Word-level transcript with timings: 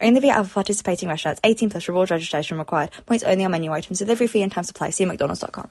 Only 0.00 0.20
via 0.20 0.34
other 0.34 0.48
participating 0.48 1.08
restaurants. 1.08 1.40
18 1.44 1.70
plus 1.70 1.88
reward 1.88 2.10
registration 2.10 2.58
required. 2.58 2.90
Points 3.06 3.24
only 3.24 3.44
on 3.44 3.50
menu 3.50 3.72
items. 3.72 3.98
Delivery 3.98 4.26
fee 4.26 4.42
and 4.42 4.52
time 4.52 4.64
supply. 4.64 4.90
See 4.90 5.04
mcdonalds.com. 5.04 5.70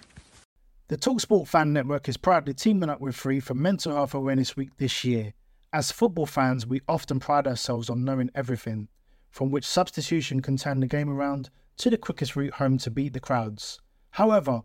The 0.89 0.97
TalkSport 0.97 1.47
Fan 1.47 1.73
Network 1.73 2.07
is 2.07 2.15
proudly 2.15 2.53
teaming 2.53 2.89
up 2.89 3.01
with 3.01 3.15
Free 3.15 3.41
for 3.41 3.53
Mental 3.53 3.93
Health 3.93 4.13
Awareness 4.13 4.55
Week 4.55 4.69
this 4.77 5.03
year. 5.03 5.33
As 5.73 5.91
football 5.91 6.25
fans, 6.25 6.65
we 6.65 6.81
often 6.87 7.19
pride 7.19 7.45
ourselves 7.45 7.89
on 7.89 8.05
knowing 8.05 8.31
everything, 8.33 8.87
from 9.29 9.51
which 9.51 9.65
substitution 9.65 10.41
can 10.41 10.55
turn 10.55 10.79
the 10.79 10.87
game 10.87 11.09
around 11.09 11.49
to 11.77 11.89
the 11.89 11.97
quickest 11.97 12.37
route 12.37 12.53
home 12.53 12.77
to 12.77 12.89
beat 12.89 13.11
the 13.11 13.19
crowds. 13.19 13.81
However, 14.11 14.61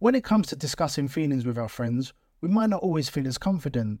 when 0.00 0.14
it 0.16 0.24
comes 0.24 0.48
to 0.48 0.56
discussing 0.56 1.06
feelings 1.06 1.46
with 1.46 1.56
our 1.56 1.68
friends, 1.68 2.12
we 2.40 2.48
might 2.48 2.70
not 2.70 2.82
always 2.82 3.08
feel 3.08 3.28
as 3.28 3.38
confident. 3.38 4.00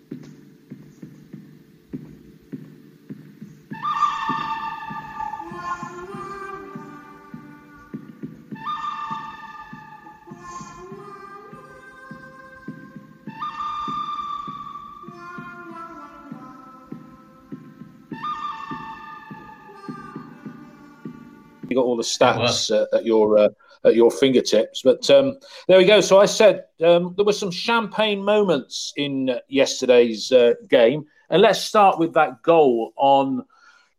You 21.71 21.75
got 21.77 21.85
all 21.85 21.95
the 21.95 22.03
stats 22.03 22.69
uh, 22.69 22.85
at 22.95 23.05
your 23.05 23.37
uh, 23.37 23.49
at 23.85 23.95
your 23.95 24.11
fingertips. 24.11 24.81
But 24.83 25.09
um, 25.09 25.37
there 25.67 25.77
we 25.77 25.85
go. 25.85 26.01
So 26.01 26.19
I 26.19 26.25
said 26.25 26.65
um, 26.83 27.13
there 27.15 27.25
were 27.25 27.33
some 27.33 27.49
champagne 27.49 28.21
moments 28.21 28.93
in 28.97 29.39
yesterday's 29.47 30.31
uh, 30.33 30.53
game, 30.69 31.05
and 31.29 31.41
let's 31.41 31.61
start 31.61 31.97
with 31.97 32.13
that 32.13 32.41
goal 32.43 32.91
on 32.97 33.45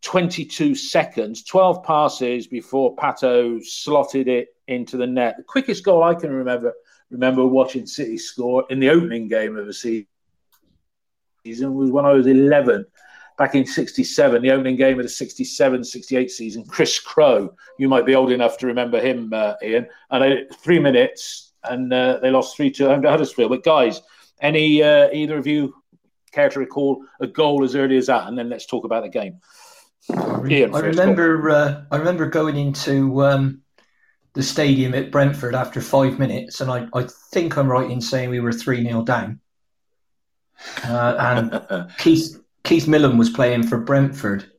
22 0.02 0.74
seconds, 0.74 1.44
12 1.44 1.82
passes 1.82 2.46
before 2.46 2.94
Pato 2.96 3.64
slotted 3.64 4.28
it 4.28 4.48
into 4.68 4.98
the 4.98 5.06
net. 5.06 5.36
The 5.38 5.44
quickest 5.44 5.82
goal 5.82 6.02
I 6.02 6.14
can 6.14 6.30
remember 6.30 6.74
remember 7.10 7.46
watching 7.46 7.86
City 7.86 8.18
score 8.18 8.64
in 8.68 8.80
the 8.80 8.90
opening 8.90 9.28
game 9.28 9.56
of 9.56 9.66
the 9.66 9.72
season 9.72 10.06
was 11.74 11.90
when 11.90 12.04
I 12.04 12.12
was 12.12 12.26
11 12.26 12.84
back 13.38 13.54
in 13.54 13.66
67, 13.66 14.42
the 14.42 14.50
opening 14.50 14.76
game 14.76 14.98
of 14.98 15.04
the 15.04 15.08
67 15.08 15.84
68 15.84 16.30
season, 16.30 16.64
Chris 16.64 16.98
Crowe. 16.98 17.54
You 17.78 17.88
might 17.88 18.06
be 18.06 18.14
old 18.14 18.30
enough 18.30 18.58
to 18.58 18.66
remember 18.66 19.00
him, 19.00 19.32
uh, 19.32 19.54
Ian. 19.62 19.86
And 20.10 20.46
three 20.56 20.78
minutes, 20.78 21.52
and 21.64 21.92
uh, 21.92 22.18
they 22.20 22.30
lost 22.30 22.56
3 22.56 22.70
2 22.70 22.86
home 22.86 23.02
to 23.02 23.10
Huddersfield. 23.10 23.50
But 23.50 23.64
guys, 23.64 24.00
any 24.40 24.82
uh, 24.82 25.08
either 25.12 25.38
of 25.38 25.46
you 25.46 25.74
care 26.32 26.48
to 26.48 26.58
recall 26.58 27.04
a 27.20 27.26
goal 27.26 27.64
as 27.64 27.74
early 27.74 27.96
as 27.96 28.06
that? 28.06 28.26
And 28.28 28.36
then 28.36 28.48
let's 28.48 28.66
talk 28.66 28.84
about 28.84 29.02
the 29.02 29.08
game. 29.08 29.40
Ian, 30.10 30.74
I 30.74 30.80
remember, 30.80 31.50
uh, 31.50 31.82
I 31.90 31.96
remember 31.96 32.26
going 32.26 32.56
into 32.56 33.22
um, 33.24 33.62
the 34.34 34.42
stadium 34.42 34.94
at 34.94 35.12
Brentford 35.12 35.54
after 35.54 35.80
five 35.80 36.18
minutes, 36.18 36.60
and 36.60 36.70
I, 36.70 36.88
I 36.92 37.06
think 37.30 37.56
I'm 37.56 37.68
right 37.68 37.88
in 37.88 38.00
saying 38.00 38.30
we 38.30 38.40
were 38.40 38.52
3 38.52 38.82
0 38.82 39.02
down. 39.02 39.40
Uh, 40.84 41.14
and 41.18 41.90
Keith 41.98 42.41
Keith 42.64 42.86
Millen 42.86 43.18
was 43.18 43.30
playing 43.30 43.64
for 43.64 43.78
Brentford. 43.78 44.50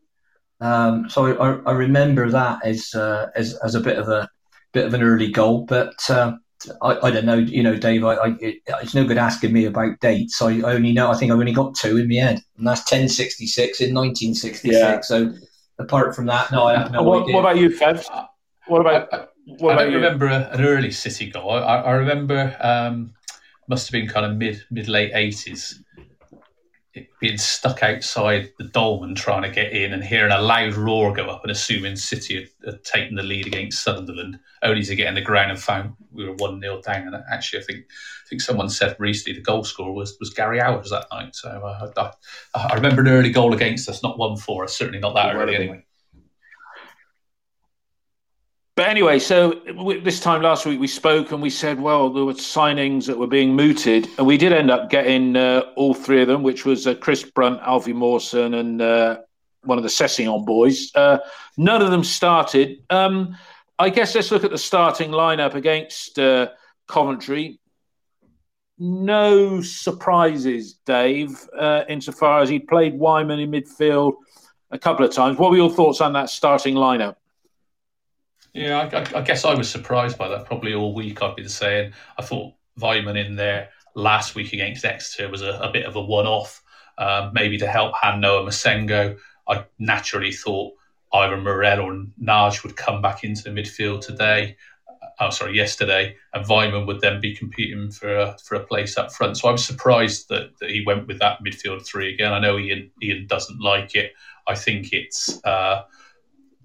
Um, 0.59 1.09
so 1.09 1.37
I, 1.37 1.69
I, 1.69 1.73
remember 1.73 2.29
that 2.29 2.65
as, 2.65 2.93
uh, 2.95 3.27
as 3.35 3.53
as 3.65 3.75
a 3.75 3.81
bit 3.81 3.97
of 3.97 4.07
a 4.07 4.29
bit 4.71 4.85
of 4.85 4.93
an 4.93 5.03
early 5.03 5.29
goal, 5.29 5.65
but 5.65 5.93
uh, 6.09 6.33
I, 6.81 7.07
I, 7.07 7.11
don't 7.11 7.25
know. 7.25 7.35
You 7.35 7.63
know, 7.63 7.75
Dave, 7.75 8.05
I, 8.05 8.15
I, 8.15 8.35
it's 8.39 8.93
no 8.93 9.05
good 9.05 9.17
asking 9.17 9.51
me 9.51 9.65
about 9.65 9.99
dates. 9.99 10.41
I 10.41 10.61
only 10.61 10.93
know. 10.93 11.11
I 11.11 11.17
think 11.17 11.31
I've 11.31 11.39
only 11.39 11.51
got 11.51 11.75
two 11.75 11.97
in 11.97 12.07
my 12.07 12.15
head, 12.15 12.41
and 12.57 12.65
that's 12.65 12.81
1066 12.81 13.81
in 13.81 13.93
1966. 13.93 14.73
Yeah. 14.73 15.01
So 15.01 15.33
apart 15.79 16.15
from 16.15 16.27
that, 16.27 16.51
no, 16.51 16.65
I 16.65 16.77
have 16.77 16.91
no 16.91 17.03
what, 17.03 17.23
idea. 17.23 17.35
What 17.35 17.41
about 17.41 17.57
you, 17.57 17.69
Febs? 17.69 18.07
What 18.67 18.81
about? 18.81 19.29
What 19.45 19.71
I 19.71 19.73
about 19.73 19.83
don't 19.83 19.91
you? 19.91 19.97
remember 19.97 20.27
an 20.27 20.61
early 20.61 20.91
City 20.91 21.29
goal. 21.29 21.51
I, 21.51 21.57
I 21.57 21.91
remember 21.91 22.55
um, 22.61 23.13
must 23.67 23.87
have 23.87 23.91
been 23.91 24.07
kind 24.07 24.25
of 24.25 24.37
mid 24.37 24.63
mid 24.71 24.87
late 24.87 25.13
80s 25.13 25.75
being 27.19 27.37
stuck 27.37 27.81
outside 27.81 28.51
the 28.59 28.65
Dolman 28.65 29.15
trying 29.15 29.41
to 29.41 29.49
get 29.49 29.71
in 29.71 29.93
and 29.93 30.03
hearing 30.03 30.31
a 30.31 30.39
loud 30.39 30.75
roar 30.75 31.11
go 31.11 31.25
up 31.25 31.43
and 31.43 31.51
assuming 31.51 31.95
City 31.95 32.35
had, 32.35 32.49
had 32.65 32.83
taken 32.83 33.15
the 33.15 33.23
lead 33.23 33.47
against 33.47 33.83
Sunderland, 33.83 34.39
only 34.61 34.83
to 34.83 34.95
get 34.95 35.07
in 35.07 35.15
the 35.15 35.21
ground 35.21 35.51
and 35.51 35.59
found 35.59 35.93
we 36.11 36.25
were 36.25 36.35
1 36.35 36.61
0 36.61 36.81
down. 36.81 37.07
And 37.07 37.23
actually, 37.31 37.59
I 37.59 37.63
think 37.63 37.79
I 37.79 38.29
think 38.29 38.41
someone 38.41 38.69
said 38.69 38.95
recently 38.99 39.39
the 39.39 39.43
goal 39.43 39.63
scorer 39.63 39.91
was, 39.91 40.17
was 40.19 40.29
Gary 40.29 40.59
Owers 40.59 40.89
that 40.91 41.07
night. 41.11 41.35
So 41.35 41.49
uh, 41.49 42.11
I, 42.53 42.59
I, 42.59 42.75
remember 42.75 43.01
an 43.01 43.07
early 43.07 43.31
goal 43.31 43.53
against 43.53 43.89
us, 43.89 44.03
not 44.03 44.19
1 44.19 44.37
4 44.37 44.65
us, 44.65 44.77
certainly 44.77 44.99
not 44.99 45.15
that 45.15 45.35
early 45.35 45.55
anyway. 45.55 45.83
But 48.75 48.89
anyway, 48.89 49.19
so 49.19 49.61
this 50.03 50.19
time 50.19 50.41
last 50.41 50.65
week 50.65 50.79
we 50.79 50.87
spoke 50.87 51.31
and 51.31 51.39
we 51.43 51.51
said, 51.51 51.79
well, 51.79 52.11
there 52.11 52.25
were 52.25 52.33
signings 52.33 53.05
that 53.05 53.15
were 53.15 53.27
being 53.27 53.55
mooted, 53.55 54.07
and 54.17 54.25
we 54.25 54.35
did 54.35 54.51
end 54.51 54.71
up 54.71 54.89
getting 54.89 55.35
uh, 55.35 55.61
all 55.75 55.93
three 55.93 56.23
of 56.23 56.27
them, 56.27 56.41
which 56.41 56.65
was 56.65 56.87
uh, 56.87 56.95
Chris 56.95 57.23
Brunt, 57.23 57.61
Alfie 57.61 57.93
Mawson, 57.93 58.55
and 58.55 58.81
uh, 58.81 59.19
one 59.61 59.77
of 59.77 59.83
the 59.83 59.89
Sessegnon 59.91 60.43
boys. 60.43 60.91
Uh, 60.95 61.19
none 61.55 61.83
of 61.83 61.91
them 61.91 62.03
started. 62.03 62.79
Um, 62.89 63.37
I 63.77 63.89
guess 63.89 64.15
let's 64.15 64.31
look 64.31 64.43
at 64.43 64.49
the 64.49 64.57
starting 64.57 65.11
lineup 65.11 65.53
against 65.53 66.17
uh, 66.17 66.49
Coventry. 66.87 67.59
No 68.79 69.61
surprises, 69.61 70.79
Dave, 70.83 71.39
uh, 71.57 71.83
insofar 71.87 72.41
as 72.41 72.49
he 72.49 72.57
played 72.57 72.99
Weimann 72.99 73.39
in 73.39 73.51
midfield 73.51 74.13
a 74.71 74.79
couple 74.79 75.05
of 75.05 75.13
times. 75.13 75.37
What 75.37 75.51
were 75.51 75.57
your 75.57 75.69
thoughts 75.69 76.01
on 76.01 76.13
that 76.13 76.31
starting 76.31 76.73
lineup? 76.73 77.17
Yeah, 78.53 78.89
I, 78.93 79.19
I, 79.19 79.21
guess 79.21 79.45
I 79.45 79.55
was 79.55 79.69
surprised 79.69 80.17
by 80.17 80.27
that. 80.29 80.45
Probably 80.45 80.73
all 80.73 80.93
week 80.93 81.21
I've 81.21 81.35
been 81.35 81.49
saying 81.49 81.93
I 82.17 82.21
thought 82.21 82.53
Weimann 82.79 83.23
in 83.23 83.35
there 83.35 83.69
last 83.95 84.35
week 84.35 84.53
against 84.53 84.85
Exeter 84.85 85.29
was 85.29 85.41
a, 85.41 85.53
a 85.59 85.71
bit 85.71 85.85
of 85.85 85.95
a 85.95 86.01
one-off, 86.01 86.61
um, 86.99 87.31
maybe 87.33 87.57
to 87.57 87.67
help 87.67 87.95
hand 87.95 88.21
Noah 88.21 88.43
Massengo. 88.43 89.17
I 89.47 89.65
naturally 89.79 90.31
thought 90.31 90.73
either 91.13 91.37
Morrell 91.37 91.81
or 91.81 92.05
Nagy 92.17 92.59
would 92.63 92.75
come 92.75 93.01
back 93.01 93.23
into 93.23 93.43
the 93.43 93.49
midfield 93.49 94.01
today. 94.01 94.55
Oh, 95.19 95.29
sorry, 95.29 95.55
yesterday, 95.55 96.15
and 96.33 96.45
Weimann 96.45 96.87
would 96.87 97.01
then 97.01 97.19
be 97.19 97.35
competing 97.35 97.91
for 97.91 98.15
a, 98.15 98.37
for 98.43 98.55
a 98.55 98.65
place 98.65 98.97
up 98.97 99.13
front. 99.13 99.37
So 99.37 99.47
I 99.47 99.51
was 99.51 99.65
surprised 99.65 100.29
that, 100.29 100.57
that 100.59 100.71
he 100.71 100.83
went 100.85 101.07
with 101.07 101.19
that 101.19 101.39
midfield 101.43 101.85
three 101.85 102.13
again. 102.13 102.33
I 102.33 102.39
know 102.39 102.57
Ian 102.57 102.89
Ian 103.01 103.27
doesn't 103.27 103.61
like 103.61 103.95
it. 103.95 104.13
I 104.47 104.55
think 104.55 104.91
it's 104.91 105.43
uh, 105.43 105.83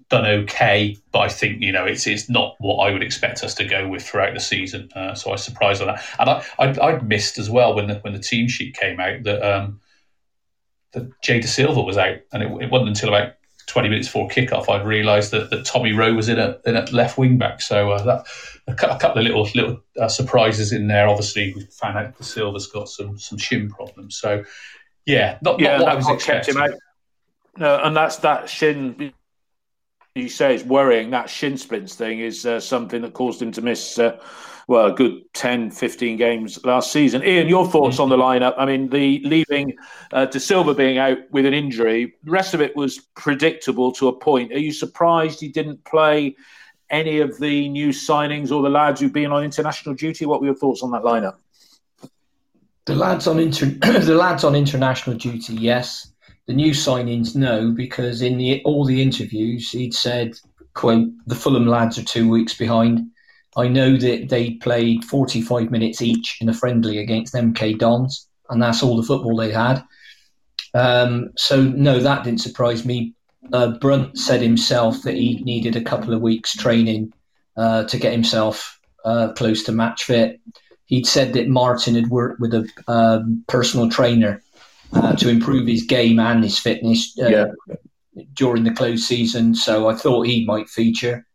done 0.09 0.25
okay, 0.25 0.97
but 1.11 1.19
I 1.19 1.29
think 1.29 1.61
you 1.61 1.71
know 1.71 1.85
it's 1.85 2.07
it's 2.07 2.29
not 2.29 2.55
what 2.59 2.77
I 2.77 2.91
would 2.91 3.03
expect 3.03 3.43
us 3.43 3.53
to 3.55 3.65
go 3.65 3.87
with 3.87 4.03
throughout 4.03 4.33
the 4.33 4.39
season. 4.39 4.89
Uh, 4.95 5.13
so 5.13 5.29
I 5.29 5.33
was 5.33 5.43
surprised 5.43 5.81
on 5.81 5.87
that, 5.87 6.03
and 6.19 6.29
I 6.29 6.43
I 6.57 6.87
I'd 6.87 7.07
missed 7.07 7.37
as 7.37 7.49
well 7.49 7.75
when 7.75 7.87
the 7.87 7.95
when 7.95 8.13
the 8.13 8.19
team 8.19 8.47
sheet 8.47 8.75
came 8.75 8.99
out 8.99 9.23
that 9.23 9.41
um 9.43 9.79
that 10.93 11.09
Jay 11.21 11.39
Dasilva 11.39 11.85
was 11.85 11.97
out, 11.97 12.17
and 12.33 12.43
it, 12.43 12.63
it 12.63 12.71
wasn't 12.71 12.89
until 12.89 13.09
about. 13.09 13.33
20 13.67 13.87
minutes 13.87 14.07
before 14.07 14.27
kickoff, 14.27 14.67
I'd 14.67 14.83
realised 14.83 15.29
that, 15.29 15.51
that 15.51 15.63
Tommy 15.63 15.91
Rowe 15.91 16.15
was 16.15 16.27
in 16.27 16.39
a, 16.39 16.57
in 16.65 16.75
a 16.75 16.85
left 16.85 17.19
wing 17.19 17.37
back. 17.37 17.61
So 17.61 17.91
uh, 17.91 18.01
that 18.01 18.25
a, 18.67 18.73
couple 18.73 19.19
of 19.19 19.23
little 19.23 19.47
little 19.53 19.83
uh, 20.01 20.07
surprises 20.07 20.71
in 20.71 20.87
there. 20.87 21.07
Obviously, 21.07 21.53
we 21.53 21.61
found 21.65 21.95
out 21.95 22.17
Dasilva's 22.17 22.65
got 22.65 22.89
some 22.89 23.19
some 23.19 23.37
shin 23.37 23.69
problems. 23.69 24.17
So 24.17 24.43
yeah, 25.05 25.37
not, 25.43 25.59
yeah, 25.59 25.77
not 25.77 25.81
what 25.81 25.89
I 25.89 25.95
was 25.95 26.09
expecting. 26.09 26.55
No, 27.57 27.79
and 27.83 27.95
that's 27.95 28.15
that 28.17 28.49
shin 28.49 29.13
you 30.15 30.29
say 30.29 30.55
it's 30.55 30.63
worrying. 30.63 31.11
That 31.11 31.29
shin 31.29 31.57
splints 31.57 31.95
thing 31.95 32.19
is 32.19 32.45
uh, 32.45 32.59
something 32.59 33.01
that 33.01 33.13
caused 33.13 33.41
him 33.41 33.51
to 33.53 33.61
miss 33.61 33.99
uh, 33.99 34.19
well, 34.69 34.85
a 34.85 34.91
good 34.91 35.23
10, 35.33 35.71
15 35.71 36.15
games 36.15 36.63
last 36.63 36.91
season. 36.91 37.23
Ian, 37.23 37.47
your 37.47 37.67
thoughts 37.67 37.97
on 37.97 38.09
the 38.09 38.17
lineup? 38.17 38.53
I 38.55 38.67
mean, 38.67 38.87
the 38.87 39.19
leaving 39.23 39.75
uh, 40.13 40.27
Dasilva 40.27 40.77
being 40.77 40.99
out 40.99 41.17
with 41.31 41.47
an 41.47 41.55
injury, 41.55 42.13
the 42.23 42.29
rest 42.29 42.53
of 42.53 42.61
it 42.61 42.75
was 42.75 42.99
predictable 43.15 43.91
to 43.93 44.09
a 44.09 44.13
point. 44.13 44.51
Are 44.51 44.59
you 44.59 44.71
surprised 44.71 45.39
he 45.39 45.47
didn't 45.47 45.83
play 45.85 46.35
any 46.91 47.19
of 47.19 47.39
the 47.39 47.67
new 47.69 47.89
signings 47.89 48.51
or 48.51 48.61
the 48.61 48.69
lads 48.69 49.01
who've 49.01 49.11
been 49.11 49.31
on 49.31 49.43
international 49.43 49.95
duty? 49.95 50.27
What 50.27 50.39
were 50.39 50.45
your 50.45 50.55
thoughts 50.55 50.83
on 50.83 50.91
that 50.91 51.01
lineup? 51.01 51.37
The 52.85 52.93
lads 52.93 53.25
on 53.25 53.39
inter- 53.39 53.65
the 54.01 54.13
lads 54.13 54.43
on 54.43 54.55
international 54.55 55.15
duty, 55.15 55.55
yes. 55.55 56.11
The 56.49 56.55
new 56.55 56.71
signings, 56.71 57.35
no, 57.35 57.69
because 57.69 58.23
in 58.23 58.39
the, 58.39 58.59
all 58.65 58.83
the 58.83 59.03
interviews 59.03 59.69
he'd 59.69 59.93
said, 59.93 60.33
"quote 60.73 61.07
The 61.27 61.35
Fulham 61.35 61.67
lads 61.67 61.99
are 61.99 62.03
two 62.03 62.27
weeks 62.27 62.55
behind." 62.55 63.05
I 63.55 63.67
know 63.67 63.95
that 63.97 64.29
they 64.29 64.55
played 64.55 65.05
45 65.05 65.69
minutes 65.69 66.01
each 66.01 66.39
in 66.41 66.49
a 66.49 66.53
friendly 66.55 66.97
against 66.97 67.35
MK 67.35 67.77
Dons, 67.77 68.27
and 68.49 68.59
that's 68.59 68.81
all 68.81 68.97
the 68.97 69.03
football 69.03 69.37
they 69.37 69.51
had. 69.51 69.83
Um, 70.73 71.29
so, 71.37 71.61
no, 71.61 71.99
that 71.99 72.23
didn't 72.23 72.41
surprise 72.41 72.83
me. 72.83 73.13
Uh, 73.53 73.77
Brunt 73.77 74.17
said 74.17 74.41
himself 74.41 75.03
that 75.03 75.13
he 75.13 75.43
needed 75.43 75.75
a 75.75 75.83
couple 75.83 76.15
of 76.15 76.21
weeks 76.21 76.55
training 76.55 77.13
uh, 77.57 77.83
to 77.83 77.99
get 77.99 78.11
himself 78.11 78.79
uh, 79.05 79.33
close 79.33 79.61
to 79.65 79.71
match 79.71 80.05
fit. 80.05 80.41
He'd 80.87 81.05
said 81.05 81.33
that 81.33 81.47
Martin 81.47 81.93
had 81.93 82.07
worked 82.07 82.39
with 82.39 82.55
a 82.55 82.67
um, 82.87 83.43
personal 83.47 83.87
trainer 83.87 84.41
uh, 84.93 85.15
to 85.15 85.29
improve 85.29 85.67
his 85.67 85.83
game 85.83 86.19
and 86.19 86.43
his 86.43 86.59
fitness 86.59 87.17
uh, 87.21 87.27
yeah. 87.27 87.45
during 88.33 88.63
the 88.63 88.71
close 88.71 89.05
season, 89.05 89.55
so 89.55 89.89
I 89.89 89.95
thought 89.95 90.27
he 90.27 90.45
might 90.45 90.69
feature. 90.69 91.25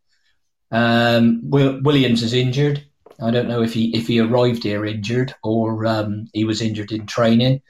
Um, 0.71 1.41
Williams 1.43 2.23
is 2.23 2.33
injured. 2.33 2.85
I 3.21 3.31
don't 3.31 3.47
know 3.47 3.61
if 3.61 3.73
he 3.73 3.95
if 3.95 4.07
he 4.07 4.19
arrived 4.19 4.63
here 4.63 4.85
injured 4.85 5.33
or 5.43 5.85
um, 5.85 6.27
he 6.33 6.43
was 6.43 6.61
injured 6.61 6.91
in 6.91 7.05
training, 7.05 7.61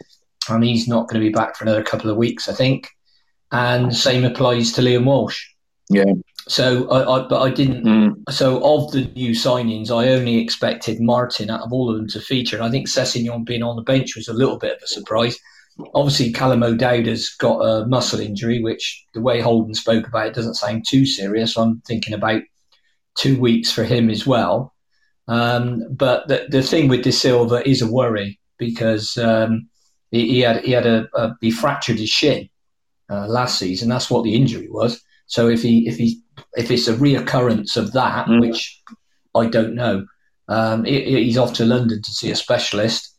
and 0.50 0.64
he's 0.64 0.88
not 0.88 1.08
going 1.08 1.22
to 1.22 1.28
be 1.28 1.34
back 1.34 1.56
for 1.56 1.66
another 1.66 1.84
couple 1.84 2.10
of 2.10 2.18
weeks, 2.18 2.50
I 2.50 2.54
think. 2.54 2.90
And 3.52 3.96
same 3.96 4.26
applies 4.26 4.72
to 4.74 4.82
Liam 4.82 5.06
Walsh. 5.06 5.46
Yeah. 5.90 6.14
So, 6.48 6.90
I, 6.90 7.18
I 7.18 7.28
but 7.28 7.42
I 7.42 7.50
didn't. 7.52 7.86
Mm. 7.86 8.32
So, 8.32 8.58
of 8.64 8.92
the 8.92 9.06
new 9.16 9.32
signings, 9.32 9.90
I 9.90 10.10
only 10.10 10.38
expected 10.38 11.00
Martin 11.00 11.50
out 11.50 11.62
of 11.62 11.72
all 11.72 11.90
of 11.90 11.98
them 11.98 12.08
to 12.10 12.20
feature. 12.20 12.58
And 12.58 12.66
I 12.66 12.72
think 12.72 12.88
Sessegnon 12.88 13.46
being 13.46 13.64
on 13.64 13.76
the 13.76 13.82
bench 13.82 14.16
was 14.16 14.28
a 14.28 14.34
little 14.34 14.58
bit 14.58 14.78
of 14.78 14.84
a 14.84 14.88
surprise. 14.88 15.38
Obviously, 15.94 16.32
Callum 16.32 16.64
O'Dowd 16.64 17.08
has 17.08 17.30
got 17.30 17.60
a 17.60 17.86
muscle 17.86 18.20
injury, 18.20 18.62
which 18.62 19.06
the 19.14 19.22
way 19.22 19.42
Holden 19.42 19.74
spoke 19.74 20.08
about 20.08 20.28
it 20.28 20.34
doesn't 20.34 20.56
sound 20.56 20.86
too 20.88 21.06
serious. 21.06 21.58
I'm 21.58 21.82
thinking 21.82 22.14
about 22.14 22.44
two 23.18 23.40
weeks 23.40 23.72
for 23.72 23.84
him 23.84 24.10
as 24.10 24.26
well. 24.26 24.74
Um, 25.28 25.84
but 25.92 26.28
the, 26.28 26.48
the 26.50 26.62
thing 26.62 26.88
with 26.88 27.04
Dasilva 27.04 27.66
is 27.66 27.82
a 27.82 27.92
worry 27.92 28.40
because 28.58 29.18
um, 29.18 29.68
he, 30.12 30.28
he, 30.28 30.40
had 30.42 30.64
he 30.64 30.72
had 30.72 30.86
a, 30.86 31.08
a, 31.16 31.36
he 31.42 31.52
fractured 31.52 32.00
his 32.00 32.10
shin 32.10 32.50
uh, 33.10 33.28
last 33.28 33.60
season. 33.60 33.90
That's 33.90 34.10
what 34.10 34.24
the 34.24 34.36
injury 34.36 34.70
was. 34.70 35.02
So 35.28 35.50
if 35.50 35.62
he 35.62 35.88
if 35.88 35.98
he 35.98 36.22
if 36.56 36.70
it's 36.70 36.88
a 36.88 36.94
reoccurrence 36.94 37.76
of 37.78 37.94
that, 37.94 38.28
mm. 38.28 38.42
which 38.42 38.82
I 39.34 39.48
don't 39.48 39.76
know, 39.76 40.06
um, 40.48 40.86
he's 40.86 41.38
off 41.38 41.54
to 41.54 41.66
London 41.66 42.02
to 42.02 42.12
see 42.12 42.32
a 42.32 42.36
specialist. 42.36 43.15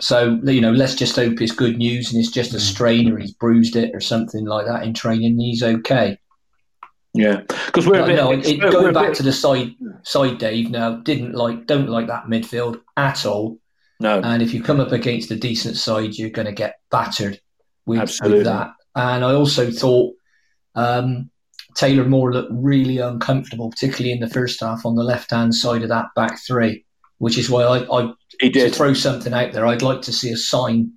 So 0.00 0.38
you 0.44 0.60
know, 0.60 0.72
let's 0.72 0.94
just 0.94 1.16
hope 1.16 1.40
it's 1.40 1.52
good 1.52 1.78
news 1.78 2.12
and 2.12 2.20
it's 2.20 2.30
just 2.30 2.52
a 2.52 2.56
mm. 2.56 2.60
strain 2.60 3.10
or 3.10 3.18
he's 3.18 3.32
bruised 3.32 3.76
it 3.76 3.94
or 3.94 4.00
something 4.00 4.44
like 4.44 4.66
that 4.66 4.84
in 4.84 4.94
training. 4.94 5.38
He's 5.38 5.62
okay. 5.62 6.18
Yeah, 7.14 7.42
because 7.66 7.86
we're 7.86 8.06
no, 8.06 8.36
bit, 8.36 8.46
it, 8.46 8.60
going 8.60 8.92
back 8.92 9.08
bit... 9.08 9.16
to 9.16 9.22
the 9.22 9.32
side 9.32 9.74
side, 10.02 10.38
Dave. 10.38 10.70
Now, 10.70 10.96
didn't 10.96 11.32
like 11.32 11.66
don't 11.66 11.88
like 11.88 12.08
that 12.08 12.26
midfield 12.26 12.80
at 12.96 13.24
all. 13.24 13.58
No, 14.00 14.20
and 14.20 14.42
if 14.42 14.52
you 14.52 14.62
come 14.62 14.80
up 14.80 14.92
against 14.92 15.30
a 15.30 15.36
decent 15.36 15.76
side, 15.76 16.14
you're 16.14 16.28
going 16.28 16.46
to 16.46 16.52
get 16.52 16.74
battered 16.90 17.40
with, 17.86 18.18
with, 18.22 18.44
that. 18.44 18.72
And 18.94 19.24
I 19.24 19.32
also 19.32 19.70
thought 19.70 20.14
um, 20.74 21.30
Taylor 21.74 22.04
Moore 22.04 22.32
looked 22.32 22.52
really 22.52 22.98
uncomfortable, 22.98 23.70
particularly 23.70 24.12
in 24.12 24.20
the 24.20 24.28
first 24.28 24.60
half 24.60 24.84
on 24.84 24.96
the 24.96 25.02
left 25.02 25.30
hand 25.30 25.54
side 25.54 25.82
of 25.82 25.88
that 25.88 26.06
back 26.14 26.38
three, 26.46 26.84
which 27.18 27.38
is 27.38 27.48
why 27.48 27.62
I, 27.62 28.00
I 28.00 28.12
he 28.40 28.48
did 28.50 28.74
throw 28.74 28.92
something 28.92 29.32
out 29.32 29.52
there. 29.52 29.66
I'd 29.66 29.82
like 29.82 30.02
to 30.02 30.12
see 30.12 30.30
a 30.30 30.36
sign 30.36 30.92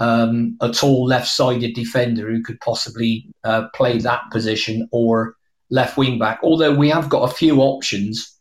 um, 0.00 0.56
a 0.60 0.70
tall 0.70 1.06
left-sided 1.06 1.74
defender 1.74 2.30
who 2.30 2.42
could 2.42 2.60
possibly 2.60 3.26
uh, 3.44 3.68
play 3.74 3.98
that 3.98 4.22
position 4.30 4.88
or 4.90 5.36
left 5.70 5.96
wing 5.96 6.18
back. 6.18 6.40
Although 6.42 6.74
we 6.74 6.88
have 6.90 7.08
got 7.08 7.30
a 7.30 7.34
few 7.34 7.60
options 7.60 8.38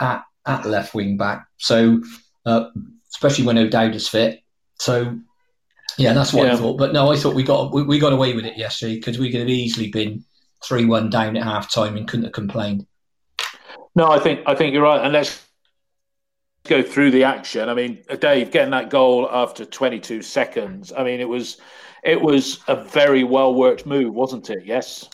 at 0.00 0.22
at 0.46 0.66
left 0.66 0.94
wing 0.94 1.16
back, 1.16 1.46
so 1.56 2.02
uh, 2.44 2.66
especially 3.14 3.46
when 3.46 3.58
O'Dowd 3.58 3.94
is 3.94 4.08
fit. 4.08 4.40
So 4.78 5.18
yeah, 5.96 6.12
that's 6.12 6.32
what 6.32 6.46
yeah. 6.46 6.54
I 6.54 6.56
thought. 6.56 6.76
But 6.76 6.92
no, 6.92 7.10
I 7.10 7.16
thought 7.16 7.34
we 7.34 7.44
got 7.44 7.72
we, 7.72 7.82
we 7.82 7.98
got 7.98 8.12
away 8.12 8.34
with 8.34 8.44
it 8.44 8.58
yesterday 8.58 8.96
because 8.96 9.18
we 9.18 9.30
could 9.30 9.40
have 9.40 9.48
easily 9.48 9.90
been 9.90 10.24
three 10.62 10.84
one 10.84 11.10
down 11.10 11.36
at 11.36 11.44
half 11.44 11.72
time 11.72 11.96
and 11.96 12.08
couldn't 12.08 12.24
have 12.24 12.32
complained. 12.32 12.86
No, 13.94 14.10
I 14.10 14.18
think 14.18 14.40
I 14.46 14.54
think 14.54 14.74
you're 14.74 14.82
right, 14.82 15.02
and 15.02 15.12
let's 15.12 15.43
go 16.64 16.82
through 16.82 17.10
the 17.10 17.24
action. 17.24 17.68
I 17.68 17.74
mean, 17.74 18.02
Dave 18.20 18.50
getting 18.50 18.70
that 18.70 18.90
goal 18.90 19.28
after 19.30 19.64
22 19.64 20.22
seconds. 20.22 20.92
I 20.96 21.04
mean, 21.04 21.20
it 21.20 21.28
was 21.28 21.58
it 22.02 22.20
was 22.20 22.60
a 22.68 22.76
very 22.76 23.24
well 23.24 23.54
worked 23.54 23.86
move, 23.86 24.14
wasn't 24.14 24.50
it? 24.50 24.64
Yes. 24.64 25.08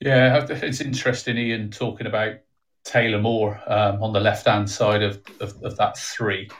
Yeah, 0.00 0.46
it's 0.48 0.80
interesting, 0.80 1.38
Ian, 1.38 1.70
talking 1.70 2.08
about 2.08 2.36
Taylor 2.84 3.20
Moore 3.20 3.60
um, 3.66 4.02
on 4.02 4.12
the 4.12 4.18
left 4.18 4.46
hand 4.46 4.68
side 4.68 5.02
of, 5.02 5.22
of, 5.40 5.62
of, 5.62 5.76
that 5.76 5.96
three. 5.96 6.50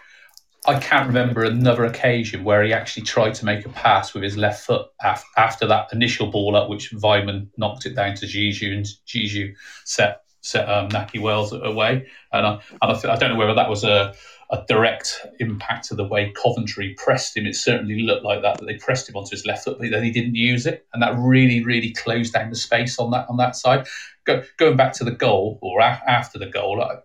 I 0.68 0.78
can't 0.78 1.08
remember 1.08 1.42
another 1.42 1.84
occasion 1.86 2.44
where 2.44 2.62
he 2.62 2.72
actually 2.72 3.02
tried 3.02 3.34
to 3.34 3.44
make 3.44 3.66
a 3.66 3.70
pass 3.70 4.14
with 4.14 4.22
his 4.22 4.36
left 4.36 4.64
foot 4.64 4.86
af- 5.02 5.24
after 5.36 5.66
that 5.66 5.88
initial 5.92 6.30
ball 6.30 6.54
up, 6.54 6.68
which 6.68 6.92
Weimann 6.92 7.48
knocked 7.56 7.84
it 7.84 7.96
down 7.96 8.14
to 8.14 8.26
Diédhiou, 8.26 8.76
and 8.76 8.86
Diédhiou 9.08 9.52
set 9.84 10.21
set 10.42 10.68
um, 10.68 10.88
Nahki 10.90 11.20
Wells 11.20 11.52
away. 11.52 12.06
And, 12.32 12.46
I, 12.46 12.52
and 12.52 12.60
I, 12.82 12.92
th- 12.94 13.06
I, 13.06 13.16
don't 13.16 13.30
know 13.30 13.36
whether 13.36 13.54
that 13.54 13.70
was 13.70 13.84
a, 13.84 14.14
a 14.50 14.64
direct 14.68 15.26
impact 15.40 15.90
of 15.90 15.96
the 15.96 16.04
way 16.06 16.32
Coventry 16.32 16.94
pressed 16.98 17.36
him. 17.36 17.46
It 17.46 17.56
certainly 17.56 18.02
looked 18.02 18.24
like 18.24 18.42
that, 18.42 18.58
that 18.58 18.66
they 18.66 18.76
pressed 18.76 19.08
him 19.08 19.16
onto 19.16 19.30
his 19.30 19.46
left 19.46 19.64
foot, 19.64 19.78
but 19.78 19.90
then 19.90 20.04
he 20.04 20.10
didn't 20.10 20.34
use 20.34 20.66
it, 20.66 20.86
and 20.92 21.02
that 21.02 21.16
really, 21.16 21.64
really 21.64 21.92
closed 21.92 22.34
down 22.34 22.50
the 22.50 22.56
space 22.56 22.98
on 22.98 23.10
that 23.12 23.28
on 23.28 23.38
that 23.38 23.56
side. 23.56 23.86
Go, 24.24 24.42
going 24.58 24.76
back 24.76 24.92
to 24.94 25.04
the 25.04 25.12
goal 25.12 25.58
or 25.62 25.80
a- 25.80 26.02
after 26.06 26.38
the 26.38 26.46
goal, 26.46 26.82
I, 26.82 26.96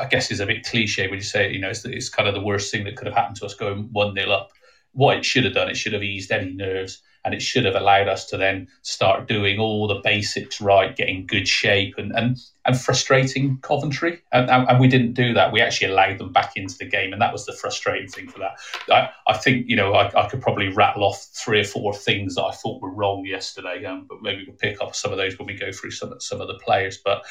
I 0.00 0.06
guess 0.06 0.30
is 0.30 0.40
a 0.40 0.46
bit 0.46 0.64
cliche 0.66 1.08
when 1.08 1.18
you 1.18 1.24
say 1.24 1.52
you 1.52 1.60
know 1.60 1.70
it's, 1.70 1.84
it's 1.84 2.08
kind 2.08 2.28
of 2.28 2.34
the 2.34 2.42
worst 2.42 2.70
thing 2.72 2.84
that 2.84 2.96
could 2.96 3.06
have 3.06 3.16
happened 3.16 3.36
to 3.36 3.46
us 3.46 3.54
going 3.54 3.88
one 3.92 4.14
0 4.14 4.30
up. 4.30 4.50
What 4.92 5.18
it 5.18 5.24
should 5.24 5.44
have 5.44 5.54
done, 5.54 5.70
it 5.70 5.76
should 5.76 5.92
have 5.92 6.02
eased 6.02 6.32
any 6.32 6.52
nerves 6.52 7.00
and 7.24 7.34
it 7.34 7.42
should 7.42 7.64
have 7.64 7.74
allowed 7.74 8.08
us 8.08 8.24
to 8.26 8.36
then 8.36 8.66
start 8.82 9.28
doing 9.28 9.58
all 9.58 9.86
the 9.86 10.00
basics 10.02 10.60
right, 10.60 10.96
getting 10.96 11.26
good 11.26 11.46
shape, 11.46 11.94
and 11.98 12.12
and, 12.12 12.36
and 12.64 12.80
frustrating 12.80 13.58
Coventry. 13.62 14.22
And, 14.32 14.50
and, 14.50 14.80
we 14.80 14.88
didn't 14.88 15.14
do 15.14 15.34
that. 15.34 15.52
We 15.52 15.60
actually 15.60 15.92
allowed 15.92 16.18
them 16.18 16.32
back 16.32 16.52
into 16.56 16.76
the 16.78 16.86
game, 16.86 17.12
and 17.12 17.20
that 17.20 17.32
was 17.32 17.46
the 17.46 17.52
frustrating 17.52 18.08
thing 18.08 18.28
for 18.28 18.38
that. 18.38 18.58
I, 18.90 19.10
I 19.26 19.36
think 19.36 19.66
you 19.68 19.76
know 19.76 19.92
I, 19.92 20.10
I 20.18 20.28
could 20.28 20.40
probably 20.40 20.68
rattle 20.68 21.04
off 21.04 21.26
three 21.34 21.60
or 21.60 21.64
four 21.64 21.94
things 21.94 22.36
that 22.36 22.44
I 22.44 22.52
thought 22.52 22.82
were 22.82 22.94
wrong 22.94 23.24
yesterday, 23.26 23.84
um, 23.84 24.06
but 24.08 24.22
maybe 24.22 24.44
we'll 24.46 24.56
pick 24.56 24.80
up 24.80 24.94
some 24.94 25.12
of 25.12 25.18
those 25.18 25.38
when 25.38 25.46
we 25.46 25.54
go 25.54 25.72
through 25.72 25.92
some 25.92 26.14
some 26.20 26.40
of 26.40 26.48
the 26.48 26.58
players. 26.64 26.98
But 27.04 27.22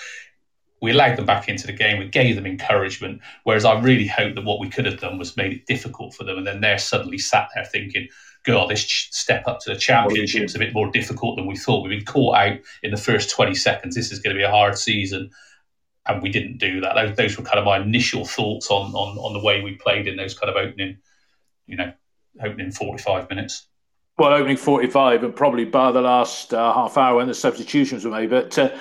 we 0.81 0.91
allowed 0.91 1.17
them 1.17 1.25
back 1.25 1.49
into 1.49 1.67
the 1.67 1.73
game. 1.73 1.99
We 1.99 2.07
gave 2.07 2.35
them 2.35 2.45
encouragement. 2.45 3.21
Whereas 3.43 3.65
I 3.65 3.79
really 3.79 4.07
hope 4.07 4.35
that 4.35 4.45
what 4.45 4.59
we 4.59 4.69
could 4.69 4.85
have 4.85 4.99
done 4.99 5.17
was 5.17 5.35
made 5.35 5.51
it 5.51 5.65
difficult 5.65 6.13
for 6.13 6.23
them. 6.23 6.37
And 6.37 6.47
then 6.47 6.61
they're 6.61 6.77
suddenly 6.77 7.17
sat 7.17 7.49
there 7.53 7.65
thinking, 7.65 8.07
God, 8.49 8.69
this 8.69 8.81
step 9.11 9.47
up 9.47 9.59
to 9.61 9.69
the 9.69 9.79
championship 9.79 10.43
is 10.43 10.55
a 10.55 10.59
bit 10.59 10.73
more 10.73 10.89
difficult 10.89 11.35
than 11.35 11.45
we 11.45 11.55
thought. 11.55 11.83
We've 11.83 11.97
been 11.97 12.05
caught 12.05 12.35
out 12.35 12.59
in 12.81 12.89
the 12.89 12.97
first 12.97 13.29
20 13.29 13.53
seconds. 13.53 13.95
This 13.95 14.11
is 14.11 14.19
going 14.19 14.35
to 14.35 14.39
be 14.39 14.43
a 14.43 14.49
hard 14.49 14.75
season. 14.75 15.29
And 16.07 16.23
we 16.23 16.29
didn't 16.29 16.57
do 16.57 16.81
that. 16.81 16.95
Those, 16.95 17.15
those 17.15 17.37
were 17.37 17.43
kind 17.43 17.59
of 17.59 17.65
my 17.65 17.77
initial 17.79 18.25
thoughts 18.25 18.71
on, 18.71 18.91
on, 18.93 19.17
on 19.19 19.33
the 19.33 19.39
way 19.39 19.61
we 19.61 19.75
played 19.75 20.07
in 20.07 20.17
those 20.17 20.33
kind 20.33 20.49
of 20.49 20.55
opening, 20.55 20.97
you 21.67 21.77
know, 21.77 21.93
opening 22.43 22.71
45 22.71 23.29
minutes. 23.29 23.67
Well, 24.17 24.33
opening 24.33 24.57
45 24.57 25.23
and 25.23 25.35
probably 25.35 25.65
by 25.65 25.91
the 25.91 26.01
last 26.01 26.51
uh, 26.51 26.73
half 26.73 26.97
hour 26.97 27.17
when 27.17 27.27
the 27.27 27.35
substitutions 27.35 28.03
were 28.03 28.11
made. 28.11 28.31
But 28.31 28.57
uh, 28.57 28.75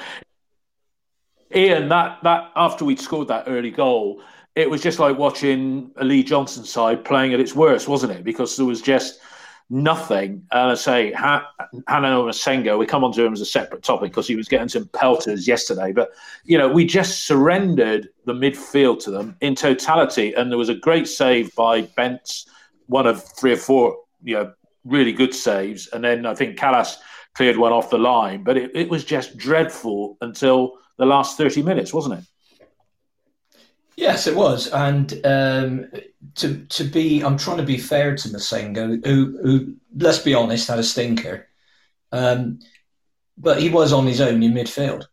Ian, 1.54 1.90
that, 1.90 2.20
that 2.22 2.52
after 2.56 2.86
we'd 2.86 3.00
scored 3.00 3.28
that 3.28 3.44
early 3.46 3.70
goal, 3.70 4.22
it 4.54 4.70
was 4.70 4.82
just 4.82 4.98
like 4.98 5.18
watching 5.18 5.90
a 5.96 6.04
Lee 6.04 6.22
Johnson 6.22 6.64
side 6.64 7.04
playing 7.04 7.34
at 7.34 7.40
its 7.40 7.54
worst, 7.54 7.86
wasn't 7.86 8.12
it? 8.12 8.24
Because 8.24 8.56
there 8.56 8.66
was 8.66 8.80
just 8.80 9.20
nothing. 9.70 10.46
And 10.52 10.70
I 10.70 10.74
say, 10.74 11.12
ha- 11.12 11.50
Han-Noah 11.88 12.30
Massengo, 12.30 12.78
we 12.78 12.86
come 12.86 13.04
on 13.04 13.12
to 13.12 13.24
him 13.24 13.32
as 13.32 13.40
a 13.40 13.46
separate 13.46 13.82
topic 13.82 14.10
because 14.10 14.26
he 14.26 14.36
was 14.36 14.48
getting 14.48 14.68
some 14.68 14.86
pelters 14.88 15.46
yesterday. 15.46 15.92
But, 15.92 16.10
you 16.44 16.56
know, 16.56 16.68
we 16.68 16.84
just 16.84 17.24
surrendered 17.24 18.08
the 18.24 18.32
midfield 18.32 19.02
to 19.04 19.10
them 19.10 19.36
in 19.40 19.54
totality. 19.54 20.32
And 20.34 20.50
there 20.50 20.58
was 20.58 20.68
a 20.70 20.74
great 20.74 21.08
save 21.08 21.54
by 21.54 21.82
Bents, 21.82 22.46
one 22.86 23.06
of 23.06 23.22
three 23.22 23.52
or 23.52 23.56
four, 23.56 23.98
you 24.22 24.34
know, 24.34 24.52
really 24.84 25.12
good 25.12 25.34
saves. 25.34 25.86
And 25.88 26.02
then 26.02 26.24
I 26.24 26.34
think 26.34 26.58
Kalas 26.58 26.96
cleared 27.34 27.58
one 27.58 27.72
off 27.72 27.90
the 27.90 27.98
line. 27.98 28.44
But 28.44 28.56
it, 28.56 28.70
it 28.74 28.88
was 28.88 29.04
just 29.04 29.36
dreadful 29.36 30.16
until 30.20 30.74
the 30.96 31.06
last 31.06 31.36
30 31.36 31.62
minutes, 31.62 31.92
wasn't 31.92 32.20
it? 32.20 32.24
Yes, 33.98 34.28
it 34.28 34.36
was, 34.36 34.68
and 34.68 35.12
um, 35.26 35.90
to 36.36 36.64
to 36.66 36.84
be, 36.84 37.20
I'm 37.20 37.36
trying 37.36 37.56
to 37.56 37.64
be 37.64 37.78
fair 37.78 38.14
to 38.14 38.28
Massengo, 38.28 39.04
who, 39.04 39.36
who 39.42 39.74
let's 39.96 40.20
be 40.20 40.34
honest, 40.34 40.68
had 40.68 40.78
a 40.78 40.84
stinker, 40.84 41.48
um, 42.12 42.60
but 43.36 43.60
he 43.60 43.68
was 43.68 43.92
on 43.92 44.06
his 44.06 44.20
own 44.20 44.40
in 44.44 44.52
midfield. 44.52 45.06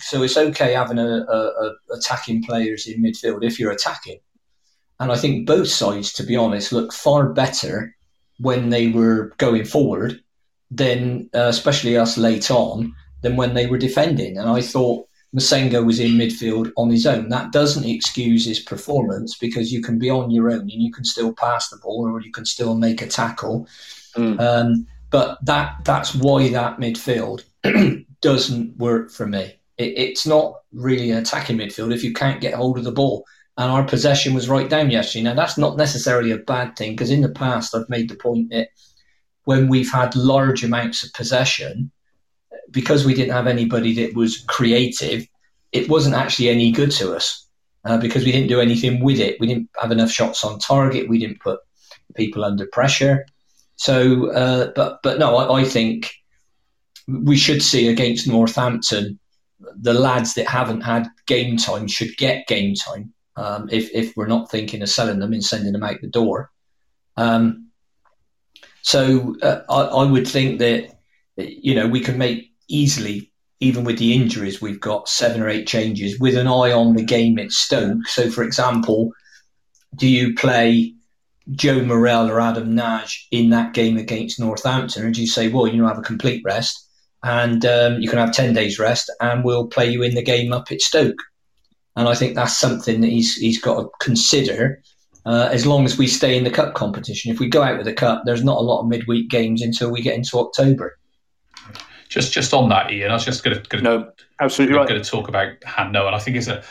So 0.00 0.22
it's 0.22 0.36
okay 0.36 0.74
having 0.74 0.98
a, 0.98 1.24
a, 1.26 1.38
a 1.64 1.74
attacking 1.94 2.44
players 2.44 2.86
in 2.86 3.02
midfield 3.02 3.42
if 3.42 3.58
you're 3.58 3.72
attacking. 3.72 4.20
And 5.00 5.10
I 5.10 5.16
think 5.16 5.46
both 5.46 5.68
sides, 5.68 6.12
to 6.14 6.24
be 6.24 6.36
honest, 6.36 6.72
look 6.72 6.92
far 6.92 7.32
better 7.32 7.96
when 8.38 8.68
they 8.68 8.88
were 8.88 9.32
going 9.38 9.64
forward 9.64 10.20
than, 10.70 11.30
uh, 11.34 11.48
especially 11.48 11.96
us 11.96 12.18
late 12.18 12.50
on, 12.50 12.94
than 13.22 13.36
when 13.36 13.54
they 13.54 13.66
were 13.66 13.78
defending. 13.78 14.36
And 14.36 14.50
I 14.50 14.60
thought 14.60 15.08
Massengo 15.34 15.84
was 15.84 15.98
in 15.98 16.12
midfield 16.12 16.70
on 16.76 16.90
his 16.90 17.06
own. 17.06 17.28
That 17.28 17.50
doesn't 17.50 17.84
excuse 17.84 18.44
his 18.44 18.60
performance 18.60 19.36
because 19.36 19.72
you 19.72 19.82
can 19.82 19.98
be 19.98 20.08
on 20.08 20.30
your 20.30 20.50
own 20.50 20.60
and 20.60 20.70
you 20.70 20.92
can 20.92 21.04
still 21.04 21.32
pass 21.34 21.68
the 21.68 21.78
ball 21.78 22.08
or 22.08 22.20
you 22.20 22.30
can 22.30 22.46
still 22.46 22.76
make 22.76 23.02
a 23.02 23.08
tackle. 23.08 23.66
Mm. 24.16 24.40
Um, 24.40 24.86
but 25.10 25.44
that 25.44 25.84
that's 25.84 26.14
why 26.14 26.48
that 26.50 26.78
midfield 26.78 27.44
doesn't 28.20 28.76
work 28.76 29.10
for 29.10 29.26
me. 29.26 29.54
It, 29.76 29.98
it's 29.98 30.26
not 30.26 30.60
really 30.72 31.10
an 31.10 31.18
attacking 31.18 31.58
midfield 31.58 31.92
if 31.92 32.04
you 32.04 32.12
can't 32.12 32.40
get 32.40 32.54
hold 32.54 32.78
of 32.78 32.84
the 32.84 32.92
ball. 32.92 33.24
And 33.56 33.70
our 33.70 33.84
possession 33.84 34.34
was 34.34 34.48
right 34.48 34.68
down 34.68 34.90
yesterday. 34.90 35.24
Now 35.24 35.34
that's 35.34 35.58
not 35.58 35.76
necessarily 35.76 36.30
a 36.30 36.38
bad 36.38 36.76
thing 36.76 36.92
because 36.92 37.10
in 37.10 37.22
the 37.22 37.28
past 37.28 37.74
I've 37.74 37.88
made 37.88 38.08
the 38.08 38.16
point 38.16 38.50
that 38.50 38.68
when 39.44 39.68
we've 39.68 39.90
had 39.90 40.14
large 40.14 40.62
amounts 40.64 41.04
of 41.04 41.12
possession, 41.12 41.90
because 42.70 43.04
we 43.04 43.14
didn't 43.14 43.32
have 43.32 43.46
anybody 43.46 43.94
that 43.94 44.14
was 44.14 44.44
creative, 44.48 45.26
it 45.72 45.88
wasn't 45.88 46.14
actually 46.14 46.48
any 46.48 46.70
good 46.70 46.90
to 46.92 47.14
us 47.14 47.46
uh, 47.84 47.98
because 47.98 48.24
we 48.24 48.32
didn't 48.32 48.48
do 48.48 48.60
anything 48.60 49.02
with 49.02 49.20
it. 49.20 49.38
We 49.40 49.46
didn't 49.46 49.70
have 49.80 49.92
enough 49.92 50.10
shots 50.10 50.44
on 50.44 50.58
target. 50.58 51.08
We 51.08 51.18
didn't 51.18 51.40
put 51.40 51.60
people 52.14 52.44
under 52.44 52.66
pressure. 52.66 53.26
So, 53.76 54.30
uh, 54.30 54.72
but 54.74 55.00
but 55.02 55.18
no, 55.18 55.36
I, 55.36 55.60
I, 55.60 55.64
think 55.64 56.12
we 57.08 57.36
should 57.36 57.62
see 57.62 57.88
against 57.88 58.28
Northampton 58.28 59.18
the 59.80 59.94
lads 59.94 60.34
that 60.34 60.46
haven't 60.46 60.82
had 60.82 61.08
game 61.26 61.56
time 61.56 61.88
should 61.88 62.16
get 62.16 62.46
game 62.46 62.74
time. 62.74 63.12
Um, 63.36 63.68
if 63.72 63.90
if 63.92 64.16
we're 64.16 64.28
not 64.28 64.50
thinking 64.50 64.82
of 64.82 64.88
selling 64.88 65.18
them 65.18 65.32
and 65.32 65.44
sending 65.44 65.72
them 65.72 65.82
out 65.82 66.00
the 66.00 66.06
door. 66.06 66.50
Um, 67.16 67.70
so 68.82 69.34
uh, 69.42 69.62
I, 69.68 69.80
I 69.82 70.10
would 70.10 70.28
think 70.28 70.60
that 70.60 70.94
you 71.36 71.74
know 71.74 71.88
we 71.88 72.00
can 72.00 72.16
make 72.16 72.53
easily 72.68 73.30
even 73.60 73.84
with 73.84 73.98
the 73.98 74.14
injuries 74.14 74.60
we've 74.60 74.80
got 74.80 75.08
seven 75.08 75.40
or 75.40 75.48
eight 75.48 75.66
changes 75.66 76.18
with 76.18 76.36
an 76.36 76.46
eye 76.46 76.72
on 76.72 76.94
the 76.94 77.04
game 77.04 77.38
at 77.38 77.50
Stoke. 77.50 78.06
So, 78.06 78.30
for 78.30 78.42
example, 78.42 79.12
do 79.94 80.06
you 80.06 80.34
play 80.34 80.92
Joe 81.52 81.82
Morrell 81.82 82.30
or 82.30 82.40
Adam 82.40 82.74
Nagy 82.74 83.16
in 83.30 83.50
that 83.50 83.72
game 83.74 83.96
against 83.96 84.40
Northampton, 84.40 85.04
or 85.04 85.10
do 85.10 85.20
you 85.20 85.26
say, 85.26 85.48
well, 85.48 85.66
you 85.66 85.76
know, 85.76 85.86
have 85.86 85.98
a 85.98 86.02
complete 86.02 86.42
rest 86.44 86.88
and 87.22 87.64
um, 87.64 88.00
you 88.00 88.08
can 88.08 88.18
have 88.18 88.32
10 88.32 88.52
days 88.54 88.78
rest 88.78 89.10
and 89.20 89.44
we'll 89.44 89.66
play 89.66 89.88
you 89.88 90.02
in 90.02 90.14
the 90.14 90.22
game 90.22 90.52
up 90.52 90.70
at 90.70 90.80
Stoke? 90.80 91.22
And 91.96 92.08
I 92.08 92.14
think 92.14 92.34
that's 92.34 92.58
something 92.58 93.00
that 93.00 93.10
he's, 93.10 93.34
he's 93.36 93.60
got 93.60 93.80
to 93.80 93.88
consider 94.00 94.82
uh, 95.26 95.48
as 95.52 95.64
long 95.64 95.84
as 95.84 95.96
we 95.96 96.06
stay 96.06 96.36
in 96.36 96.44
the 96.44 96.50
cup 96.50 96.74
competition. 96.74 97.30
If 97.30 97.38
we 97.38 97.48
go 97.48 97.62
out 97.62 97.76
with 97.76 97.86
the 97.86 97.94
cup, 97.94 98.22
there's 98.24 98.44
not 98.44 98.58
a 98.58 98.62
lot 98.62 98.80
of 98.80 98.88
midweek 98.88 99.30
games 99.30 99.62
until 99.62 99.90
we 99.90 100.02
get 100.02 100.16
into 100.16 100.38
October. 100.38 100.98
Just 102.14 102.32
just 102.32 102.54
on 102.54 102.68
that, 102.68 102.92
Ian, 102.92 103.10
I 103.10 103.14
was 103.14 103.24
just 103.24 103.42
going 103.42 103.60
to 103.60 103.80
no, 103.80 104.12
absolutely 104.38 104.76
going 104.76 105.02
to 105.02 105.10
talk 105.10 105.26
about 105.26 105.52
Han 105.64 105.90
Noah, 105.90 106.06
and 106.06 106.14
I 106.14 106.20
think 106.20 106.36
it's 106.36 106.46
a 106.46 106.62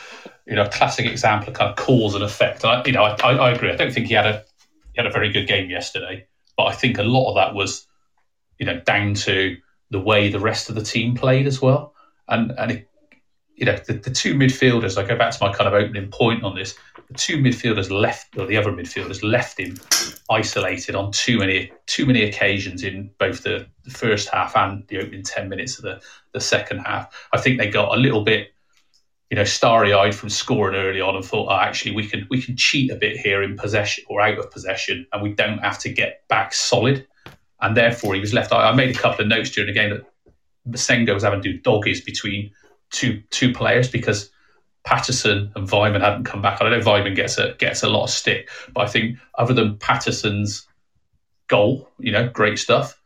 you 0.46 0.54
know 0.54 0.66
classic 0.68 1.04
example 1.04 1.50
of 1.50 1.54
kind 1.54 1.68
of 1.68 1.76
cause 1.76 2.14
and 2.14 2.24
effect. 2.24 2.64
I, 2.64 2.82
you 2.86 2.92
know, 2.92 3.02
I, 3.04 3.14
I, 3.22 3.32
I 3.32 3.50
agree. 3.50 3.70
I 3.70 3.76
don't 3.76 3.92
think 3.92 4.06
he 4.06 4.14
had 4.14 4.24
a 4.24 4.42
he 4.94 5.02
had 5.02 5.06
a 5.06 5.10
very 5.10 5.30
good 5.30 5.46
game 5.46 5.68
yesterday, 5.68 6.26
but 6.56 6.64
I 6.64 6.72
think 6.72 6.96
a 6.96 7.02
lot 7.02 7.28
of 7.28 7.34
that 7.34 7.54
was, 7.54 7.86
you 8.58 8.64
know, 8.64 8.80
down 8.80 9.12
to 9.12 9.58
the 9.90 10.00
way 10.00 10.30
the 10.30 10.40
rest 10.40 10.70
of 10.70 10.76
the 10.76 10.82
team 10.82 11.14
played 11.14 11.46
as 11.46 11.60
well. 11.60 11.92
And 12.26 12.52
and 12.52 12.70
it, 12.70 12.88
you 13.54 13.66
know, 13.66 13.76
the, 13.86 13.92
the 13.92 14.10
two 14.12 14.32
midfielders. 14.32 14.96
I 14.96 15.06
go 15.06 15.14
back 15.14 15.32
to 15.32 15.44
my 15.44 15.52
kind 15.52 15.68
of 15.68 15.74
opening 15.74 16.10
point 16.10 16.42
on 16.42 16.54
this. 16.54 16.74
The 17.08 17.14
two 17.14 17.38
midfielders 17.38 17.90
left, 17.90 18.36
or 18.38 18.46
the 18.46 18.56
other 18.56 18.72
midfielders 18.72 19.22
left 19.22 19.58
him 19.58 19.78
isolated 20.30 20.94
on 20.94 21.12
too 21.12 21.38
many 21.38 21.72
too 21.86 22.06
many 22.06 22.22
occasions 22.24 22.82
in 22.82 23.10
both 23.18 23.42
the, 23.42 23.66
the 23.84 23.90
first 23.90 24.28
half 24.28 24.56
and 24.56 24.86
the 24.88 24.98
opening 24.98 25.22
ten 25.22 25.48
minutes 25.48 25.78
of 25.78 25.84
the 25.84 26.00
the 26.32 26.40
second 26.40 26.78
half. 26.78 27.28
I 27.32 27.40
think 27.40 27.58
they 27.58 27.68
got 27.68 27.94
a 27.94 28.00
little 28.00 28.24
bit 28.24 28.54
you 29.30 29.36
know, 29.36 29.44
starry-eyed 29.44 30.14
from 30.14 30.28
scoring 30.28 30.76
early 30.76 31.00
on 31.00 31.16
and 31.16 31.24
thought, 31.24 31.48
oh, 31.50 31.58
actually, 31.58 31.92
we 31.92 32.06
can 32.06 32.24
we 32.30 32.40
can 32.40 32.56
cheat 32.56 32.90
a 32.90 32.94
bit 32.94 33.16
here 33.16 33.42
in 33.42 33.56
possession 33.56 34.04
or 34.08 34.20
out 34.20 34.38
of 34.38 34.50
possession, 34.50 35.06
and 35.12 35.22
we 35.22 35.32
don't 35.32 35.58
have 35.58 35.78
to 35.80 35.88
get 35.88 36.22
back 36.28 36.54
solid. 36.54 37.04
And 37.60 37.76
therefore, 37.76 38.14
he 38.14 38.20
was 38.20 38.34
left. 38.34 38.52
I, 38.52 38.72
made 38.72 38.94
a 38.94 38.98
couple 38.98 39.22
of 39.22 39.28
notes 39.28 39.50
during 39.50 39.74
the 39.74 39.80
game 39.80 39.90
that 39.90 40.04
Massengo 40.68 41.14
was 41.14 41.24
having 41.24 41.42
to 41.42 41.52
do 41.52 41.58
doggies 41.60 42.00
between 42.00 42.52
two 42.90 43.22
two 43.30 43.52
players 43.52 43.88
because 43.88 44.30
Patterson 44.84 45.50
and 45.56 45.68
Weimann 45.68 46.00
hadn't 46.00 46.24
come 46.24 46.42
back. 46.42 46.60
I 46.60 46.68
know 46.68 46.80
Weimann 46.80 47.16
gets 47.16 47.38
a 47.38 47.54
gets 47.54 47.82
a 47.82 47.88
lot 47.88 48.04
of 48.04 48.10
stick, 48.10 48.48
but 48.72 48.82
I 48.82 48.86
think 48.86 49.18
other 49.36 49.54
than 49.54 49.78
Patterson's 49.78 50.66
goal, 51.48 51.90
you 51.98 52.12
know, 52.12 52.28
great 52.28 52.58
stuff. 52.58 53.00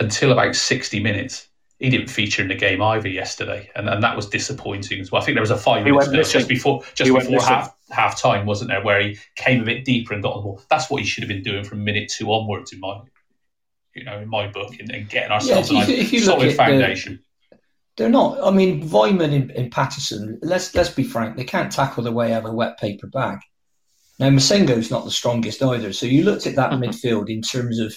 Until 0.00 0.32
about 0.32 0.54
sixty 0.56 1.00
minutes, 1.00 1.48
he 1.78 1.88
didn't 1.88 2.10
feature 2.10 2.42
in 2.42 2.48
the 2.48 2.54
game 2.54 2.82
either 2.82 3.08
yesterday, 3.08 3.70
and, 3.76 3.88
and 3.88 4.02
that 4.02 4.16
was 4.16 4.28
disappointing 4.28 5.00
as 5.00 5.10
well. 5.10 5.22
I 5.22 5.24
think 5.24 5.36
there 5.36 5.42
was 5.42 5.50
a 5.50 5.56
five 5.56 5.84
minutes 5.84 6.32
just 6.32 6.48
before 6.48 6.82
just 6.94 7.10
he 7.10 7.16
before 7.16 7.40
half 7.40 7.74
half 7.90 8.20
time, 8.20 8.44
wasn't 8.44 8.70
there, 8.70 8.82
where 8.82 9.00
he 9.00 9.18
came 9.36 9.62
a 9.62 9.64
bit 9.64 9.84
deeper 9.84 10.12
and 10.12 10.22
got 10.22 10.32
on 10.34 10.38
the 10.38 10.42
ball. 10.42 10.62
That's 10.68 10.90
what 10.90 11.00
he 11.00 11.06
should 11.06 11.22
have 11.22 11.28
been 11.28 11.42
doing 11.42 11.64
from 11.64 11.84
minute 11.84 12.10
two 12.10 12.32
onwards 12.32 12.72
in 12.72 12.80
my 12.80 13.00
you 13.94 14.04
know 14.04 14.18
in 14.18 14.28
my 14.28 14.48
book 14.48 14.74
and, 14.78 14.90
and 14.90 15.08
getting 15.08 15.30
ourselves 15.30 15.70
yeah, 15.70 15.82
if 15.82 16.12
you, 16.12 16.18
if 16.18 16.24
solid 16.24 16.54
foundation. 16.54 17.14
The, 17.14 17.23
they're 17.96 18.08
not. 18.08 18.42
I 18.42 18.50
mean, 18.50 18.88
Weimann 18.88 19.34
and, 19.34 19.50
and, 19.52 19.70
Patterson. 19.70 20.38
Let's 20.42 20.74
let's 20.74 20.90
be 20.90 21.04
frank. 21.04 21.36
They 21.36 21.44
can't 21.44 21.70
tackle 21.70 22.02
the 22.02 22.12
way 22.12 22.32
out 22.32 22.44
of 22.44 22.50
a 22.50 22.54
wet 22.54 22.78
paper 22.78 23.06
bag. 23.06 23.38
Now 24.18 24.30
Massengo's 24.30 24.90
not 24.90 25.04
the 25.04 25.10
strongest 25.10 25.62
either. 25.62 25.92
So 25.92 26.06
you 26.06 26.24
looked 26.24 26.46
at 26.46 26.56
that 26.56 26.70
mm-hmm. 26.70 26.84
midfield 26.84 27.28
in 27.28 27.42
terms 27.42 27.78
of. 27.78 27.94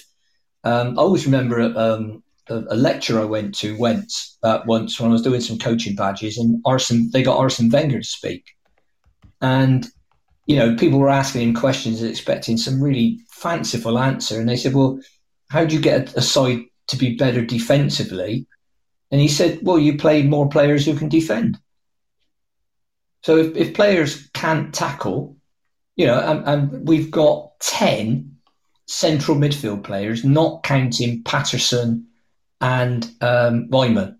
Um, 0.64 0.98
I 0.98 1.02
always 1.02 1.24
remember 1.24 1.60
um, 1.60 2.22
a, 2.48 2.62
a 2.70 2.76
lecture 2.76 3.20
I 3.20 3.24
went 3.24 3.54
to 3.56 3.76
once 3.76 4.36
uh, 4.42 4.60
once 4.66 4.98
when 4.98 5.10
I 5.10 5.12
was 5.12 5.22
doing 5.22 5.40
some 5.40 5.58
coaching 5.58 5.94
badges, 5.94 6.38
and 6.38 6.60
Arsene 6.64 7.10
they 7.12 7.22
got 7.22 7.38
Arsene 7.38 7.70
Wenger 7.70 7.98
to 7.98 8.06
speak, 8.06 8.44
and 9.40 9.86
you 10.46 10.56
know 10.56 10.76
people 10.76 10.98
were 10.98 11.10
asking 11.10 11.42
him 11.42 11.54
questions 11.54 12.00
and 12.00 12.10
expecting 12.10 12.56
some 12.56 12.82
really 12.82 13.20
fanciful 13.30 13.98
answer, 13.98 14.38
and 14.38 14.48
they 14.48 14.56
said, 14.56 14.74
"Well, 14.74 15.00
how 15.50 15.64
do 15.64 15.74
you 15.74 15.80
get 15.80 16.16
a 16.16 16.22
side 16.22 16.62
to 16.88 16.96
be 16.96 17.16
better 17.16 17.44
defensively?" 17.44 18.46
And 19.10 19.20
he 19.20 19.28
said, 19.28 19.60
"Well, 19.62 19.78
you 19.78 19.96
play 19.96 20.22
more 20.22 20.48
players 20.48 20.84
who 20.84 20.96
can 20.96 21.08
defend." 21.08 21.58
So 23.22 23.36
if, 23.36 23.56
if 23.56 23.74
players 23.74 24.28
can't 24.34 24.74
tackle, 24.74 25.36
you 25.96 26.06
know, 26.06 26.20
and, 26.20 26.44
and 26.46 26.88
we've 26.88 27.10
got 27.10 27.58
ten 27.60 28.36
central 28.86 29.36
midfield 29.36 29.84
players, 29.84 30.24
not 30.24 30.62
counting 30.62 31.22
Patterson 31.22 32.06
and 32.60 33.04
um, 33.20 33.68
Weimann. 33.68 34.16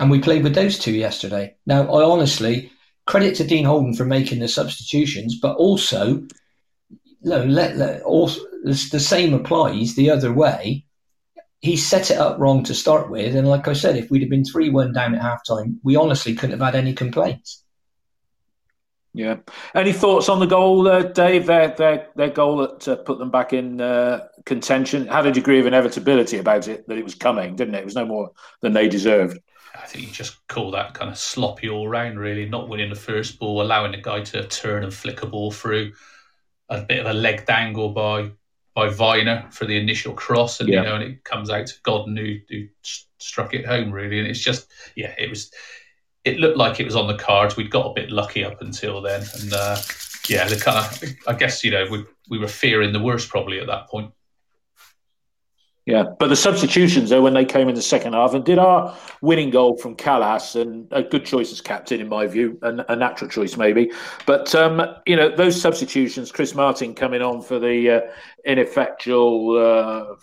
And 0.00 0.10
we 0.10 0.20
played 0.20 0.42
with 0.42 0.54
those 0.54 0.78
two 0.78 0.92
yesterday. 0.92 1.56
Now, 1.66 1.82
I 1.92 2.04
honestly 2.04 2.70
credit 3.06 3.34
to 3.36 3.44
Dean 3.44 3.64
Holden 3.64 3.94
for 3.94 4.04
making 4.04 4.40
the 4.40 4.48
substitutions, 4.48 5.38
but 5.40 5.56
also, 5.56 6.22
you 6.88 6.98
know, 7.22 7.44
let, 7.44 7.76
let 7.76 8.02
also, 8.02 8.40
the 8.64 8.74
same 8.74 9.32
applies 9.32 9.94
the 9.94 10.10
other 10.10 10.32
way. 10.32 10.84
He 11.60 11.76
set 11.76 12.10
it 12.10 12.18
up 12.18 12.38
wrong 12.38 12.62
to 12.64 12.74
start 12.74 13.10
with, 13.10 13.34
and 13.34 13.48
like 13.48 13.66
I 13.66 13.72
said, 13.72 13.96
if 13.96 14.10
we'd 14.10 14.22
have 14.22 14.30
been 14.30 14.44
three 14.44 14.70
one 14.70 14.92
down 14.92 15.14
at 15.14 15.22
halftime, 15.22 15.78
we 15.82 15.96
honestly 15.96 16.34
couldn't 16.34 16.58
have 16.58 16.64
had 16.64 16.78
any 16.78 16.92
complaints. 16.92 17.64
Yeah. 19.14 19.38
Any 19.74 19.92
thoughts 19.92 20.28
on 20.28 20.38
the 20.38 20.46
goal, 20.46 20.86
uh, 20.86 21.02
Dave? 21.02 21.46
Their 21.46 21.68
their 21.70 22.06
their 22.14 22.30
goal 22.30 22.58
that 22.58 22.86
uh, 22.86 22.96
put 22.96 23.18
them 23.18 23.30
back 23.30 23.52
in 23.52 23.80
uh, 23.80 24.28
contention. 24.44 25.08
Had 25.08 25.26
a 25.26 25.32
degree 25.32 25.58
of 25.58 25.66
inevitability 25.66 26.38
about 26.38 26.68
it 26.68 26.86
that 26.86 26.98
it 26.98 27.02
was 27.02 27.16
coming, 27.16 27.56
didn't 27.56 27.74
it? 27.74 27.80
It 27.80 27.84
was 27.84 27.96
no 27.96 28.06
more 28.06 28.30
than 28.60 28.74
they 28.74 28.88
deserved. 28.88 29.40
I 29.74 29.86
think 29.86 30.06
you 30.06 30.12
just 30.12 30.46
call 30.46 30.70
that 30.72 30.94
kind 30.94 31.10
of 31.10 31.18
sloppy 31.18 31.68
all 31.68 31.88
round, 31.88 32.20
really. 32.20 32.48
Not 32.48 32.68
winning 32.68 32.90
the 32.90 32.96
first 32.96 33.40
ball, 33.40 33.60
allowing 33.62 33.92
the 33.92 33.98
guy 33.98 34.20
to 34.20 34.46
turn 34.46 34.84
and 34.84 34.94
flick 34.94 35.22
a 35.22 35.26
ball 35.26 35.50
through. 35.50 35.92
A 36.68 36.82
bit 36.82 37.00
of 37.00 37.06
a 37.06 37.14
leg 37.14 37.46
dangle 37.46 37.88
by 37.88 38.30
by 38.78 38.88
Vyner 38.88 39.52
for 39.52 39.64
the 39.64 39.76
initial 39.76 40.14
cross, 40.14 40.60
and 40.60 40.68
yeah. 40.68 40.76
you 40.76 40.82
know, 40.84 40.94
and 40.94 41.02
it 41.02 41.24
comes 41.24 41.50
out 41.50 41.66
to 41.66 41.74
Godden 41.82 42.16
who, 42.16 42.36
who 42.48 42.68
struck 43.18 43.52
it 43.52 43.66
home, 43.66 43.90
really. 43.90 44.20
And 44.20 44.28
it's 44.28 44.38
just, 44.38 44.70
yeah, 44.94 45.12
it 45.18 45.28
was 45.28 45.50
it 46.24 46.38
looked 46.38 46.56
like 46.56 46.78
it 46.78 46.84
was 46.84 46.94
on 46.94 47.08
the 47.08 47.16
cards. 47.16 47.56
We'd 47.56 47.72
got 47.72 47.90
a 47.90 47.92
bit 47.92 48.12
lucky 48.12 48.44
up 48.44 48.62
until 48.62 49.02
then, 49.02 49.24
and 49.40 49.52
uh, 49.52 49.78
yeah, 50.28 50.46
the 50.46 50.60
kind 50.60 50.78
of 50.78 51.02
I 51.26 51.34
guess 51.34 51.64
you 51.64 51.72
know 51.72 51.86
we 51.90 52.04
we 52.30 52.38
were 52.38 52.46
fearing 52.46 52.92
the 52.92 53.02
worst 53.02 53.28
probably 53.28 53.58
at 53.58 53.66
that 53.66 53.88
point. 53.88 54.12
Yeah, 55.88 56.04
but 56.18 56.28
the 56.28 56.36
substitutions 56.36 57.08
though 57.08 57.22
when 57.22 57.32
they 57.32 57.46
came 57.46 57.66
in 57.70 57.74
the 57.74 57.80
second 57.80 58.12
half 58.12 58.34
and 58.34 58.44
did 58.44 58.58
our 58.58 58.94
winning 59.22 59.48
goal 59.48 59.78
from 59.78 59.96
Kalas 59.96 60.54
and 60.60 60.86
a 60.90 61.02
good 61.02 61.24
choice 61.24 61.50
as 61.50 61.62
captain 61.62 61.98
in 61.98 62.10
my 62.10 62.26
view, 62.26 62.58
a 62.60 62.94
natural 62.94 63.30
choice 63.30 63.56
maybe. 63.56 63.90
But 64.26 64.54
um, 64.54 64.82
you 65.06 65.16
know 65.16 65.34
those 65.34 65.58
substitutions, 65.58 66.30
Chris 66.30 66.54
Martin 66.54 66.94
coming 66.94 67.22
on 67.22 67.40
for 67.40 67.58
the 67.58 67.90
uh, 67.90 68.00
ineffectual 68.44 70.18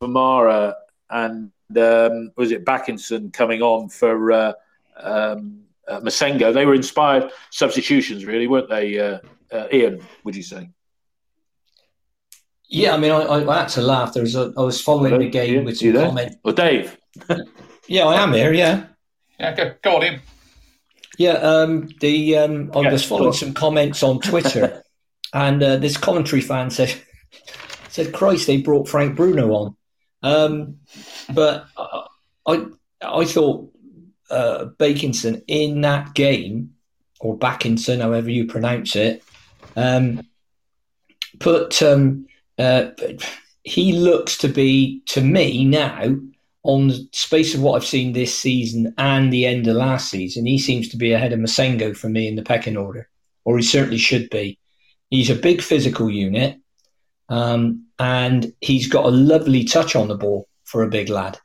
uh, 0.00 0.72
and 1.10 1.52
um, 1.76 2.32
was 2.36 2.52
it 2.52 2.64
Bakinson 2.64 3.34
coming 3.34 3.60
on 3.60 3.90
for 3.90 4.32
uh, 4.32 4.52
um, 4.96 5.60
uh, 5.86 6.00
Massengo? 6.00 6.54
They 6.54 6.64
were 6.64 6.74
inspired 6.74 7.30
substitutions, 7.50 8.24
really, 8.24 8.46
weren't 8.46 8.70
they? 8.70 8.98
Uh, 8.98 9.18
uh, 9.52 9.66
Ian, 9.70 10.00
would 10.24 10.34
you 10.34 10.42
say? 10.42 10.70
Yeah, 12.68 12.94
I 12.94 12.98
mean, 12.98 13.10
I, 13.10 13.46
I 13.46 13.60
had 13.60 13.68
to 13.70 13.82
laugh. 13.82 14.12
There 14.12 14.22
was 14.22 14.36
a, 14.36 14.52
I 14.56 14.62
was 14.62 14.80
following 14.80 15.12
Hello? 15.12 15.24
the 15.24 15.30
game 15.30 15.54
Ian, 15.54 15.64
with 15.64 15.78
some 15.78 15.94
comment. 15.94 16.36
Well, 16.44 16.54
Dave. 16.54 16.98
yeah, 17.88 18.04
I 18.04 18.22
am 18.22 18.32
here. 18.34 18.52
Yeah. 18.52 18.84
Yeah, 19.40 19.54
go, 19.54 19.74
go 19.82 19.96
on 19.96 20.02
in. 20.02 20.20
Yeah, 21.16 21.32
um, 21.32 21.88
the 22.00 22.36
um, 22.36 22.70
I 22.74 22.92
was 22.92 23.04
following 23.04 23.32
some 23.32 23.52
comments 23.52 24.02
on 24.04 24.20
Twitter, 24.20 24.82
and 25.34 25.62
uh, 25.62 25.76
this 25.76 25.96
commentary 25.96 26.42
fan 26.42 26.70
said 26.70 26.94
said, 27.88 28.12
"Christ, 28.12 28.46
they 28.46 28.58
brought 28.58 28.88
Frank 28.88 29.16
Bruno 29.16 29.52
on." 29.52 29.76
Um, 30.22 30.76
but 31.34 31.66
I 32.46 32.66
I 33.02 33.24
thought 33.24 33.72
uh, 34.30 34.66
Bakinson 34.78 35.42
in 35.48 35.80
that 35.80 36.14
game, 36.14 36.74
or 37.18 37.36
Backinson, 37.36 38.00
however 38.00 38.30
you 38.30 38.46
pronounce 38.46 38.94
it, 38.94 39.24
um, 39.74 40.22
put 41.40 41.82
um, 41.82 42.26
uh, 42.58 42.90
he 43.62 43.92
looks 43.92 44.36
to 44.38 44.48
be 44.48 45.02
to 45.06 45.20
me 45.20 45.64
now 45.64 46.16
on 46.64 46.88
the 46.88 47.08
space 47.12 47.54
of 47.54 47.62
what 47.62 47.76
I've 47.76 47.86
seen 47.86 48.12
this 48.12 48.36
season 48.36 48.94
and 48.98 49.32
the 49.32 49.46
end 49.46 49.66
of 49.68 49.76
last 49.76 50.10
season. 50.10 50.44
He 50.44 50.58
seems 50.58 50.88
to 50.90 50.96
be 50.96 51.12
ahead 51.12 51.32
of 51.32 51.38
Massengo 51.38 51.96
for 51.96 52.08
me 52.08 52.28
in 52.28 52.36
the 52.36 52.42
pecking 52.42 52.76
order, 52.76 53.08
or 53.44 53.56
he 53.56 53.62
certainly 53.62 53.98
should 53.98 54.28
be. 54.30 54.58
He's 55.10 55.30
a 55.30 55.34
big 55.34 55.62
physical 55.62 56.10
unit, 56.10 56.58
um, 57.28 57.86
and 57.98 58.52
he's 58.60 58.88
got 58.88 59.06
a 59.06 59.10
lovely 59.10 59.64
touch 59.64 59.96
on 59.96 60.08
the 60.08 60.16
ball 60.16 60.48
for 60.64 60.82
a 60.82 60.88
big 60.88 61.08
lad. 61.08 61.38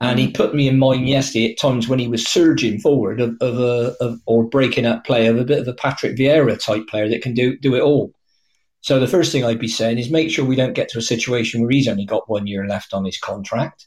And 0.00 0.18
he 0.18 0.28
mm. 0.28 0.34
put 0.34 0.54
me 0.54 0.68
in 0.68 0.78
mind 0.78 1.08
yesterday 1.08 1.52
at 1.52 1.58
times 1.58 1.88
when 1.88 1.98
he 1.98 2.08
was 2.08 2.26
surging 2.26 2.78
forward 2.78 3.20
of, 3.20 3.36
of 3.40 3.58
a 3.58 3.96
of, 4.00 4.20
or 4.26 4.44
breaking 4.44 4.86
up 4.86 5.04
play 5.04 5.26
of 5.26 5.38
a 5.38 5.44
bit 5.44 5.60
of 5.60 5.68
a 5.68 5.72
Patrick 5.72 6.16
Vieira 6.16 6.62
type 6.62 6.86
player 6.88 7.08
that 7.08 7.22
can 7.22 7.32
do 7.32 7.56
do 7.58 7.74
it 7.74 7.80
all. 7.80 8.12
So 8.84 9.00
the 9.00 9.06
first 9.06 9.32
thing 9.32 9.46
I'd 9.46 9.58
be 9.58 9.66
saying 9.66 9.96
is 9.96 10.10
make 10.10 10.30
sure 10.30 10.44
we 10.44 10.56
don't 10.56 10.74
get 10.74 10.90
to 10.90 10.98
a 10.98 11.02
situation 11.02 11.62
where 11.62 11.70
he's 11.70 11.88
only 11.88 12.04
got 12.04 12.28
one 12.28 12.46
year 12.46 12.68
left 12.68 12.92
on 12.92 13.06
his 13.06 13.16
contract. 13.16 13.86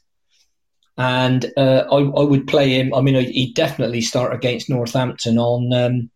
And 0.96 1.52
uh, 1.56 1.84
I, 1.88 1.98
I, 1.98 2.24
would 2.24 2.48
play 2.48 2.70
him. 2.70 2.92
I 2.92 3.00
mean, 3.00 3.14
he'd 3.14 3.54
definitely 3.54 4.00
start 4.00 4.34
against 4.34 4.68
Northampton 4.68 5.38
on 5.38 5.72
um, 5.72 6.10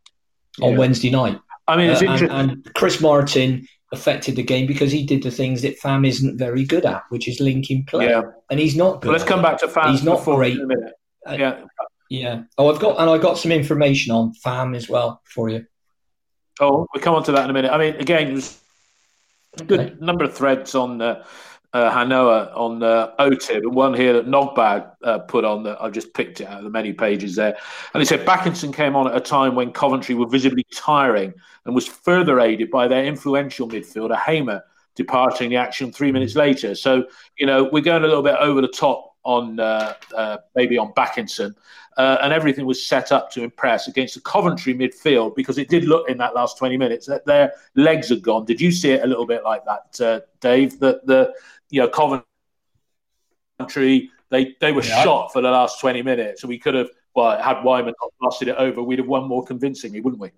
on 0.61 0.73
yeah. 0.73 0.79
Wednesday 0.79 1.11
night. 1.11 1.39
I 1.69 1.77
mean, 1.77 1.91
it's 1.91 2.03
uh, 2.03 2.07
interesting. 2.07 2.37
And, 2.37 2.51
and, 2.51 2.75
Chris 2.75 3.01
Martin 3.01 3.69
affected 3.93 4.35
the 4.35 4.43
game 4.43 4.67
because 4.67 4.91
he 4.91 5.07
did 5.07 5.23
the 5.23 5.31
things 5.31 5.63
that 5.63 5.79
Fam 5.79 6.05
isn't 6.05 6.37
very 6.37 6.65
good 6.65 6.85
at, 6.85 7.05
which 7.11 7.29
is 7.29 7.39
linking 7.39 7.85
play. 7.85 8.09
Yeah. 8.09 8.23
And 8.51 8.59
he's 8.59 8.75
not 8.75 9.01
good. 9.01 9.11
Well, 9.11 9.17
let's 9.17 9.29
come 9.29 9.43
back 9.43 9.59
to 9.59 9.69
Fam. 9.69 9.93
He's 9.93 10.03
not 10.03 10.25
great. 10.25 10.59
Uh, 11.25 11.37
yeah. 11.39 11.65
Yeah. 12.11 12.43
Oh, 12.59 12.69
I've 12.69 12.81
got 12.81 12.99
and 12.99 13.09
I 13.09 13.19
got 13.19 13.39
some 13.39 13.53
information 13.53 14.13
on 14.13 14.35
Fam 14.35 14.75
as 14.75 14.89
well 14.89 15.23
for 15.25 15.49
you. 15.51 15.67
Oh, 16.59 16.89
we'll 16.93 17.01
come 17.01 17.15
on 17.15 17.23
to 17.23 17.33
that 17.33 17.45
in 17.45 17.51
a 17.51 17.53
minute. 17.53 17.71
I 17.71 17.79
mean, 17.79 17.95
again, 17.95 18.37
a 18.37 18.41
good 19.67 20.01
number 20.01 20.25
of 20.25 20.35
threads 20.35 20.75
on 20.75 21.01
uh, 21.01 21.25
uh, 21.73 21.91
Han-Noah 21.91 22.53
on 22.55 22.83
uh, 22.83 23.13
OTIB, 23.19 23.59
and 23.59 23.75
one 23.75 23.95
here 23.95 24.13
that 24.13 24.27
Nogbad 24.27 24.93
uh, 25.05 25.21
put 25.21 25.45
on 25.45 25.63
that 25.63 25.81
I've 25.81 25.93
just 25.93 26.13
picked 26.13 26.41
it 26.41 26.47
out 26.47 26.59
of 26.59 26.65
the 26.65 26.71
many 26.71 26.93
pages 26.93 27.35
there. 27.35 27.57
And 27.95 28.01
he 28.01 28.05
said 28.05 28.27
Bakinson 28.27 28.75
came 28.75 28.95
on 28.95 29.09
at 29.09 29.17
a 29.17 29.21
time 29.21 29.55
when 29.55 29.73
Coventry 29.73 30.15
were 30.15 30.29
visibly 30.29 30.67
tiring 30.73 31.33
and 31.65 31.75
was 31.75 31.87
further 31.87 32.41
aided 32.41 32.71
by 32.71 32.89
their 32.89 33.05
influential 33.05 33.69
midfielder 33.69 34.19
Hamer 34.19 34.63
departing 34.95 35.49
the 35.49 35.57
action 35.57 35.91
three 35.91 36.13
minutes 36.13 36.35
later. 36.35 36.75
So, 36.75 37.07
you 37.39 37.47
know, 37.47 37.65
we're 37.65 37.83
going 37.83 38.05
a 38.05 38.07
little 38.07 38.23
bit 38.23 38.37
over 38.39 38.61
the 38.61 38.69
top 38.69 39.15
on 39.25 39.59
uh, 39.59 39.95
uh, 40.15 40.39
maybe 40.55 40.77
on 40.77 40.93
Bakinson. 40.93 41.55
Uh, 41.97 42.19
and 42.23 42.33
everything 42.33 42.65
was 42.65 42.85
set 42.85 43.13
up 43.13 43.31
to 43.31 43.43
impress 43.43 43.87
against 43.87 44.15
the 44.15 44.21
Coventry 44.21 44.75
midfield 44.75 45.37
because 45.37 45.59
it 45.59 45.69
did 45.69 45.85
look 45.85 46.09
in 46.09 46.17
that 46.19 46.35
last 46.35 46.57
20 46.57 46.77
minutes 46.77 47.07
that 47.07 47.27
their 47.27 47.53
legs 47.75 48.09
had 48.09 48.23
gone. 48.23 48.45
Did 48.45 48.61
you 48.61 48.73
see 48.73 48.93
it 48.93 49.05
a 49.05 49.07
little 49.07 49.27
bit 49.27 49.45
like 49.45 49.63
that, 49.67 50.01
uh, 50.01 50.21
Dave? 50.41 50.79
That 50.81 51.07
the 51.07 51.35
you 51.71 51.81
know, 51.81 52.25
Coventry, 53.59 54.11
they 54.31 54.57
they 54.61 54.73
were 54.73 54.85
yeah. 54.85 55.03
shot 55.03 55.33
for 55.33 55.43
the 55.43 55.51
last 55.51 55.81
20 55.81 56.03
minutes. 56.03 56.43
So 56.43 56.49
we 56.49 56.59
could 56.59 56.75
have, 56.75 56.89
well, 57.15 57.41
had 57.41 57.59
Weimann 57.59 57.95
not 58.01 58.13
blasted 58.21 58.49
it 58.49 58.57
over, 58.57 58.83
we'd 58.83 58.99
have 58.99 59.09
won 59.09 59.29
more 59.29 59.45
convincingly, 59.45 60.01
wouldn't 60.01 60.21
we? 60.21 60.31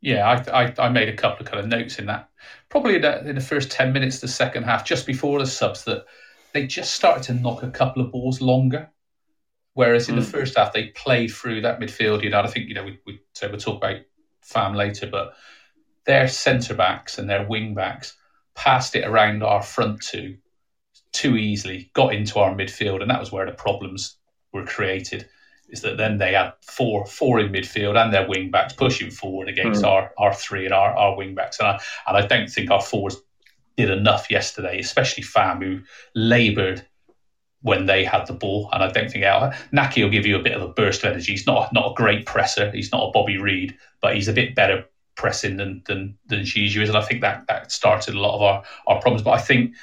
Yeah, 0.00 0.28
I, 0.28 0.64
I, 0.64 0.74
I 0.78 0.88
made 0.88 1.08
a 1.08 1.16
couple 1.16 1.44
of 1.44 1.50
kind 1.50 1.60
of 1.60 1.68
notes 1.68 1.98
in 1.98 2.06
that. 2.06 2.28
Probably 2.68 2.96
in 2.96 3.02
the, 3.02 3.28
in 3.28 3.34
the 3.34 3.40
first 3.40 3.70
10 3.70 3.92
minutes, 3.92 4.20
the 4.20 4.28
second 4.28 4.64
half, 4.64 4.84
just 4.84 5.06
before 5.06 5.38
the 5.38 5.46
subs, 5.46 5.84
that 5.84 6.04
they 6.52 6.66
just 6.66 6.94
started 6.94 7.22
to 7.24 7.34
knock 7.34 7.62
a 7.62 7.70
couple 7.70 8.02
of 8.02 8.12
balls 8.12 8.40
longer. 8.40 8.88
Whereas 9.76 10.08
in 10.08 10.14
mm. 10.14 10.20
the 10.20 10.24
first 10.24 10.56
half, 10.56 10.72
they 10.72 10.86
played 10.88 11.30
through 11.30 11.60
that 11.60 11.78
midfield. 11.78 12.22
You 12.24 12.30
know, 12.30 12.40
I 12.40 12.46
think 12.46 12.66
you 12.66 12.74
know 12.74 12.84
we, 12.84 12.98
we 13.06 13.20
so 13.34 13.46
we'll 13.46 13.58
talk 13.58 13.76
about 13.76 14.00
Fam 14.40 14.74
later, 14.74 15.06
but 15.06 15.34
their 16.06 16.28
centre 16.28 16.72
backs 16.72 17.18
and 17.18 17.28
their 17.28 17.46
wing 17.46 17.74
backs 17.74 18.16
passed 18.54 18.96
it 18.96 19.04
around 19.04 19.42
our 19.42 19.62
front 19.62 20.00
two 20.00 20.38
too 21.12 21.36
easily, 21.36 21.90
got 21.92 22.14
into 22.14 22.38
our 22.38 22.54
midfield, 22.54 23.02
and 23.02 23.10
that 23.10 23.20
was 23.20 23.30
where 23.30 23.44
the 23.44 23.52
problems 23.52 24.16
were 24.50 24.64
created. 24.64 25.28
Is 25.68 25.82
that 25.82 25.98
then 25.98 26.16
they 26.16 26.32
had 26.32 26.54
four 26.62 27.04
four 27.04 27.38
in 27.38 27.52
midfield 27.52 28.02
and 28.02 28.14
their 28.14 28.26
wing 28.26 28.50
backs 28.50 28.72
pushing 28.72 29.10
forward 29.10 29.50
against 29.50 29.82
mm. 29.82 29.88
our, 29.88 30.10
our 30.16 30.32
three 30.32 30.64
and 30.64 30.72
our, 30.72 30.96
our 30.96 31.14
wing 31.14 31.34
backs. 31.34 31.58
And 31.58 31.68
I, 31.68 31.80
and 32.06 32.16
I 32.16 32.26
don't 32.26 32.48
think 32.48 32.70
our 32.70 32.80
forwards 32.80 33.16
did 33.76 33.90
enough 33.90 34.30
yesterday, 34.30 34.78
especially 34.78 35.22
Fam, 35.22 35.60
who 35.60 35.80
laboured 36.14 36.86
when 37.66 37.86
they 37.86 38.04
had 38.04 38.24
the 38.28 38.32
ball. 38.32 38.68
And 38.72 38.80
I 38.80 38.92
don't 38.92 39.10
think 39.10 39.24
our 39.24 39.52
Nahki 39.72 40.04
will 40.04 40.10
give 40.10 40.24
you 40.24 40.36
a 40.36 40.42
bit 40.42 40.52
of 40.52 40.62
a 40.62 40.68
burst 40.68 41.02
of 41.02 41.10
energy. 41.10 41.32
He's 41.32 41.48
not 41.48 41.72
not 41.72 41.90
a 41.90 41.94
great 41.94 42.24
presser. 42.24 42.70
He's 42.70 42.92
not 42.92 43.08
a 43.08 43.10
Bobby 43.10 43.38
Reid, 43.38 43.76
but 44.00 44.14
he's 44.14 44.28
a 44.28 44.32
bit 44.32 44.54
better 44.54 44.84
pressing 45.16 45.56
than 45.56 45.82
than 45.86 46.16
than 46.28 46.42
Zizou 46.42 46.82
is, 46.82 46.88
and 46.88 46.96
I 46.96 47.02
think 47.02 47.22
that 47.22 47.44
that 47.48 47.72
started 47.72 48.14
a 48.14 48.20
lot 48.20 48.36
of 48.36 48.42
our 48.42 48.62
our 48.86 49.00
problems. 49.00 49.22
But 49.22 49.32
I 49.32 49.38
think 49.38 49.74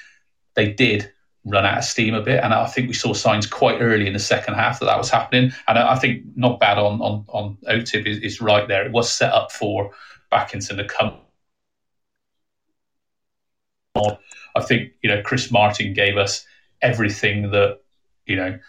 they 0.55 0.71
did 0.71 1.11
run 1.43 1.65
out 1.65 1.79
of 1.79 1.83
steam 1.83 2.13
a 2.13 2.21
bit, 2.21 2.41
and 2.41 2.53
I 2.53 2.67
think 2.67 2.87
we 2.87 2.93
saw 2.93 3.13
signs 3.13 3.45
quite 3.45 3.81
early 3.81 4.07
in 4.07 4.13
the 4.13 4.19
second 4.19 4.53
half 4.53 4.79
that 4.79 4.85
that 4.85 4.97
was 4.97 5.09
happening. 5.09 5.51
And 5.67 5.77
I, 5.77 5.95
think 5.95 6.23
Nogbad 6.37 6.77
on 6.77 7.01
on 7.01 7.25
on 7.27 7.57
OTIB 7.67 8.07
is, 8.07 8.17
is 8.19 8.39
right 8.39 8.65
there. 8.65 8.85
It 8.85 8.93
was 8.93 9.13
set 9.13 9.33
up 9.33 9.51
for 9.51 9.91
Bakinson 10.31 10.77
to 10.77 10.85
come. 10.85 11.17
I 14.55 14.61
think 14.61 14.93
you 15.01 15.09
know 15.09 15.21
Chris 15.21 15.51
Martin 15.51 15.93
gave 15.93 16.15
us 16.15 16.45
everything 16.83 17.49
that 17.51 17.79
you 18.25 18.35
know 18.35 18.59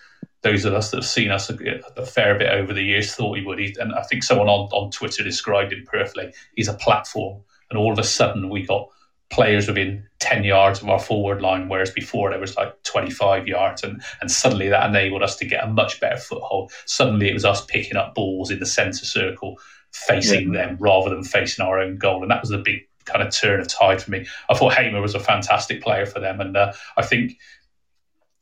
those 0.42 0.64
of 0.64 0.74
us 0.74 0.90
that 0.90 0.98
have 0.98 1.06
seen 1.06 1.30
us 1.30 1.50
a, 1.50 1.56
a, 1.96 2.04
fair 2.04 2.38
bit 2.38 2.50
over 2.50 2.74
the 2.74 2.82
years 2.82 3.14
thought 3.14 3.38
he 3.38 3.44
would. 3.44 3.58
He, 3.58 3.74
and 3.80 3.94
I 3.94 4.02
think 4.02 4.22
someone 4.22 4.46
on, 4.46 4.68
on 4.72 4.90
Twitter 4.90 5.24
described 5.24 5.72
him 5.72 5.84
perfectly. 5.86 6.34
He's 6.54 6.68
a 6.68 6.74
platform, 6.74 7.42
and 7.70 7.78
all 7.78 7.92
of 7.92 7.98
a 7.98 8.04
sudden 8.04 8.50
we 8.50 8.66
got 8.66 8.88
players 9.30 9.66
within 9.66 10.06
10 10.20 10.44
yards 10.44 10.82
of 10.82 10.88
our 10.88 10.98
forward 10.98 11.40
line, 11.40 11.68
whereas 11.68 11.90
before 11.90 12.30
there 12.30 12.38
was 12.38 12.56
like 12.56 12.80
25 12.84 13.48
yards, 13.48 13.82
and, 13.82 14.02
and 14.20 14.30
suddenly 14.30 14.68
that 14.68 14.88
enabled 14.88 15.22
us 15.22 15.36
to 15.36 15.46
get 15.46 15.64
a 15.64 15.66
much 15.66 15.98
better 15.98 16.18
foothold. 16.18 16.70
Suddenly 16.84 17.30
it 17.30 17.34
was 17.34 17.44
us 17.44 17.64
picking 17.64 17.96
up 17.96 18.14
balls 18.14 18.50
in 18.50 18.60
the 18.60 18.66
centre 18.66 19.06
circle, 19.06 19.58
facing 19.92 20.52
yeah. 20.52 20.66
them 20.66 20.76
rather 20.78 21.08
than 21.10 21.24
facing 21.24 21.64
our 21.64 21.80
own 21.80 21.96
goal, 21.96 22.22
and 22.22 22.30
that 22.30 22.42
was 22.42 22.50
the 22.50 22.58
big 22.58 22.86
kind 23.06 23.26
of 23.26 23.34
turn 23.34 23.60
of 23.60 23.68
tide 23.68 24.02
for 24.02 24.10
me. 24.10 24.26
I 24.48 24.54
thought 24.54 24.74
Hamer 24.74 25.00
was 25.00 25.14
a 25.14 25.20
fantastic 25.20 25.82
player 25.82 26.06
for 26.06 26.20
them, 26.20 26.40
and 26.40 26.56
uh, 26.56 26.72
I 26.96 27.02
think 27.02 27.38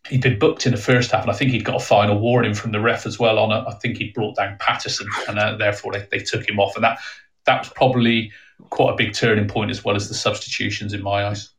he'd 0.08 0.22
been 0.22 0.38
booked 0.38 0.66
in 0.66 0.72
the 0.72 0.78
first 0.78 1.10
half, 1.10 1.22
and 1.22 1.30
I 1.30 1.34
think 1.34 1.50
he'd 1.50 1.64
got 1.64 1.80
a 1.80 1.84
final 1.84 2.18
warning 2.18 2.54
from 2.54 2.72
the 2.72 2.80
ref 2.80 3.06
as 3.06 3.18
well. 3.18 3.38
On 3.38 3.52
it, 3.52 3.64
I 3.68 3.74
think 3.74 3.98
he 3.98 4.10
brought 4.10 4.36
down 4.36 4.56
Patterson, 4.58 5.06
and 5.28 5.38
uh, 5.38 5.56
therefore 5.56 5.92
they, 5.92 6.06
they 6.10 6.18
took 6.18 6.48
him 6.48 6.58
off, 6.58 6.74
and 6.74 6.84
that 6.84 6.98
that 7.46 7.60
was 7.60 7.68
probably 7.70 8.32
quite 8.70 8.92
a 8.92 8.96
big 8.96 9.14
turning 9.14 9.48
point 9.48 9.70
as 9.70 9.84
well 9.84 9.96
as 9.96 10.08
the 10.08 10.14
substitutions 10.14 10.92
in 10.92 11.02
my 11.02 11.26
eyes. 11.26 11.50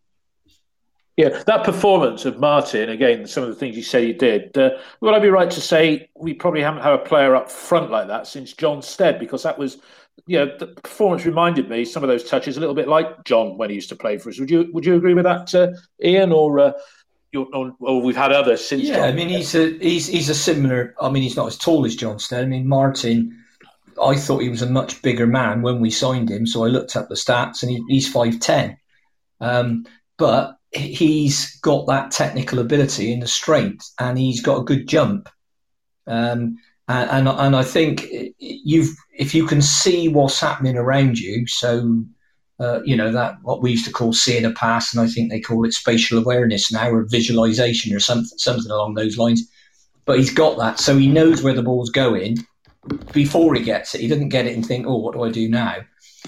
Yeah, 1.15 1.43
that 1.45 1.63
performance 1.63 2.25
of 2.25 2.39
Martin, 2.39 2.89
again, 2.89 3.27
some 3.27 3.43
of 3.43 3.49
the 3.49 3.55
things 3.55 3.77
you 3.77 3.83
say 3.83 4.07
you 4.07 4.15
did, 4.15 4.57
uh, 4.57 4.71
would 4.99 5.13
I 5.13 5.19
be 5.19 5.29
right 5.29 5.51
to 5.51 5.61
say 5.61 6.09
we 6.15 6.33
probably 6.33 6.61
haven't 6.61 6.81
had 6.81 6.93
a 6.93 6.97
player 6.97 7.35
up 7.35 7.51
front 7.51 7.91
like 7.91 8.07
that 8.07 8.25
since 8.25 8.53
Jon 8.53 8.81
Stead? 8.81 9.19
Because 9.19 9.43
that 9.43 9.59
was, 9.59 9.77
you 10.25 10.39
know, 10.39 10.57
the 10.57 10.67
performance 10.67 11.23
reminded 11.23 11.69
me 11.69 11.85
some 11.85 12.01
of 12.01 12.09
those 12.09 12.23
touches 12.23 12.57
a 12.57 12.59
little 12.59 12.73
bit 12.73 12.87
like 12.87 13.25
John 13.25 13.59
when 13.59 13.69
he 13.69 13.75
used 13.75 13.89
to 13.89 13.95
play 13.95 14.17
for 14.17 14.29
us. 14.29 14.39
Would 14.39 14.49
you 14.49 14.71
would 14.73 14.85
you 14.85 14.95
agree 14.95 15.13
with 15.13 15.25
that, 15.25 15.53
uh, 15.53 15.67
Ian, 16.03 16.31
or 16.31 16.59
uh, 16.59 16.71
or 17.35 18.01
we've 18.01 18.15
had 18.15 18.31
others 18.31 18.65
since. 18.65 18.83
Yeah, 18.83 18.95
John. 18.95 19.09
I 19.09 19.11
mean 19.11 19.29
he's 19.29 19.55
a 19.55 19.77
he's 19.79 20.07
he's 20.07 20.29
a 20.29 20.35
similar. 20.35 20.95
I 20.99 21.09
mean 21.09 21.23
he's 21.23 21.35
not 21.35 21.47
as 21.47 21.57
tall 21.57 21.85
as 21.85 21.95
Johnston. 21.95 22.39
I 22.39 22.45
mean 22.45 22.67
Martin. 22.67 23.39
I 24.01 24.15
thought 24.15 24.41
he 24.41 24.49
was 24.49 24.63
a 24.63 24.69
much 24.69 25.01
bigger 25.03 25.27
man 25.27 25.61
when 25.61 25.79
we 25.79 25.91
signed 25.91 26.29
him, 26.29 26.47
so 26.47 26.63
I 26.63 26.67
looked 26.67 26.95
up 26.95 27.09
the 27.09 27.15
stats, 27.15 27.61
and 27.61 27.71
he, 27.71 27.83
he's 27.87 28.11
five 28.11 28.39
ten. 28.39 28.77
Um, 29.39 29.85
but 30.17 30.57
he's 30.71 31.59
got 31.59 31.85
that 31.87 32.11
technical 32.11 32.59
ability 32.59 33.13
and 33.13 33.21
the 33.21 33.27
strength, 33.27 33.91
and 33.99 34.17
he's 34.17 34.41
got 34.41 34.59
a 34.59 34.63
good 34.63 34.87
jump. 34.87 35.29
Um, 36.07 36.57
and, 36.87 37.09
and, 37.09 37.27
and 37.27 37.55
I 37.55 37.63
think 37.63 38.07
you've 38.39 38.95
if 39.17 39.33
you 39.33 39.45
can 39.45 39.61
see 39.61 40.07
what's 40.07 40.39
happening 40.39 40.77
around 40.77 41.19
you, 41.19 41.47
so 41.47 42.03
uh, 42.59 42.81
you 42.83 42.95
know 42.95 43.11
that 43.11 43.35
what 43.41 43.61
we 43.61 43.71
used 43.71 43.85
to 43.85 43.91
call 43.91 44.13
seeing 44.13 44.45
a 44.45 44.51
pass, 44.51 44.93
and 44.93 45.03
I 45.03 45.07
think 45.07 45.29
they 45.29 45.39
call 45.39 45.65
it 45.65 45.73
spatial 45.73 46.19
awareness 46.19 46.71
now, 46.71 46.89
or 46.89 47.03
visualization, 47.03 47.95
or 47.95 47.99
something 47.99 48.37
something 48.37 48.71
along 48.71 48.93
those 48.93 49.17
lines. 49.17 49.49
But 50.05 50.19
he's 50.19 50.33
got 50.33 50.57
that, 50.57 50.79
so 50.79 50.97
he 50.97 51.07
knows 51.07 51.41
where 51.41 51.53
the 51.53 51.63
ball's 51.63 51.89
going 51.89 52.37
before 53.13 53.55
he 53.55 53.63
gets 53.63 53.95
it. 53.95 54.01
He 54.01 54.07
doesn't 54.07 54.29
get 54.29 54.45
it 54.45 54.55
and 54.55 54.65
think, 54.65 54.85
"Oh, 54.87 54.97
what 54.97 55.13
do 55.13 55.23
I 55.23 55.31
do 55.31 55.49
now?" 55.49 55.77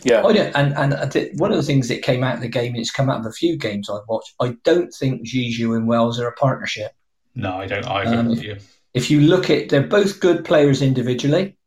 Yeah. 0.03 0.25
I 0.25 0.33
don't, 0.33 0.55
and 0.55 0.93
and 0.93 1.39
one 1.39 1.51
of 1.51 1.57
the 1.57 1.63
things 1.63 1.87
that 1.87 2.01
came 2.01 2.23
out 2.23 2.35
of 2.35 2.41
the 2.41 2.49
game, 2.49 2.73
and 2.73 2.81
it's 2.81 2.91
come 2.91 3.09
out 3.09 3.19
of 3.19 3.25
a 3.25 3.31
few 3.31 3.57
games 3.57 3.89
I've 3.89 4.07
watched. 4.07 4.33
I 4.41 4.55
don't 4.63 4.93
think 4.93 5.27
Zizou 5.27 5.75
and 5.75 5.87
Wells 5.87 6.19
are 6.19 6.27
a 6.27 6.33
partnership. 6.33 6.91
No, 7.35 7.53
I 7.53 7.65
don't 7.65 7.85
either. 7.85 8.15
Um, 8.17 8.31
if, 8.31 8.77
if, 8.93 9.11
you 9.11 9.21
look 9.21 9.49
at, 9.49 9.69
they're 9.69 9.87
both 9.87 10.19
good 10.19 10.45
players 10.45 10.81
individually. 10.81 11.57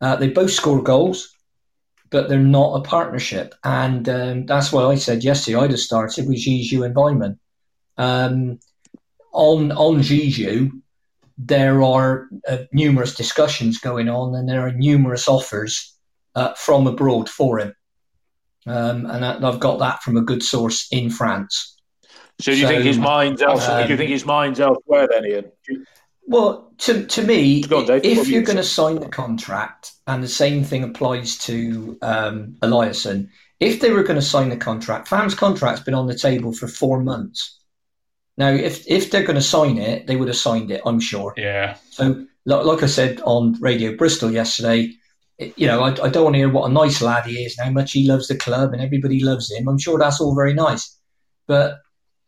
Uh, 0.00 0.16
they 0.16 0.28
both 0.28 0.50
score 0.50 0.82
goals, 0.82 1.33
but 2.10 2.28
they're 2.28 2.38
not 2.38 2.78
a 2.78 2.82
partnership, 2.82 3.54
and 3.64 4.08
um, 4.08 4.46
that's 4.46 4.72
why 4.72 4.84
I 4.84 4.94
said 4.94 5.24
yesterday 5.24 5.58
I'd 5.58 5.70
have 5.70 5.80
started 5.80 6.28
with 6.28 6.44
Zizou 6.44 6.84
and 6.84 6.94
Weimann. 6.94 7.38
Um, 7.96 8.60
on 9.32 9.72
on 9.72 10.00
Zizou, 10.00 10.70
there 11.38 11.82
are 11.82 12.28
uh, 12.48 12.58
numerous 12.72 13.14
discussions 13.14 13.78
going 13.78 14.08
on, 14.08 14.34
and 14.34 14.48
there 14.48 14.66
are 14.66 14.72
numerous 14.72 15.28
offers 15.28 15.94
uh, 16.34 16.54
from 16.54 16.86
abroad 16.86 17.28
for 17.28 17.58
him. 17.58 17.74
Um, 18.66 19.06
and 19.06 19.24
I've 19.24 19.60
got 19.60 19.78
that 19.80 20.02
from 20.02 20.16
a 20.16 20.22
good 20.22 20.42
source 20.42 20.88
in 20.90 21.10
France. 21.10 21.76
So 22.40 22.52
do 22.52 22.58
you 22.58 22.66
so, 22.66 22.68
think 22.68 22.84
his 22.84 22.98
mind's 22.98 23.42
elsewhere? 23.42 23.82
Um, 23.82 23.86
do 23.86 23.92
you 23.92 23.96
think 23.96 24.10
his 24.10 24.24
mind's 24.24 24.58
elsewhere 24.58 25.06
then, 25.10 25.26
Ian? 25.26 25.52
Well, 26.26 26.72
to, 26.78 27.06
to 27.06 27.22
me, 27.22 27.64
on, 27.64 28.00
if 28.02 28.28
you're 28.28 28.42
going 28.42 28.56
to 28.56 28.64
sign 28.64 29.00
the 29.00 29.08
contract, 29.08 29.92
and 30.06 30.22
the 30.22 30.28
same 30.28 30.64
thing 30.64 30.82
applies 30.82 31.36
to 31.38 31.98
um, 32.02 32.56
Eliasson, 32.62 33.28
if 33.60 33.80
they 33.80 33.90
were 33.90 34.02
going 34.02 34.18
to 34.18 34.24
sign 34.24 34.48
the 34.48 34.56
contract, 34.56 35.08
Fam's 35.08 35.34
contract's 35.34 35.82
been 35.82 35.94
on 35.94 36.06
the 36.06 36.18
table 36.18 36.52
for 36.52 36.66
four 36.66 37.00
months. 37.00 37.60
Now, 38.36 38.48
if 38.48 38.84
if 38.88 39.10
they're 39.10 39.22
going 39.22 39.36
to 39.36 39.42
sign 39.42 39.78
it, 39.78 40.06
they 40.06 40.16
would 40.16 40.28
have 40.28 40.36
signed 40.36 40.70
it, 40.70 40.82
I'm 40.84 40.98
sure. 40.98 41.34
Yeah. 41.36 41.76
So, 41.90 42.26
like 42.46 42.82
I 42.82 42.86
said 42.86 43.20
on 43.24 43.60
Radio 43.60 43.96
Bristol 43.96 44.32
yesterday, 44.32 44.92
you 45.38 45.66
know, 45.66 45.82
I, 45.82 45.90
I, 45.90 46.08
don't 46.08 46.24
want 46.24 46.34
to 46.34 46.38
hear 46.38 46.50
what 46.50 46.68
a 46.68 46.72
nice 46.72 47.00
lad 47.00 47.26
he 47.26 47.44
is 47.44 47.56
and 47.58 47.66
how 47.66 47.72
much 47.72 47.92
he 47.92 48.06
loves 48.06 48.28
the 48.28 48.36
club 48.36 48.72
and 48.72 48.82
everybody 48.82 49.22
loves 49.22 49.50
him. 49.52 49.68
I'm 49.68 49.78
sure 49.78 49.98
that's 49.98 50.20
all 50.20 50.34
very 50.34 50.54
nice, 50.54 50.96
but 51.46 51.78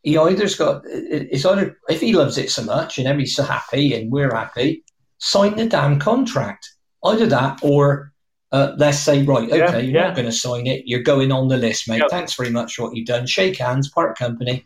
he 0.07 0.17
either's 0.17 0.55
got 0.55 0.83
it's 0.85 1.43
either 1.43 1.75
if 1.89 1.99
he 1.99 2.13
loves 2.13 2.37
it 2.37 2.49
so 2.49 2.63
much 2.63 2.97
and 2.97 3.07
everybody's 3.07 3.35
so 3.35 3.43
happy 3.43 3.93
and 3.93 4.09
we're 4.09 4.33
happy, 4.33 4.85
sign 5.17 5.57
the 5.57 5.65
damn 5.65 5.99
contract. 5.99 6.65
Either 7.03 7.27
that 7.27 7.59
or 7.61 8.13
uh, 8.53 8.71
let's 8.77 8.99
say 8.99 9.23
right, 9.23 9.49
okay, 9.49 9.57
yeah, 9.57 9.77
you're 9.79 9.95
yeah. 9.95 10.07
not 10.07 10.15
going 10.15 10.25
to 10.25 10.31
sign 10.31 10.65
it. 10.65 10.83
You're 10.85 11.01
going 11.01 11.33
on 11.33 11.49
the 11.49 11.57
list, 11.57 11.89
mate. 11.89 11.99
Yep. 11.99 12.09
Thanks 12.09 12.35
very 12.35 12.49
much 12.49 12.75
for 12.75 12.83
what 12.83 12.95
you've 12.95 13.05
done. 13.05 13.27
Shake 13.27 13.57
hands, 13.57 13.89
part 13.89 14.17
company. 14.17 14.65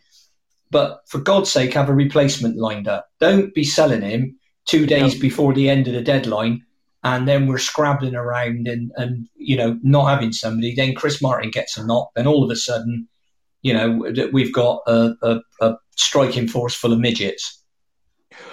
But 0.70 1.00
for 1.08 1.18
God's 1.18 1.50
sake, 1.50 1.74
have 1.74 1.88
a 1.88 1.94
replacement 1.94 2.56
lined 2.56 2.86
up. 2.86 3.08
Don't 3.18 3.52
be 3.52 3.64
selling 3.64 4.02
him 4.02 4.38
two 4.66 4.86
days 4.86 5.14
yep. 5.14 5.20
before 5.20 5.52
the 5.54 5.68
end 5.68 5.88
of 5.88 5.94
the 5.94 6.02
deadline 6.02 6.64
and 7.04 7.26
then 7.26 7.48
we're 7.48 7.58
scrabbling 7.58 8.14
around 8.14 8.68
and, 8.68 8.92
and 8.96 9.28
you 9.34 9.56
know 9.56 9.76
not 9.82 10.06
having 10.06 10.32
somebody. 10.32 10.72
Then 10.72 10.94
Chris 10.94 11.20
Martin 11.20 11.50
gets 11.50 11.76
a 11.76 11.84
knock. 11.84 12.10
Then 12.14 12.28
all 12.28 12.44
of 12.44 12.50
a 12.50 12.56
sudden, 12.56 13.08
you 13.62 13.72
know 13.72 14.12
that 14.12 14.32
we've 14.32 14.52
got 14.52 14.82
a, 14.86 15.14
a, 15.22 15.40
a 15.60 15.76
striking 15.96 16.48
force 16.48 16.74
full 16.74 16.92
of 16.92 16.98
midgets. 16.98 17.64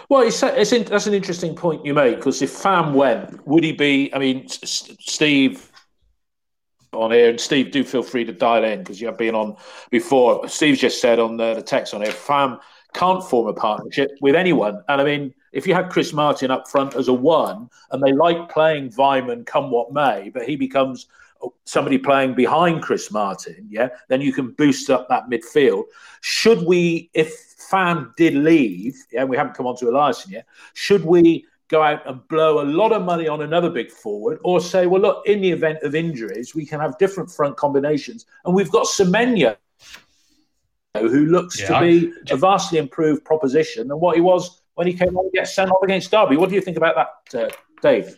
Well, 0.10 0.22
it's, 0.22 0.42
it's 0.44 0.72
in, 0.72 0.84
that's 0.86 1.08
an 1.08 1.14
interesting 1.14 1.56
point 1.56 1.86
you 1.86 1.94
make 1.94 2.18
because 2.18 2.42
if 2.42 2.52
Fam 2.52 2.94
went, 2.94 3.46
would 3.48 3.64
he 3.64 3.72
be? 3.72 4.14
I 4.14 4.20
mean, 4.20 4.46
S- 4.46 4.96
Steve 5.00 5.72
on 6.94 7.12
here, 7.12 7.30
and 7.30 7.40
Steve, 7.40 7.72
do 7.72 7.84
feel 7.84 8.02
free 8.02 8.26
to 8.26 8.34
dial 8.34 8.64
in 8.64 8.80
because 8.80 9.00
you 9.00 9.08
have 9.08 9.18
been 9.18 9.36
on 9.36 9.56
before. 9.92 10.48
Steve's 10.48 10.80
just 10.80 11.00
said 11.00 11.20
on 11.20 11.38
the, 11.38 11.54
the 11.56 11.62
text 11.62 11.94
on 11.94 12.02
here, 12.02 12.12
Fam 12.12 12.60
can't 12.94 13.24
form 13.24 13.48
a 13.48 13.54
partnership 13.54 14.12
with 14.22 14.36
anyone, 14.36 14.82
and 14.88 15.00
I 15.00 15.04
mean 15.04 15.34
if 15.52 15.66
you 15.66 15.74
had 15.74 15.90
Chris 15.90 16.14
Martin 16.14 16.52
up 16.52 16.68
front 16.68 16.96
as 16.96 17.08
a 17.08 17.14
one 17.14 17.70
and 17.92 18.04
they 18.04 18.12
like 18.12 18.50
playing 18.50 18.92
Weimann 18.92 19.46
come 19.46 19.72
what 19.72 19.92
may, 19.92 20.30
but 20.34 20.48
he 20.48 20.56
becomes 20.56 21.08
somebody 21.66 21.98
playing 21.98 22.34
behind 22.34 22.82
Chris 22.82 23.12
Martin, 23.12 23.68
yeah, 23.70 23.90
then 24.08 24.22
you 24.22 24.34
can 24.34 24.52
boost 24.52 24.90
up 24.90 25.08
that 25.10 25.30
midfield. 25.30 25.84
Should 26.22 26.66
we, 26.66 27.10
if 27.14 27.34
Fam 27.70 28.14
did 28.18 28.34
leave, 28.34 28.96
yeah, 29.12 29.24
we 29.24 29.38
haven't 29.38 29.54
come 29.54 29.68
on 29.68 29.76
to 29.78 29.86
Eliasson 29.86 30.32
yet, 30.32 30.46
should 30.74 31.06
we 31.06 31.46
go 31.70 31.84
out 31.84 32.06
and 32.08 32.28
blow 32.28 32.62
a 32.62 32.66
lot 32.66 32.92
of 32.92 33.04
money 33.04 33.28
on 33.28 33.42
another 33.44 33.70
big 33.70 33.92
forward 33.92 34.40
or 34.44 34.60
say, 34.60 34.88
well, 34.88 35.02
look, 35.02 35.28
in 35.28 35.40
the 35.40 35.52
event 35.52 35.78
of 35.84 35.94
injuries, 35.94 36.56
we 36.56 36.66
can 36.66 36.80
have 36.80 36.98
different 36.98 37.32
front 37.32 37.56
combinations 37.58 38.26
and 38.46 38.54
we've 38.54 38.72
got 38.72 38.88
Semenyo, 38.88 39.56
who 40.96 41.28
looks 41.28 41.62
yeah, 41.62 41.68
to 41.68 41.80
be 41.80 42.12
a 42.32 42.38
vastly 42.38 42.80
improved 42.80 43.24
proposition 43.24 43.88
than 43.88 44.00
what 44.00 44.16
he 44.16 44.22
was 44.22 44.64
when 44.74 44.88
he 44.88 44.94
came 44.94 45.16
on 45.16 45.26
to 45.26 45.32
get 45.32 45.48
sent 45.48 45.70
off 45.70 45.84
against 45.84 46.10
Derby. 46.10 46.38
What 46.38 46.50
do 46.50 46.56
you 46.56 46.62
think 46.62 46.78
about 46.78 46.96
that, 46.96 47.44
uh, 47.44 47.50
Dave? 47.82 48.18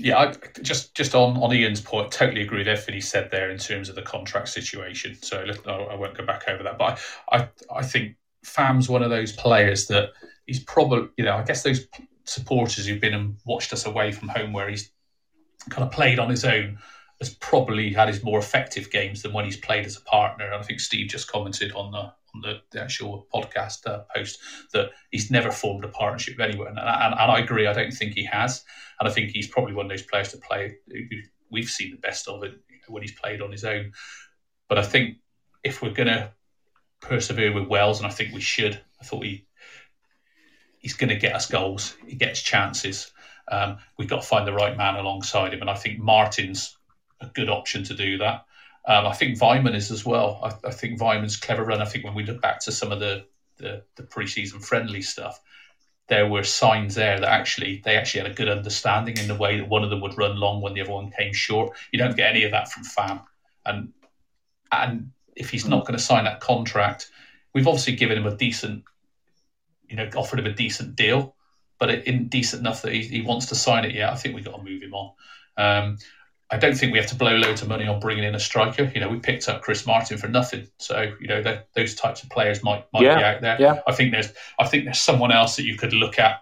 Yeah, 0.00 0.18
I, 0.18 0.34
just 0.62 0.94
just 0.94 1.16
on, 1.16 1.36
on 1.38 1.52
Ian's 1.52 1.80
point, 1.80 2.12
totally 2.12 2.42
agree 2.42 2.58
with 2.58 2.68
everything 2.68 2.94
he 2.94 3.00
said 3.00 3.30
there 3.32 3.50
in 3.50 3.58
terms 3.58 3.88
of 3.88 3.96
the 3.96 4.02
contract 4.02 4.48
situation. 4.48 5.16
So 5.20 5.44
I 5.66 5.96
won't 5.96 6.16
go 6.16 6.24
back 6.24 6.44
over 6.48 6.62
that, 6.62 6.78
but 6.78 7.00
I, 7.32 7.38
I, 7.38 7.48
I 7.78 7.82
think 7.82 8.16
Fam's 8.44 8.88
one 8.88 9.02
of 9.02 9.10
those 9.10 9.32
players 9.32 9.88
that 9.88 10.12
he's 10.46 10.62
probably, 10.62 11.08
you 11.16 11.24
know, 11.24 11.36
I 11.36 11.42
guess 11.42 11.64
those 11.64 11.88
supporters 12.24 12.86
who've 12.86 13.00
been 13.00 13.14
and 13.14 13.36
watched 13.44 13.72
us 13.72 13.86
away 13.86 14.12
from 14.12 14.28
home 14.28 14.52
where 14.52 14.68
he's 14.68 14.92
kind 15.68 15.84
of 15.84 15.90
played 15.90 16.20
on 16.20 16.30
his 16.30 16.44
own 16.44 16.78
has 17.20 17.34
probably 17.34 17.92
had 17.92 18.06
his 18.06 18.22
more 18.22 18.38
effective 18.38 18.92
games 18.92 19.22
than 19.22 19.32
when 19.32 19.44
he's 19.44 19.56
played 19.56 19.84
as 19.84 19.96
a 19.96 20.00
partner. 20.02 20.46
And 20.46 20.54
I 20.54 20.62
think 20.62 20.78
Steve 20.78 21.08
just 21.08 21.30
commented 21.30 21.72
on 21.72 21.90
the 21.90 22.12
on 22.34 22.42
the, 22.42 22.60
the 22.70 22.80
actual 22.80 23.26
podcast 23.34 23.86
uh, 23.86 24.00
post 24.14 24.38
that 24.72 24.90
he's 25.10 25.30
never 25.30 25.50
formed 25.50 25.84
a 25.84 25.88
partnership 25.88 26.36
with 26.36 26.48
anyone, 26.48 26.68
and, 26.68 26.78
and, 26.78 27.14
and, 27.18 27.30
I 27.30 27.38
agree. 27.38 27.66
I 27.66 27.72
don't 27.72 27.92
think 27.92 28.14
he 28.14 28.24
has, 28.24 28.64
and 28.98 29.08
I 29.08 29.12
think 29.12 29.30
he's 29.30 29.48
probably 29.48 29.74
one 29.74 29.86
of 29.86 29.90
those 29.90 30.02
players 30.02 30.30
to 30.32 30.38
play. 30.38 30.76
We've 31.50 31.68
seen 31.68 31.90
the 31.90 31.96
best 31.96 32.28
of 32.28 32.42
it 32.42 32.60
when 32.88 33.02
he's 33.02 33.12
played 33.12 33.42
on 33.42 33.52
his 33.52 33.64
own, 33.64 33.92
but 34.68 34.78
I 34.78 34.82
think 34.82 35.18
if 35.64 35.82
we're 35.82 35.90
going 35.90 36.08
to 36.08 36.32
persevere 37.00 37.52
with 37.52 37.68
Wells, 37.68 37.98
and 37.98 38.06
I 38.06 38.10
think 38.10 38.34
we 38.34 38.40
should, 38.40 38.80
I 39.00 39.04
thought 39.04 39.24
he 39.24 39.46
he's 40.78 40.94
going 40.94 41.10
to 41.10 41.16
get 41.16 41.34
us 41.34 41.46
goals. 41.46 41.96
He 42.06 42.16
gets 42.16 42.40
chances. 42.40 43.12
Um, 43.50 43.78
we've 43.98 44.08
got 44.08 44.22
to 44.22 44.26
find 44.26 44.46
the 44.46 44.52
right 44.52 44.76
man 44.76 44.96
alongside 44.96 45.54
him, 45.54 45.60
and 45.60 45.70
I 45.70 45.74
think 45.74 45.98
Martin's 45.98 46.76
a 47.20 47.26
good 47.26 47.48
option 47.48 47.84
to 47.84 47.94
do 47.94 48.18
that. 48.18 48.44
Um, 48.88 49.06
I 49.06 49.12
think 49.12 49.38
Weimann 49.38 49.74
is 49.74 49.90
as 49.90 50.06
well. 50.06 50.40
I, 50.42 50.68
I, 50.68 50.70
think 50.72 50.98
Weimann's 50.98 51.36
clever 51.36 51.62
run. 51.62 51.82
I 51.82 51.84
think 51.84 52.04
when 52.04 52.14
we 52.14 52.24
look 52.24 52.40
back 52.40 52.58
to 52.60 52.72
some 52.72 52.90
of 52.90 53.00
the, 53.00 53.26
the, 53.58 53.84
the 53.96 54.02
preseason 54.02 54.64
friendly 54.64 55.02
stuff, 55.02 55.38
there 56.08 56.26
were 56.26 56.42
signs 56.42 56.94
there 56.94 57.20
that 57.20 57.28
actually 57.28 57.82
they 57.84 57.96
actually 57.96 58.22
had 58.22 58.30
a 58.30 58.34
good 58.34 58.48
understanding 58.48 59.18
in 59.18 59.28
the 59.28 59.34
way 59.34 59.58
that 59.58 59.68
one 59.68 59.84
of 59.84 59.90
them 59.90 60.00
would 60.00 60.16
run 60.16 60.40
long 60.40 60.62
when 60.62 60.72
the 60.72 60.80
other 60.80 60.90
one 60.90 61.10
came 61.10 61.34
short. 61.34 61.76
You 61.92 61.98
don't 61.98 62.16
get 62.16 62.30
any 62.30 62.44
of 62.44 62.52
that 62.52 62.72
from 62.72 62.82
Fam, 62.82 63.20
and 63.66 63.92
and 64.72 65.10
if 65.36 65.50
he's 65.50 65.66
not 65.66 65.82
going 65.82 65.98
to 65.98 66.02
sign 66.02 66.24
that 66.24 66.40
contract, 66.40 67.10
we've 67.52 67.68
obviously 67.68 67.94
given 67.94 68.16
him 68.16 68.26
a 68.26 68.34
decent, 68.34 68.84
you 69.86 69.96
know, 69.96 70.08
offered 70.16 70.38
him 70.38 70.46
a 70.46 70.52
decent 70.52 70.96
deal, 70.96 71.36
but 71.78 71.90
it 71.90 72.08
isn't 72.08 72.30
decent 72.30 72.60
enough 72.60 72.80
that 72.82 72.94
he, 72.94 73.02
he 73.02 73.20
wants 73.20 73.46
to 73.46 73.54
sign 73.54 73.84
it 73.84 73.94
yet. 73.94 74.10
I 74.10 74.16
think 74.16 74.34
we've 74.34 74.44
got 74.44 74.56
to 74.56 74.62
move 74.62 74.82
him 74.82 74.94
on. 74.94 75.12
Um, 75.58 75.98
I 76.50 76.56
don't 76.56 76.74
think 76.74 76.92
we 76.92 76.98
have 76.98 77.08
to 77.08 77.14
blow 77.14 77.36
loads 77.36 77.60
of 77.60 77.68
money 77.68 77.86
on 77.86 78.00
bringing 78.00 78.24
in 78.24 78.34
a 78.34 78.40
striker. 78.40 78.90
You 78.94 79.00
know, 79.00 79.08
we 79.08 79.18
picked 79.18 79.48
up 79.48 79.60
Chris 79.60 79.86
Martin 79.86 80.16
for 80.16 80.28
nothing, 80.28 80.66
so 80.78 81.12
you 81.20 81.28
know 81.28 81.42
those 81.74 81.94
types 81.94 82.22
of 82.22 82.30
players 82.30 82.62
might 82.62 82.86
might 82.92 83.02
yeah, 83.02 83.18
be 83.18 83.24
out 83.24 83.40
there. 83.42 83.56
Yeah. 83.60 83.80
I 83.86 83.92
think 83.92 84.12
there's 84.12 84.32
I 84.58 84.66
think 84.66 84.84
there's 84.84 85.00
someone 85.00 85.30
else 85.30 85.56
that 85.56 85.64
you 85.64 85.76
could 85.76 85.92
look 85.92 86.18
at 86.18 86.40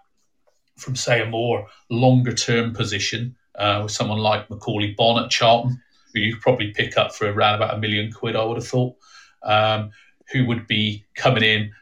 from 0.77 0.95
say 0.95 1.21
a 1.21 1.27
more 1.27 1.67
longer 1.91 2.33
term 2.33 2.73
position 2.73 3.35
uh, 3.57 3.81
with 3.83 3.93
someone 3.93 4.19
like 4.19 4.49
Macauley 4.49 4.95
Bonne 4.97 5.25
at 5.25 5.31
Charlton, 5.31 5.81
who 6.15 6.21
you 6.21 6.35
could 6.35 6.43
probably 6.43 6.71
pick 6.73 6.97
up 6.97 7.13
for 7.13 7.31
around 7.31 7.57
about 7.57 7.75
a 7.75 7.79
million 7.79 8.13
quid. 8.13 8.37
I 8.37 8.45
would 8.45 8.59
have 8.59 8.69
thought, 8.69 8.95
um, 9.43 9.91
who 10.33 10.47
would 10.47 10.69
be 10.69 11.05
coming 11.17 11.43
in 11.43 11.73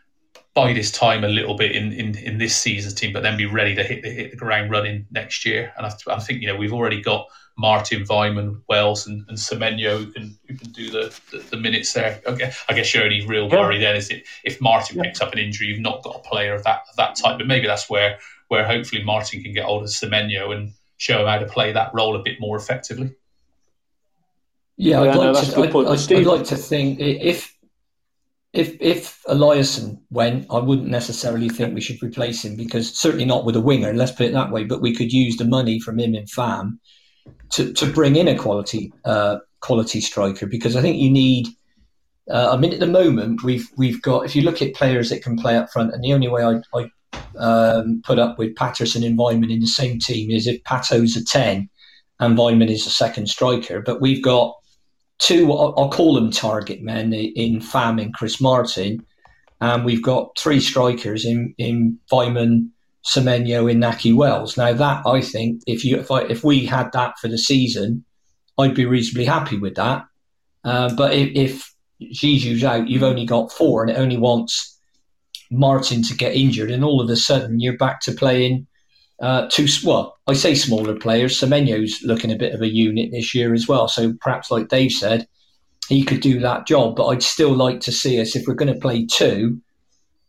by 0.54 0.72
this 0.72 0.92
time 0.92 1.24
a 1.24 1.28
little 1.28 1.56
bit 1.56 1.72
in, 1.72 1.92
in, 1.92 2.16
in 2.16 2.38
this 2.38 2.56
season's 2.56 2.94
team, 2.94 3.12
but 3.12 3.24
then 3.24 3.36
be 3.36 3.46
ready 3.46 3.74
to 3.74 3.82
hit 3.82 4.02
the, 4.02 4.10
hit 4.10 4.30
the 4.30 4.36
ground 4.36 4.70
running 4.70 5.04
next 5.10 5.44
year. 5.44 5.72
And 5.76 5.86
I, 5.86 5.92
I 6.08 6.20
think 6.20 6.40
you 6.40 6.46
know 6.46 6.56
we've 6.56 6.72
already 6.72 7.02
got 7.02 7.26
Martin 7.56 8.04
Weimann, 8.04 8.60
Wells, 8.68 9.06
and, 9.06 9.24
and 9.28 9.38
Semenyo 9.38 9.98
who 9.98 10.12
can 10.12 10.38
who 10.48 10.56
can 10.56 10.70
do 10.70 10.90
the, 10.90 11.14
the, 11.30 11.38
the 11.38 11.56
minutes 11.56 11.92
there. 11.92 12.20
Okay, 12.26 12.52
I 12.68 12.74
guess 12.74 12.92
your 12.92 13.04
only 13.04 13.24
real 13.26 13.48
worry 13.48 13.76
yeah. 13.76 13.88
then 13.88 13.96
is 13.96 14.10
it 14.10 14.24
if 14.42 14.60
Martin 14.60 14.96
yeah. 14.96 15.04
picks 15.04 15.20
up 15.20 15.32
an 15.32 15.38
injury, 15.38 15.68
you've 15.68 15.80
not 15.80 16.02
got 16.02 16.16
a 16.16 16.28
player 16.28 16.54
of 16.54 16.64
that 16.64 16.82
of 16.90 16.96
that 16.96 17.16
type. 17.16 17.38
But 17.38 17.46
maybe 17.46 17.66
that's 17.66 17.88
where 17.88 18.18
where 18.48 18.64
hopefully 18.64 19.04
Martin 19.04 19.42
can 19.42 19.52
get 19.52 19.64
hold 19.64 19.84
of 19.84 19.88
Semenyo 19.88 20.54
and 20.54 20.72
show 20.96 21.20
him 21.20 21.28
how 21.28 21.38
to 21.38 21.46
play 21.46 21.72
that 21.72 21.94
role 21.94 22.16
a 22.16 22.22
bit 22.22 22.40
more 22.40 22.56
effectively. 22.56 23.14
Yeah, 24.76 25.00
I'd, 25.00 25.04
yeah, 25.04 25.14
like, 25.14 25.34
no, 25.34 25.40
to, 25.40 25.80
I'd, 25.80 25.86
I'd, 25.86 26.12
I'd 26.12 26.26
like 26.26 26.44
to 26.46 26.56
think 26.56 26.98
if 26.98 27.56
if 28.52 28.76
if 28.80 29.22
Eliasson 29.28 30.00
went, 30.10 30.46
I 30.50 30.58
wouldn't 30.58 30.88
necessarily 30.88 31.48
think 31.48 31.72
we 31.72 31.80
should 31.80 32.02
replace 32.02 32.44
him 32.44 32.56
because 32.56 32.96
certainly 32.96 33.24
not 33.24 33.44
with 33.44 33.54
a 33.54 33.60
winger. 33.60 33.92
Let's 33.92 34.12
put 34.12 34.26
it 34.26 34.32
that 34.32 34.50
way. 34.50 34.64
But 34.64 34.80
we 34.80 34.94
could 34.94 35.12
use 35.12 35.36
the 35.36 35.44
money 35.44 35.78
from 35.78 36.00
him 36.00 36.16
in 36.16 36.26
Fam 36.26 36.80
to, 37.52 37.72
to 37.72 37.86
bring 37.86 38.16
in 38.16 38.28
a 38.28 38.36
quality 38.36 38.92
uh, 39.04 39.38
quality 39.60 40.00
striker 40.00 40.46
because 40.46 40.76
I 40.76 40.82
think 40.82 40.98
you 40.98 41.10
need. 41.10 41.48
Uh, 42.30 42.52
I 42.52 42.56
mean, 42.56 42.72
at 42.72 42.80
the 42.80 42.86
moment 42.86 43.42
we've 43.42 43.68
we've 43.76 44.00
got. 44.00 44.24
If 44.24 44.34
you 44.34 44.42
look 44.42 44.62
at 44.62 44.74
players 44.74 45.10
that 45.10 45.22
can 45.22 45.36
play 45.36 45.56
up 45.56 45.70
front, 45.70 45.92
and 45.92 46.02
the 46.02 46.12
only 46.12 46.28
way 46.28 46.42
I, 46.42 46.60
I 46.78 46.90
um, 47.38 48.02
put 48.04 48.18
up 48.18 48.38
with 48.38 48.56
Patterson 48.56 49.04
and 49.04 49.18
Weimann 49.18 49.52
in 49.52 49.60
the 49.60 49.66
same 49.66 49.98
team 49.98 50.30
is 50.30 50.46
if 50.46 50.62
Pato's 50.64 51.16
a 51.16 51.24
ten 51.24 51.68
and 52.20 52.38
Weimann 52.38 52.70
is 52.70 52.86
a 52.86 52.90
second 52.90 53.28
striker. 53.28 53.80
But 53.80 54.00
we've 54.00 54.22
got 54.22 54.54
two, 55.18 55.52
I'll 55.52 55.90
call 55.90 56.14
them 56.14 56.30
target 56.30 56.82
men 56.82 57.12
in 57.12 57.60
Fam 57.60 57.98
and 57.98 58.14
Chris 58.14 58.40
Martin. 58.40 59.04
And 59.60 59.84
we've 59.84 60.02
got 60.02 60.36
three 60.38 60.60
strikers 60.60 61.24
in, 61.24 61.54
in 61.58 61.98
Weimann, 62.12 62.68
Semenyo, 63.06 63.70
and 63.70 63.82
Nahki 63.82 64.14
Wells. 64.14 64.56
Now, 64.56 64.72
that 64.72 65.06
I 65.06 65.20
think, 65.20 65.62
if 65.66 65.84
you 65.84 65.98
if, 65.98 66.10
I, 66.10 66.22
if 66.22 66.42
we 66.44 66.64
had 66.66 66.92
that 66.92 67.18
for 67.18 67.28
the 67.28 67.38
season, 67.38 68.04
I'd 68.58 68.74
be 68.74 68.86
reasonably 68.86 69.26
happy 69.26 69.58
with 69.58 69.74
that. 69.74 70.06
Uh, 70.64 70.94
but 70.94 71.12
if, 71.12 71.30
if 71.34 71.74
Zizou's 72.14 72.64
out, 72.64 72.88
you've 72.88 73.02
only 73.02 73.26
got 73.26 73.52
four, 73.52 73.82
and 73.82 73.90
it 73.90 73.98
only 73.98 74.16
wants 74.16 74.78
Martin 75.50 76.02
to 76.04 76.16
get 76.16 76.34
injured, 76.34 76.70
and 76.70 76.84
all 76.84 77.00
of 77.00 77.10
a 77.10 77.16
sudden 77.16 77.60
you're 77.60 77.76
back 77.76 78.00
to 78.02 78.12
playing 78.12 78.66
uh, 79.20 79.48
two, 79.48 79.66
well, 79.84 80.18
I 80.26 80.32
say 80.34 80.54
smaller 80.54 80.94
players. 80.94 81.38
Semenyo's 81.38 82.02
looking 82.02 82.32
a 82.32 82.36
bit 82.36 82.54
of 82.54 82.62
a 82.62 82.72
unit 82.72 83.10
this 83.12 83.34
year 83.34 83.54
as 83.54 83.68
well. 83.68 83.88
So 83.88 84.12
perhaps, 84.20 84.50
like 84.50 84.68
Dave 84.68 84.90
said, 84.90 85.28
he 85.88 86.02
could 86.02 86.20
do 86.20 86.40
that 86.40 86.66
job. 86.66 86.96
But 86.96 87.06
I'd 87.06 87.22
still 87.22 87.54
like 87.54 87.80
to 87.80 87.92
see 87.92 88.20
us, 88.20 88.34
if 88.34 88.46
we're 88.46 88.54
going 88.54 88.74
to 88.74 88.80
play 88.80 89.06
two, 89.06 89.60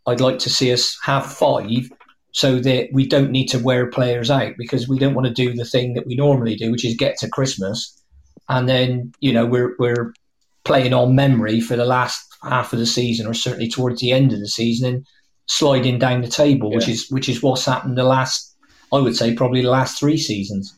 I'd 0.06 0.22
like 0.22 0.40
to 0.40 0.50
see 0.50 0.72
us 0.72 0.98
have 1.04 1.26
five 1.26 1.90
so 2.36 2.60
that 2.60 2.90
we 2.92 3.08
don't 3.08 3.32
need 3.32 3.48
to 3.48 3.58
wear 3.58 3.90
players 3.90 4.30
out 4.30 4.52
because 4.58 4.90
we 4.90 5.00
don't 5.00 5.14
want 5.14 5.26
to 5.26 5.34
do 5.34 5.54
the 5.54 5.64
thing 5.64 5.94
that 5.94 6.06
we 6.06 6.16
normally 6.16 6.54
do, 6.54 6.70
which 6.70 6.84
is 6.84 6.94
get 6.94 7.18
to 7.18 7.30
Christmas 7.30 7.98
and 8.50 8.68
then, 8.68 9.14
you 9.22 9.32
know, 9.32 9.46
we're, 9.46 9.74
we're 9.80 10.14
playing 10.66 10.94
on 10.94 11.16
memory 11.16 11.62
for 11.62 11.78
the 11.78 11.86
last 11.86 12.28
half 12.44 12.74
of 12.74 12.80
the 12.80 12.86
season 12.86 13.26
or 13.26 13.34
certainly 13.34 13.70
towards 13.70 14.02
the 14.02 14.12
end 14.12 14.34
of 14.34 14.42
the 14.42 14.50
season 14.50 14.96
and 14.96 15.08
sliding 15.46 15.98
down 15.98 16.20
the 16.20 16.28
table, 16.28 16.72
yeah. 16.72 16.76
which 16.76 16.90
is 16.90 17.10
which 17.10 17.30
is 17.30 17.42
what's 17.42 17.64
happened 17.64 17.98
the 17.98 18.04
last 18.04 18.54
I 18.92 19.00
would 19.00 19.16
say 19.16 19.34
probably 19.34 19.62
the 19.62 19.70
last 19.70 19.98
three 19.98 20.18
seasons. 20.18 20.76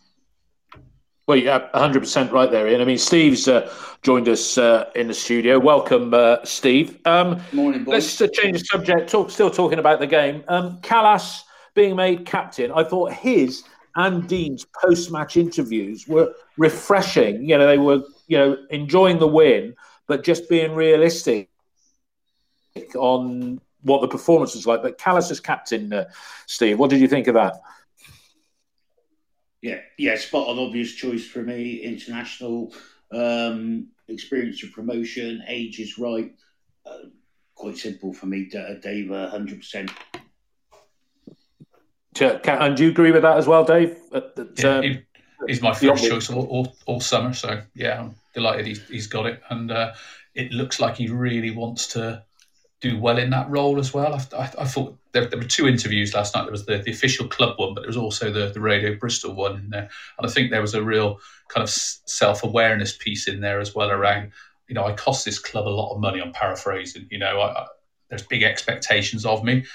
Well, 1.26 1.38
yeah, 1.38 1.70
100% 1.74 2.32
right 2.32 2.52
there, 2.52 2.70
Ian. 2.70 2.82
I 2.82 2.86
mean, 2.86 3.00
Steve's 3.00 3.48
uh, 3.50 3.70
joined 4.04 4.30
us 4.30 4.60
uh, 4.60 4.90
in 4.96 5.10
the 5.10 5.14
studio. 5.14 5.60
Welcome, 5.60 6.14
uh, 6.14 6.38
Steve. 6.46 7.00
Um, 7.06 7.42
Morning, 7.52 7.84
boys. 7.84 7.94
Let's 7.94 8.22
uh, 8.22 8.28
change 8.32 8.60
the 8.60 8.66
subject. 8.66 9.10
Talk, 9.10 9.30
still 9.30 9.50
talking 9.50 9.80
about 9.80 10.00
the 10.00 10.08
game. 10.08 10.46
Um, 10.48 10.80
Kalas 10.82 11.42
being 11.78 11.96
made 11.96 12.26
captain, 12.26 12.72
I 12.72 12.84
thought 12.84 13.14
his 13.14 13.64
and 13.96 14.28
Dean's 14.28 14.66
post-match 14.84 15.38
interviews 15.38 16.08
were 16.08 16.34
refreshing. 16.58 17.48
You 17.48 17.58
know, 17.58 17.68
they 17.68 17.78
were, 17.78 18.02
you 18.28 18.38
know, 18.38 18.58
enjoying 18.70 19.20
the 19.20 19.28
win, 19.28 19.76
but 20.08 20.24
just 20.24 20.50
being 20.50 20.74
realistic 20.74 21.50
on 22.96 23.62
what 23.82 24.02
the 24.02 24.08
performance 24.08 24.56
was 24.56 24.68
like. 24.68 24.82
But 24.82 24.98
Kalas 24.98 25.32
as 25.32 25.40
captain, 25.40 25.94
uh, 25.94 26.06
Steve, 26.48 26.80
what 26.80 26.90
did 26.90 27.00
you 27.00 27.08
think 27.08 27.28
of 27.28 27.36
that? 27.36 27.56
Yeah, 29.62 29.80
yeah, 29.98 30.16
spot 30.16 30.48
on. 30.48 30.60
Obvious 30.60 30.94
choice 30.94 31.26
for 31.26 31.42
me. 31.42 31.78
International 31.78 32.74
um, 33.12 33.88
experience 34.08 34.64
of 34.64 34.72
promotion, 34.72 35.44
age 35.48 35.80
is 35.80 35.98
right. 35.98 36.34
Uh, 36.86 37.10
quite 37.56 37.78
simple 37.78 38.14
for 38.14 38.28
me, 38.28 38.46
Dave. 38.46 39.10
Hundred 39.10 39.58
percent. 39.58 39.92
And 42.22 42.78
do 42.78 42.84
you 42.84 42.90
agree 42.90 43.12
with 43.12 43.22
that 43.24 43.38
as 43.38 43.48
well, 43.48 43.64
Dave? 43.64 43.98
That, 44.12 44.54
yeah, 44.58 44.70
um, 44.70 44.84
he, 44.84 45.02
he's 45.48 45.62
my 45.62 45.74
first 45.74 46.08
choice 46.08 46.30
all, 46.30 46.46
all, 46.48 46.76
all, 46.86 47.00
summer. 47.00 47.34
So 47.34 47.62
yeah, 47.76 48.00
I'm 48.00 48.16
delighted 48.34 48.68
he's, 48.68 48.88
he's 48.88 49.08
got 49.08 49.26
it, 49.26 49.42
and 49.50 49.72
uh, 49.72 49.94
it 50.36 50.52
looks 50.52 50.80
like 50.80 50.98
he 50.98 51.08
really 51.08 51.52
wants 51.52 51.88
to 51.88 52.24
do 52.80 53.00
well 53.00 53.18
in 53.18 53.30
that 53.32 53.50
role 53.50 53.80
as 53.80 53.94
well. 53.94 54.14
I, 54.14 54.38
I, 54.38 54.52
I 54.60 54.66
thought 54.66 54.98
there, 55.12 55.26
there, 55.26 55.40
were 55.40 55.46
two 55.46 55.68
interviews 55.68 56.14
last 56.14 56.36
night. 56.36 56.44
There 56.44 56.52
was 56.52 56.66
the, 56.66 56.78
the 56.78 56.92
official 56.92 57.28
club 57.28 57.58
one, 57.58 57.74
but 57.74 57.82
there 57.82 57.90
was 57.90 57.98
also 57.98 58.32
the, 58.32 58.52
the 58.52 58.60
Radio 58.60 58.96
Bristol 58.96 59.34
one 59.34 59.56
in 59.56 59.70
there. 59.70 59.90
And 60.18 60.28
I 60.28 60.30
think 60.30 60.52
there 60.52 60.62
was 60.62 60.76
a 60.76 60.84
real 60.84 61.20
kind 61.48 61.64
of 61.64 61.70
self 61.70 62.44
awareness 62.44 62.96
piece 62.96 63.28
in 63.28 63.42
there 63.42 63.60
as 63.60 63.74
well 63.74 63.90
around, 63.90 64.32
you 64.68 64.76
know, 64.76 64.86
I 64.86 64.94
cost 64.94 65.26
this 65.26 65.40
club 65.40 65.68
a 65.68 65.70
lot 65.70 65.94
of 65.94 66.00
money. 66.00 66.22
I'm 66.22 66.34
paraphrasing. 66.34 67.08
You 67.10 67.18
know, 67.18 67.42
I, 67.42 67.66
there's 68.10 68.24
big 68.24 68.44
expectations 68.44 69.26
of 69.26 69.44
me. 69.44 69.66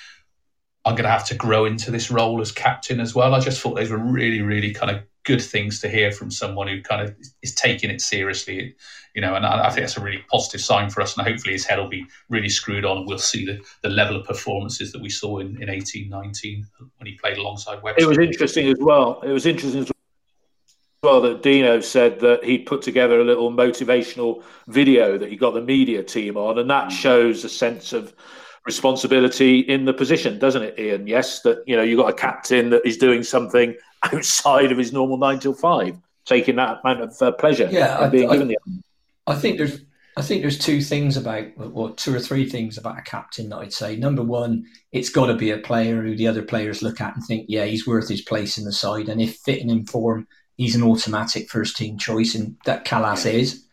I'm 0.85 0.95
going 0.95 1.05
to 1.05 1.11
have 1.11 1.27
to 1.27 1.35
grow 1.35 1.65
into 1.65 1.91
this 1.91 2.11
role 2.11 2.41
as 2.41 2.51
captain 2.51 3.01
as 3.01 3.15
well. 3.15 3.35
I 3.35 3.41
just 3.41 3.61
thought 3.61 3.77
those 3.77 3.91
were 3.91 3.99
really, 3.99 4.43
really 4.43 4.73
kind 4.73 4.91
of 4.91 5.03
good 5.25 5.41
things 5.41 5.81
to 5.81 5.89
hear 5.89 6.11
from 6.11 6.31
someone 6.31 6.67
who 6.67 6.83
kind 6.83 7.01
of 7.01 7.15
is 7.43 7.55
taking 7.55 7.91
it 7.91 8.01
seriously, 8.01 8.75
you 9.15 9.21
know, 9.21 9.37
and 9.37 9.47
I, 9.47 9.67
I, 9.67 9.69
think 9.69 9.83
that's 9.83 9.97
a 9.97 10.03
really 10.03 10.25
positive 10.31 10.61
sign 10.61 10.91
for 10.91 11.01
us. 11.01 11.17
And 11.17 11.27
hopefully 11.27 11.53
his 11.53 11.65
head 11.65 11.79
will 11.79 11.89
be 11.89 12.07
really 12.29 12.49
screwed 12.49 12.85
on 12.85 12.99
and 12.99 13.07
we'll 13.07 13.19
see 13.19 13.47
the, 13.47 13.61
the 13.83 13.89
level 13.89 14.17
of 14.17 14.27
performances 14.27 14.91
that 14.91 15.01
we 15.01 15.09
saw 15.09 15.39
in, 15.39 15.63
in 15.63 15.69
18 15.69 16.09
19 16.09 16.67
when 16.97 17.07
he 17.07 17.13
played 17.15 17.39
alongside 17.39 17.81
Webster. 17.83 18.03
It 18.03 18.09
was 18.09 18.19
interesting 18.19 18.67
as 18.69 18.79
well. 18.81 19.21
It 19.21 19.31
was 19.31 19.47
interesting 19.47 19.83
as 19.83 19.93
well 21.05 21.21
that 21.21 21.43
Dino 21.43 21.81
said 21.81 22.21
that 22.21 22.43
he 22.43 22.59
put 22.59 22.83
together 22.83 23.21
a 23.21 23.25
little 23.25 23.53
motivational 23.53 24.43
video 24.67 25.19
that 25.19 25.29
he 25.29 25.37
got 25.37 25.55
the 25.55 25.61
media 25.61 26.03
team 26.03 26.37
on, 26.37 26.59
and 26.59 26.71
that 26.71 26.89
mm. 26.89 26.91
shows 26.93 27.45
a 27.45 27.49
sense 27.49 27.93
of 27.93 28.15
responsibility 28.65 29.61
in 29.61 29.85
the 29.85 29.93
position, 29.93 30.39
doesn't 30.39 30.63
it, 30.63 30.79
Ian? 30.79 31.07
Yes, 31.07 31.41
that 31.43 31.63
you 31.67 31.77
know 31.77 31.83
you 31.83 31.97
got 31.97 32.11
a 32.11 32.15
captain 32.15 32.71
that 32.71 32.87
is 32.87 32.97
doing 32.97 33.23
something 33.23 33.75
outside 34.03 34.73
of 34.73 34.79
his 34.79 34.93
normal 34.93 35.17
nine 35.17 35.39
till 35.39 35.55
five, 35.55 35.97
taking 36.25 36.57
that 36.57 36.81
amount 36.85 37.01
of 37.01 37.23
uh, 37.23 37.33
pleasure. 37.33 37.69
Yeah, 37.71 37.99
I, 37.99 38.09
being 38.09 38.31
I, 38.31 38.33
given 38.35 38.49
the. 38.49 38.59
I 39.27 39.35
think 39.35 39.59
there's. 39.59 39.83
I 40.15 40.21
think 40.21 40.43
there's 40.43 40.59
two 40.59 40.83
things 40.83 41.17
about, 41.17 41.47
or 41.57 41.95
two 41.95 42.15
or 42.15 42.21
three 42.21 42.47
things 42.47 42.77
about 42.77 42.99
a 42.99 43.03
captain 43.03 43.49
that 43.49 43.57
I'd 43.57 43.73
say. 43.73 43.97
Number 43.97 44.23
one, 44.23 44.67
it's 44.93 45.09
got 45.09 45.29
to 45.29 45.35
be 45.35 45.53
a 45.53 45.57
player 45.57 46.03
who 46.03 46.15
the 46.15 46.29
other 46.29 46.43
players 46.43 46.83
look 46.83 47.01
at 47.01 47.17
and 47.17 47.25
think, 47.25 47.47
yeah, 47.49 47.65
he's 47.65 47.87
worth 47.87 48.11
his 48.11 48.21
place 48.21 48.59
in 48.59 48.67
the 48.67 48.73
side. 48.73 49.09
And 49.09 49.23
if 49.23 49.37
fitting 49.37 49.71
in 49.71 49.87
form, 49.87 50.29
he's 50.59 50.75
an 50.75 50.83
automatic 50.83 51.49
first 51.49 51.79
team 51.79 51.97
choice, 51.97 52.35
and 52.35 52.59
that 52.67 52.85
Kalas 52.85 53.25
is. 53.25 53.65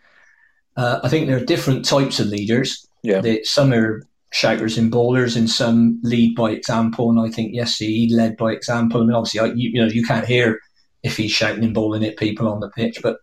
Uh, 0.78 1.02
I 1.04 1.10
think 1.10 1.28
there 1.28 1.36
are 1.36 1.46
different 1.46 1.84
types 1.84 2.22
of 2.22 2.28
leaders. 2.28 2.88
Yeah. 3.04 3.20
That 3.20 3.46
some 3.46 3.74
are 3.74 4.08
shouters 4.32 4.78
and 4.78 4.92
bowlers, 4.92 5.36
and 5.36 5.50
some 5.50 6.00
lead 6.04 6.36
by 6.36 6.52
example. 6.52 7.10
And 7.10 7.20
I 7.20 7.30
think 7.30 7.54
yes, 7.54 7.78
he 7.78 8.14
led 8.14 8.38
by 8.38 8.52
example. 8.52 9.02
I 9.02 9.06
mean, 9.06 9.16
obviously, 9.16 9.40
I, 9.40 9.46
you, 9.54 9.70
you 9.74 9.82
know, 9.82 9.88
you 9.88 10.04
can't 10.04 10.26
hear 10.26 10.60
if 11.04 11.18
he's 11.18 11.32
shouting 11.32 11.64
and 11.64 11.74
bowling 11.74 12.04
at 12.04 12.18
people 12.18 12.48
on 12.48 12.60
the 12.60 12.70
pitch, 12.70 13.00
but 13.02 13.18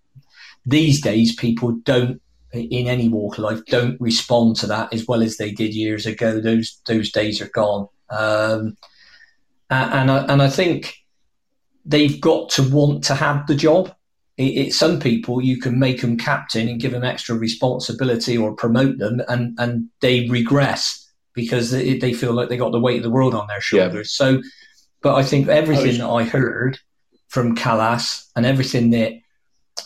these 0.65 1.01
days, 1.01 1.35
people 1.35 1.73
don't 1.85 2.21
in 2.53 2.87
any 2.87 3.09
walk 3.09 3.39
of 3.39 3.45
life 3.45 3.61
don't 3.67 4.01
respond 4.01 4.57
to 4.57 4.67
that 4.67 4.93
as 4.93 5.07
well 5.07 5.23
as 5.23 5.37
they 5.37 5.51
did 5.53 5.75
years 5.75 6.07
ago. 6.07 6.41
Those 6.41 6.81
those 6.87 7.11
days 7.11 7.41
are 7.41 7.49
gone, 7.49 7.89
um, 8.11 8.77
and 9.71 10.11
I, 10.11 10.25
and 10.27 10.43
I 10.43 10.49
think 10.49 10.95
they've 11.85 12.21
got 12.21 12.51
to 12.51 12.63
want 12.63 13.05
to 13.05 13.15
have 13.15 13.47
the 13.47 13.55
job. 13.55 13.95
It, 14.37 14.67
it, 14.67 14.73
some 14.75 15.01
people 15.01 15.43
you 15.43 15.59
can 15.59 15.79
make 15.79 16.03
them 16.03 16.19
captain 16.19 16.69
and 16.69 16.81
give 16.81 16.93
them 16.93 17.05
extra 17.05 17.35
responsibility 17.37 18.37
or 18.37 18.55
promote 18.55 18.99
them, 18.99 19.23
and 19.29 19.59
and 19.59 19.89
they 20.01 20.29
regress 20.29 21.03
because 21.33 21.71
they, 21.71 21.99
they 21.99 22.13
feel 22.13 22.33
like 22.33 22.49
they 22.49 22.57
got 22.57 22.73
the 22.73 22.81
weight 22.81 22.99
of 22.99 23.03
the 23.03 23.11
world 23.11 23.35
on 23.35 23.47
their 23.47 23.61
shoulders. 23.61 24.17
Yeah. 24.19 24.27
So, 24.27 24.43
but 25.03 25.15
I 25.15 25.23
think 25.23 25.49
everything 25.49 25.99
that 25.99 26.09
I 26.09 26.25
heard 26.25 26.79
from 27.29 27.57
Kalas 27.57 28.27
and 28.35 28.47
everything 28.47 28.91
that 28.91 29.13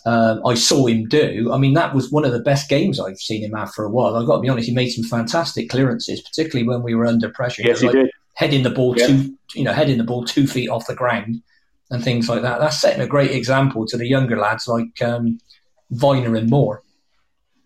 um, 0.07 0.41
I 0.47 0.55
saw 0.55 0.87
him 0.87 1.09
do. 1.09 1.53
I 1.53 1.59
mean, 1.59 1.75
that 1.75 1.95
was 1.95 2.11
one 2.11 2.25
of 2.25 2.33
the 2.33 2.41
best 2.41 2.69
games 2.69 3.01
I've 3.01 3.19
seen 3.19 3.43
him 3.43 3.53
have 3.53 3.73
for 3.73 3.85
a 3.85 3.91
while. 3.91 4.17
I've 4.17 4.27
got 4.27 4.37
to 4.37 4.41
be 4.41 4.49
honest, 4.49 4.69
he 4.69 4.75
made 4.75 4.91
some 4.91 5.05
fantastic 5.05 5.69
clearances, 5.69 6.21
particularly 6.21 6.67
when 6.67 6.83
we 6.83 6.95
were 6.95 7.07
under 7.07 7.29
pressure. 7.29 7.63
Yes, 7.63 7.81
he 7.81 7.87
like 7.87 7.97
did. 7.97 8.11
Heading 8.35 8.63
the 8.63 8.71
ball 8.71 8.97
yeah. 8.97 9.07
two, 9.09 9.37
you 9.55 9.65
know, 9.65 9.73
heading 9.73 9.99
the 9.99 10.05
ball 10.05 10.25
two 10.25 10.47
feet 10.47 10.69
off 10.69 10.87
the 10.87 10.95
ground 10.95 11.43
and 11.91 12.03
things 12.03 12.29
like 12.29 12.43
that. 12.43 12.61
That's 12.61 12.81
setting 12.81 13.03
a 13.03 13.07
great 13.07 13.33
example 13.33 13.87
to 13.87 13.97
the 13.97 14.07
younger 14.07 14.39
lads 14.39 14.69
like 14.69 15.03
um, 15.03 15.39
Vyner 15.93 16.39
and 16.39 16.49
Moore. 16.49 16.83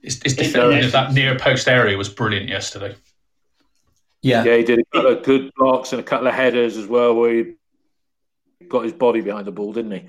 His, 0.02 0.20
his 0.22 0.36
defending 0.36 0.84
of 0.84 0.92
that 0.92 1.12
near 1.12 1.38
post 1.38 1.68
area 1.68 1.96
was 1.96 2.08
brilliant 2.08 2.48
yesterday. 2.48 2.94
Yeah, 4.22 4.44
yeah, 4.44 4.56
he 4.56 4.62
did 4.62 4.78
a 4.78 4.84
couple 4.92 5.10
of 5.12 5.22
good 5.22 5.50
blocks 5.56 5.92
and 5.92 6.00
a 6.00 6.04
couple 6.04 6.26
of 6.26 6.34
headers 6.34 6.78
as 6.78 6.86
well, 6.86 7.14
where 7.14 7.34
he 7.34 7.54
got 8.66 8.84
his 8.84 8.94
body 8.94 9.20
behind 9.20 9.46
the 9.46 9.52
ball, 9.52 9.72
didn't 9.72 9.90
he? 9.90 10.04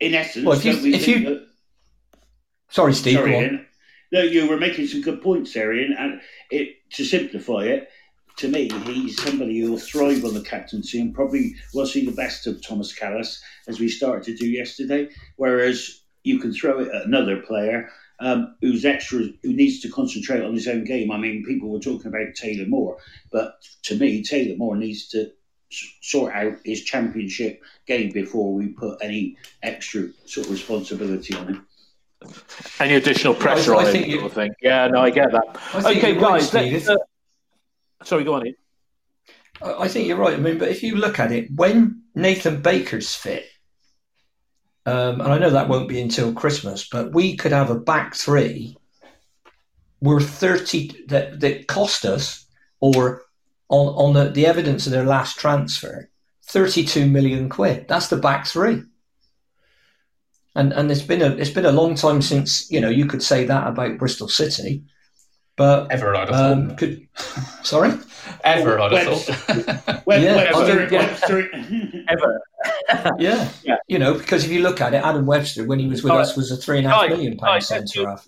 In 0.00 0.14
essence, 0.14 0.46
well, 0.46 0.56
if 0.56 0.64
you, 0.64 0.94
if 0.94 1.06
you... 1.06 1.24
That... 1.24 1.46
sorry, 2.70 2.94
Steve. 2.94 3.16
Sorry, 3.16 3.66
no, 4.12 4.22
you 4.22 4.48
were 4.48 4.56
making 4.56 4.86
some 4.86 5.02
good 5.02 5.20
points 5.20 5.52
there, 5.52 5.74
Ian. 5.74 5.94
And 5.98 6.20
it 6.50 6.76
to 6.92 7.04
simplify 7.04 7.64
it, 7.64 7.90
to 8.38 8.48
me, 8.48 8.70
he's 8.86 9.20
somebody 9.20 9.58
who 9.58 9.72
will 9.72 9.78
thrive 9.78 10.24
on 10.24 10.34
the 10.34 10.40
captaincy 10.40 11.00
and 11.00 11.14
probably 11.14 11.54
will 11.74 11.86
see 11.86 12.06
the 12.06 12.12
best 12.12 12.46
of 12.46 12.64
Thomas 12.64 12.96
Kalas 12.96 13.40
as 13.66 13.80
we 13.80 13.88
started 13.88 14.24
to 14.24 14.36
do 14.36 14.48
yesterday. 14.48 15.08
Whereas 15.36 16.02
you 16.22 16.38
can 16.38 16.52
throw 16.52 16.80
it 16.80 16.88
at 16.88 17.06
another 17.06 17.40
player 17.42 17.90
um, 18.20 18.56
who's 18.60 18.84
extra, 18.84 19.20
who 19.42 19.52
needs 19.52 19.80
to 19.80 19.90
concentrate 19.90 20.42
on 20.42 20.54
his 20.54 20.68
own 20.68 20.84
game. 20.84 21.10
I 21.10 21.18
mean, 21.18 21.44
people 21.44 21.68
were 21.68 21.80
talking 21.80 22.06
about 22.06 22.34
Taylor 22.34 22.66
Moore, 22.66 22.98
but 23.32 23.56
to 23.84 23.96
me, 23.96 24.22
Taylor 24.22 24.56
Moore 24.56 24.76
needs 24.76 25.08
to 25.08 25.32
sort 25.70 26.32
out 26.32 26.54
his 26.64 26.82
championship 26.82 27.62
game 27.86 28.10
before 28.10 28.54
we 28.54 28.68
put 28.68 28.98
any 29.02 29.36
extra 29.62 30.08
sort 30.24 30.46
of 30.46 30.52
responsibility 30.52 31.34
on 31.34 31.48
him. 31.48 31.66
Any 32.80 32.94
additional 32.94 33.34
pressure 33.34 33.74
I, 33.74 33.78
I 33.78 33.88
on 33.88 33.94
him, 33.94 34.20
sort 34.20 34.36
of. 34.36 34.48
Yeah, 34.62 34.88
no, 34.88 35.00
I 35.00 35.10
get 35.10 35.30
that. 35.30 35.60
I 35.74 35.96
okay, 35.96 36.14
guys. 36.14 36.52
Right, 36.54 36.88
uh, 36.88 36.96
sorry, 38.04 38.24
go 38.24 38.34
on. 38.34 38.46
In. 38.46 38.54
I 39.60 39.88
think 39.88 40.06
you're 40.06 40.16
right. 40.16 40.34
I 40.34 40.38
mean, 40.38 40.58
but 40.58 40.68
if 40.68 40.82
you 40.82 40.96
look 40.96 41.18
at 41.18 41.32
it, 41.32 41.48
when 41.54 42.02
Nathan 42.14 42.62
Baker's 42.62 43.14
fit, 43.14 43.46
um, 44.86 45.20
and 45.20 45.32
I 45.32 45.38
know 45.38 45.50
that 45.50 45.68
won't 45.68 45.88
be 45.88 46.00
until 46.00 46.32
Christmas, 46.32 46.88
but 46.88 47.12
we 47.12 47.36
could 47.36 47.52
have 47.52 47.70
a 47.70 47.78
back 47.78 48.14
three 48.14 48.76
worth 50.00 50.30
30 50.30 51.06
that, 51.08 51.40
that 51.40 51.66
cost 51.66 52.04
us, 52.04 52.46
or 52.80 53.22
on, 53.68 53.88
on 53.88 54.14
the, 54.14 54.30
the 54.30 54.46
evidence 54.46 54.86
of 54.86 54.92
their 54.92 55.04
last 55.04 55.38
transfer, 55.38 56.08
32 56.44 57.06
million 57.06 57.48
quid. 57.48 57.86
That's 57.88 58.08
the 58.08 58.16
back 58.16 58.46
three. 58.46 58.82
And 60.54 60.72
and 60.72 60.90
it's 60.90 61.02
been 61.02 61.22
a 61.22 61.36
it's 61.36 61.50
been 61.50 61.66
a 61.66 61.72
long 61.72 61.94
time 61.94 62.20
since 62.20 62.68
you 62.68 62.80
know 62.80 62.88
you 62.88 63.06
could 63.06 63.22
say 63.22 63.44
that 63.44 63.68
about 63.68 63.98
Bristol 63.98 64.28
City, 64.28 64.82
but 65.58 65.90
ever 65.90 66.14
I'd 66.14 66.28
have 66.28 66.40
um, 66.40 66.68
thought. 66.68 66.78
Could, 66.78 67.08
sorry, 67.62 67.92
ever 68.44 68.80
I'd 68.80 68.92
have 68.92 69.22
thought. 69.22 70.02
yeah, 70.06 70.36
Webster, 70.54 70.88
Webster. 70.90 71.50
ever. 72.08 72.40
yeah. 73.18 73.50
yeah, 73.62 73.76
you 73.88 73.98
know 73.98 74.14
because 74.14 74.44
if 74.44 74.50
you 74.50 74.62
look 74.62 74.80
at 74.80 74.94
it, 74.94 75.04
Adam 75.04 75.26
Webster 75.26 75.66
when 75.66 75.78
he 75.78 75.86
was 75.86 76.02
with 76.02 76.14
us 76.14 76.36
was 76.36 76.50
a 76.50 76.56
three 76.56 76.78
and 76.78 76.86
a 76.86 76.90
half 76.90 77.08
million 77.10 77.36
pound 77.36 77.62
centre 77.62 78.08
half. 78.08 78.26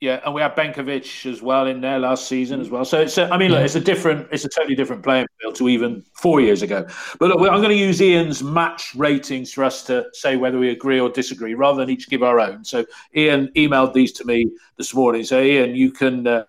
Yeah, 0.00 0.20
and 0.24 0.34
we 0.34 0.40
had 0.40 0.56
Benkovic 0.56 1.30
as 1.30 1.42
well 1.42 1.66
in 1.66 1.82
there 1.82 1.98
last 1.98 2.26
season 2.26 2.58
as 2.58 2.70
well. 2.70 2.86
So 2.86 3.02
it's, 3.02 3.18
a, 3.18 3.30
I 3.30 3.36
mean, 3.36 3.50
look, 3.50 3.60
it's 3.60 3.74
a 3.74 3.80
different, 3.80 4.28
it's 4.32 4.46
a 4.46 4.48
totally 4.48 4.74
different 4.74 5.02
playing 5.02 5.26
field 5.38 5.56
to 5.56 5.68
even 5.68 6.02
four 6.14 6.40
years 6.40 6.62
ago. 6.62 6.86
But 7.18 7.28
look, 7.28 7.40
I'm 7.40 7.60
going 7.60 7.68
to 7.68 7.74
use 7.74 8.00
Ian's 8.00 8.42
match 8.42 8.94
ratings 8.94 9.52
for 9.52 9.62
us 9.62 9.82
to 9.84 10.06
say 10.14 10.36
whether 10.36 10.58
we 10.58 10.70
agree 10.70 11.00
or 11.00 11.10
disagree, 11.10 11.52
rather 11.52 11.80
than 11.80 11.90
each 11.90 12.08
give 12.08 12.22
our 12.22 12.40
own. 12.40 12.64
So 12.64 12.86
Ian 13.14 13.48
emailed 13.56 13.92
these 13.92 14.12
to 14.12 14.24
me 14.24 14.50
this 14.78 14.94
morning. 14.94 15.22
So 15.22 15.38
Ian, 15.38 15.74
you 15.74 15.92
can 15.92 16.26
uh, 16.26 16.44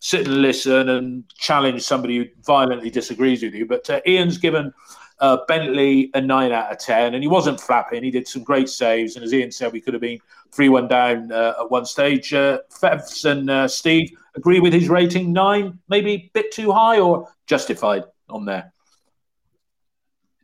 sit 0.00 0.26
and 0.26 0.42
listen 0.42 0.88
and 0.88 1.22
challenge 1.38 1.82
somebody 1.82 2.18
who 2.18 2.24
violently 2.44 2.90
disagrees 2.90 3.44
with 3.44 3.54
you. 3.54 3.64
But 3.64 3.88
uh, 3.88 4.00
Ian's 4.04 4.38
given 4.38 4.74
uh, 5.18 5.38
Bentley 5.48 6.10
a 6.14 6.20
nine 6.20 6.52
out 6.52 6.70
of 6.70 6.78
ten, 6.78 7.14
and 7.14 7.22
he 7.22 7.28
wasn't 7.28 7.60
flapping. 7.60 8.02
He 8.02 8.10
did 8.10 8.28
some 8.28 8.42
great 8.42 8.68
saves, 8.68 9.16
and 9.16 9.24
as 9.24 9.32
Ian 9.32 9.50
said, 9.50 9.72
we 9.72 9.80
could 9.80 9.94
have 9.94 10.00
been 10.00 10.18
three-one 10.52 10.88
down 10.88 11.32
uh, 11.32 11.54
at 11.60 11.70
one 11.70 11.84
stage. 11.84 12.32
Uh, 12.32 12.60
Fevs 12.70 13.24
and 13.30 13.50
uh, 13.50 13.68
Steve 13.68 14.10
agree 14.34 14.60
with 14.60 14.72
his 14.72 14.88
rating 14.88 15.32
nine, 15.32 15.78
maybe 15.88 16.12
a 16.12 16.30
bit 16.34 16.52
too 16.52 16.72
high 16.72 17.00
or 17.00 17.28
justified 17.46 18.04
on 18.28 18.44
there. 18.44 18.72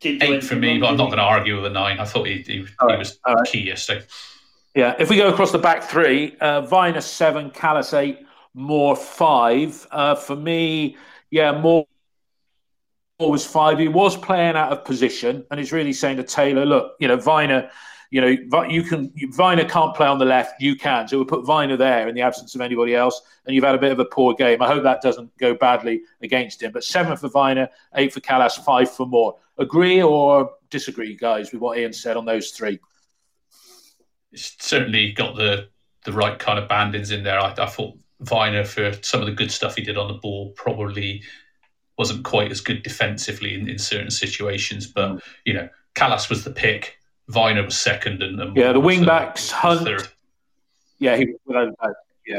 Eight 0.05 0.43
for 0.43 0.57
me, 0.57 0.79
but 0.79 0.89
I'm 0.89 0.97
not 0.97 1.07
going 1.07 1.19
to 1.19 1.23
argue 1.23 1.57
with 1.57 1.67
a 1.67 1.71
nine. 1.71 2.01
I 2.01 2.05
thought 2.05 2.27
he, 2.27 2.39
he, 2.39 2.53
he 2.55 2.67
right. 2.83 2.99
was 2.99 3.21
right. 3.25 3.47
key 3.47 3.61
yesterday. 3.61 4.05
Yeah, 4.75 4.97
if 4.99 5.11
we 5.11 5.17
go 5.17 5.29
across 5.29 5.53
the 5.53 5.59
back 5.59 5.85
three, 5.85 6.35
uh, 6.41 6.63
Vyner 6.63 7.03
seven, 7.03 7.51
Kalas 7.51 7.97
eight, 7.97 8.27
Moore 8.55 8.97
five. 8.97 9.87
Uh, 9.91 10.15
for 10.15 10.35
me, 10.35 10.97
yeah, 11.31 11.53
more 11.53 11.87
was 13.19 13.45
five. 13.45 13.79
He 13.79 13.89
was 13.89 14.17
playing 14.17 14.57
out 14.57 14.73
of 14.73 14.85
position, 14.85 15.45
and 15.51 15.61
he's 15.61 15.73
really 15.73 15.93
saying 15.93 16.17
to 16.17 16.25
Taylor, 16.25 16.67
"Look, 16.67 16.97
you 16.99 17.09
know, 17.09 17.17
Vyner, 17.17 17.71
you 18.13 18.21
know, 18.21 18.63
you 18.69 18.83
can 18.83 19.09
Vyner 19.11 19.67
can't 19.67 19.95
play 19.95 20.07
on 20.07 20.19
the 20.19 20.27
left, 20.27 20.61
you 20.61 20.77
can. 20.77 21.09
So 21.09 21.17
we'll 21.17 21.25
put 21.25 21.45
Vyner 21.45 21.79
there 21.79 22.09
in 22.09 22.15
the 22.15 22.21
absence 22.21 22.55
of 22.55 22.61
anybody 22.61 22.95
else, 22.95 23.23
and 23.47 23.55
you've 23.55 23.65
had 23.65 23.75
a 23.75 23.79
bit 23.79 23.91
of 23.91 23.99
a 24.01 24.05
poor 24.05 24.35
game. 24.35 24.61
I 24.61 24.67
hope 24.67 24.83
that 24.83 25.01
doesn't 25.01 25.35
go 25.39 25.55
badly 25.55 26.03
against 26.21 26.63
him. 26.63 26.73
But 26.73 26.85
seven 26.85 27.17
for 27.17 27.31
Vyner, 27.31 27.69
eight 27.95 28.13
for 28.13 28.21
Kalas, 28.21 28.63
five 28.63 28.91
for 28.91 29.07
Moore. 29.07 29.39
Agree 29.57 30.03
or 30.03 30.51
disagree, 30.69 31.17
guys, 31.17 31.53
with 31.53 31.63
what 31.63 31.79
Ian 31.79 31.95
said 31.95 32.19
on 32.19 32.27
those 32.27 32.51
three? 32.51 32.79
It's 34.31 34.57
certainly 34.61 35.13
got 35.13 35.37
the 35.37 35.71
the 36.05 36.13
right 36.13 36.39
kind 36.39 36.59
of 36.59 36.69
bandings 36.69 37.13
in 37.13 37.23
there. 37.23 37.41
I, 37.41 37.55
I 37.57 37.67
thought 37.67 37.97
Vyner 38.23 38.67
for 38.67 38.93
some 39.03 39.21
of 39.21 39.27
the 39.27 39.33
good 39.33 39.51
stuff 39.51 39.77
he 39.77 39.83
did 39.83 39.97
on 39.97 40.09
the 40.09 40.19
ball 40.19 40.51
probably 40.51 41.23
wasn't 41.99 42.25
quite 42.25 42.51
as 42.51 42.61
good 42.61 42.83
defensively 42.83 43.55
in, 43.55 43.69
in 43.69 43.79
certain 43.79 44.11
situations. 44.11 44.87
But 44.87 45.23
you 45.45 45.55
know, 45.55 45.69
Kalas 45.95 46.29
was 46.29 46.45
the 46.45 46.51
pick. 46.51 46.99
Vyner 47.31 47.65
was 47.65 47.79
second, 47.79 48.23
and, 48.23 48.41
and 48.41 48.57
yeah, 48.57 48.73
the 48.73 48.81
wing 48.81 49.05
backs 49.05 49.51
Hunt. 49.51 49.83
Third. 49.83 50.09
Yeah, 50.99 51.17
he 51.17 51.35
was 51.47 51.75
yeah. 52.27 52.39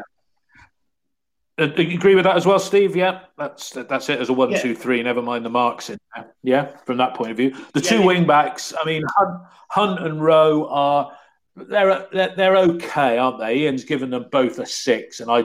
Uh, 1.57 1.67
do 1.67 1.83
you 1.83 1.97
agree 1.97 2.15
with 2.15 2.23
that 2.23 2.35
as 2.35 2.45
well, 2.45 2.59
Steve? 2.59 2.95
Yeah, 2.95 3.21
that's 3.37 3.71
that's 3.71 4.09
it 4.09 4.19
as 4.19 4.29
a 4.29 4.33
one, 4.33 4.51
yeah. 4.51 4.61
two, 4.61 4.75
three. 4.75 5.03
Never 5.03 5.21
mind 5.21 5.45
the 5.45 5.49
marks 5.49 5.89
in 5.89 5.97
there. 6.15 6.33
Yeah, 6.41 6.77
from 6.85 6.97
that 6.97 7.13
point 7.13 7.31
of 7.31 7.37
view, 7.37 7.51
the 7.73 7.81
yeah, 7.81 7.89
two 7.89 7.99
yeah. 7.99 8.05
wing 8.05 8.25
backs. 8.25 8.73
I 8.79 8.85
mean, 8.85 9.03
Hunt, 9.15 9.41
Hunt 9.69 9.99
and 9.99 10.23
Rowe 10.23 10.67
are 10.67 11.11
they're, 11.55 12.07
they're 12.11 12.35
they're 12.35 12.57
okay, 12.57 13.17
aren't 13.17 13.39
they? 13.39 13.57
Ian's 13.57 13.83
given 13.83 14.09
them 14.09 14.25
both 14.31 14.57
a 14.59 14.65
six, 14.65 15.19
and 15.19 15.29
I 15.29 15.43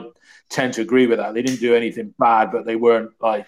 tend 0.49 0.73
to 0.73 0.81
agree 0.81 1.05
with 1.05 1.19
that. 1.19 1.33
They 1.33 1.43
didn't 1.43 1.59
do 1.59 1.75
anything 1.75 2.13
bad, 2.17 2.51
but 2.51 2.65
they 2.65 2.75
weren't 2.75 3.11
like 3.21 3.45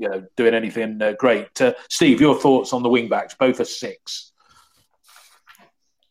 you 0.00 0.08
know 0.08 0.24
doing 0.36 0.54
anything 0.54 1.00
uh, 1.02 1.12
great. 1.12 1.60
Uh, 1.60 1.74
Steve, 1.88 2.20
your 2.20 2.34
thoughts 2.34 2.72
on 2.72 2.82
the 2.82 2.88
wing 2.88 3.08
backs? 3.08 3.34
Both 3.34 3.60
are 3.60 3.64
six. 3.64 4.32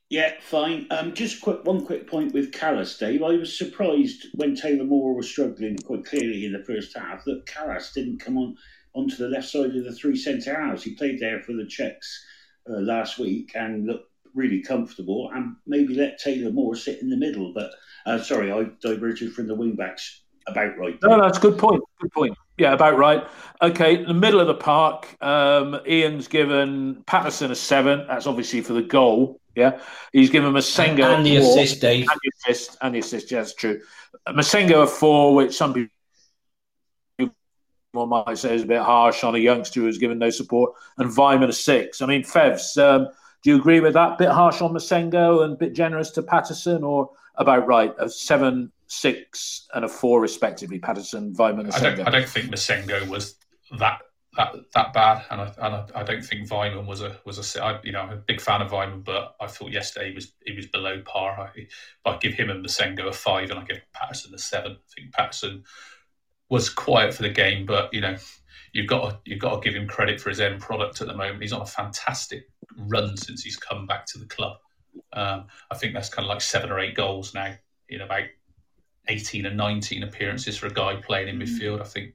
Yeah, 0.10 0.34
fine. 0.42 0.88
Um, 0.90 1.14
just 1.14 1.42
quick, 1.42 1.64
one 1.66 1.86
quick 1.86 2.08
point 2.08 2.34
with 2.34 2.52
Kalas, 2.52 2.98
Dave. 2.98 3.22
I 3.22 3.36
was 3.36 3.56
surprised 3.56 4.26
when 4.34 4.56
Taylor 4.56 4.84
Moore 4.84 5.16
was 5.16 5.30
struggling 5.30 5.78
quite 5.78 6.06
clearly 6.06 6.46
in 6.46 6.54
the 6.54 6.64
first 6.64 6.98
half 6.98 7.24
that 7.26 7.46
Kalas 7.46 7.94
didn't 7.94 8.20
come 8.20 8.38
on 8.38 8.56
onto 8.94 9.16
the 9.18 9.28
left 9.28 9.48
side 9.48 9.76
of 9.76 9.84
the 9.84 9.94
three 9.94 10.16
centre 10.16 10.60
halves. 10.60 10.84
He 10.84 10.96
played 10.96 11.20
there 11.20 11.42
for 11.42 11.54
the 11.54 11.68
Czechs 11.68 12.26
uh, 12.70 12.80
last 12.80 13.20
week 13.20 13.52
and 13.56 13.86
looked 13.86 14.12
really 14.34 14.62
comfortable, 14.62 15.32
and 15.34 15.56
maybe 15.68 15.96
let 15.96 16.20
Taylor 16.20 16.52
Moore 16.52 16.76
sit 16.76 17.02
in 17.02 17.10
the 17.10 17.18
middle. 17.18 17.54
But 17.54 17.72
uh, 18.06 18.20
sorry, 18.20 18.52
I 18.52 18.68
diverted 18.82 19.34
from 19.34 19.48
the 19.48 19.56
wing 19.56 19.76
backs 19.76 20.24
about 20.48 20.78
right. 20.78 20.98
No, 21.04 21.22
that's 21.22 21.38
a 21.38 21.42
good 21.42 21.58
point. 21.58 21.84
Good 22.02 22.12
point. 22.12 22.38
Yeah, 22.60 22.74
about 22.74 22.98
right. 22.98 23.26
Okay, 23.62 24.04
the 24.04 24.14
middle 24.14 24.42
of 24.42 24.48
the 24.48 24.54
park. 24.54 25.08
Um, 25.22 25.80
Ian's 25.88 26.28
given 26.28 27.04
Paterson 27.08 27.52
a 27.52 27.56
seven. 27.56 28.06
That's 28.08 28.28
obviously 28.28 28.62
for 28.62 28.74
the 28.74 28.82
goal. 28.82 29.40
Yeah, 29.56 29.80
he's 30.12 30.30
given 30.30 30.54
Massengo 30.54 31.04
and, 31.04 31.16
and 31.16 31.26
the 31.26 31.40
four, 31.40 31.58
assist, 31.58 31.82
Dave. 31.82 32.08
And 32.10 32.20
the 32.22 32.32
assist, 32.38 32.78
and 32.82 32.96
the 32.96 33.00
assist. 33.00 33.32
Yeah, 33.32 33.40
that's 33.40 33.56
true. 33.56 33.82
Massengo 34.28 34.84
a 34.84 34.88
four, 34.88 35.36
which 35.36 35.56
some 35.56 35.74
people 37.18 37.32
might 37.94 38.38
say 38.38 38.56
is 38.56 38.64
a 38.64 38.68
bit 38.68 38.82
harsh 38.82 39.24
on 39.24 39.36
a 39.36 39.40
youngster 39.40 39.80
who's 39.80 39.98
given 39.98 40.20
no 40.20 40.30
support, 40.30 40.74
and 40.98 41.10
Weimann 41.10 41.48
a 41.48 41.54
six. 41.54 42.02
I 42.02 42.06
mean, 42.06 42.24
Fevs, 42.24 42.78
um, 42.78 43.08
do 43.42 43.52
you 43.52 43.56
agree 43.56 43.80
with 43.80 43.94
that? 43.94 44.18
Bit 44.18 44.30
harsh 44.30 44.62
on 44.62 44.74
Massengo 44.74 45.46
and 45.46 45.58
bit 45.58 45.74
generous 45.74 46.12
to 46.12 46.24
Paterson, 46.24 46.84
or 46.84 47.10
about 47.36 47.68
right? 47.68 47.94
A 48.00 48.10
seven 48.10 48.72
six 48.90 49.68
and 49.74 49.86
a 49.86 49.88
four 49.88 50.20
respectively. 50.20 50.80
Paterson, 50.80 51.34
Weimann, 51.36 51.74
I 51.74 51.80
don't, 51.80 52.08
I 52.08 52.12
don't 52.12 52.28
think 52.28 52.48
Massengo 52.48 53.08
was 53.08 53.36
that 53.78 54.02
that 54.36 54.56
that 54.74 54.94
bad, 54.94 55.26
and 55.30 55.42
I, 55.42 55.46
and 55.62 55.76
I, 55.76 55.86
I 55.96 56.04
don't 56.04 56.24
think 56.24 56.50
Weimann 56.50 56.86
was 56.86 57.02
a 57.02 57.16
was 57.26 57.56
a 57.56 57.64
I, 57.64 57.80
you 57.84 57.92
know 57.92 58.02
I'm 58.02 58.12
a 58.12 58.18
big 58.18 58.42
fan 58.42 58.62
of 58.62 58.72
Weimann, 58.72 59.04
but 59.04 59.36
I 59.40 59.48
thought 59.48 59.72
yesterday 59.72 60.10
he 60.10 60.16
was 60.16 60.34
he 60.46 60.56
was 60.56 60.66
below 60.66 61.02
par. 61.06 61.52
I, 61.56 61.68
I 62.10 62.18
give 62.18 62.34
him 62.34 62.50
and 62.50 62.66
Massengo 62.66 63.08
a 63.08 63.14
five, 63.14 63.50
and 63.52 63.60
I 63.60 63.64
give 63.64 63.82
Paterson 63.94 64.34
a 64.34 64.38
seven. 64.38 64.74
I 64.74 64.94
think 64.96 65.14
Paterson 65.14 65.64
was 66.50 66.70
quiet 66.70 67.14
for 67.14 67.22
the 67.22 67.30
game, 67.30 67.66
but 67.66 67.94
you 67.94 68.02
know 68.02 68.18
you've 68.74 68.88
got 68.88 69.10
to, 69.10 69.20
you've 69.26 69.40
got 69.40 69.62
to 69.62 69.70
give 69.70 69.80
him 69.80 69.88
credit 69.88 70.20
for 70.20 70.30
his 70.30 70.40
end 70.40 70.62
product 70.62 71.02
at 71.02 71.08
the 71.08 71.16
moment. 71.16 71.42
He's 71.42 71.54
on 71.54 71.62
a 71.62 71.66
fantastic 71.66 72.50
run 72.78 73.18
since 73.18 73.44
he's 73.44 73.58
come 73.58 73.86
back 73.86 74.06
to 74.08 74.20
the 74.20 74.26
club. 74.26 74.58
Um, 75.14 75.46
I 75.72 75.76
think 75.76 75.94
that's 75.94 76.10
kind 76.10 76.26
of 76.26 76.30
like 76.30 76.42
seven 76.42 76.72
or 76.72 76.80
eight 76.80 76.96
goals 76.96 77.34
now 77.34 77.54
in 77.90 78.02
about 78.02 78.24
18 79.10 79.46
and 79.46 79.58
19 79.58 80.04
appearances 80.04 80.58
for 80.58 80.68
a 80.68 80.74
guy 80.74 80.96
playing 80.96 81.28
in 81.28 81.40
mm. 81.40 81.44
midfield. 81.44 81.82
I 81.82 81.86
think, 81.86 82.14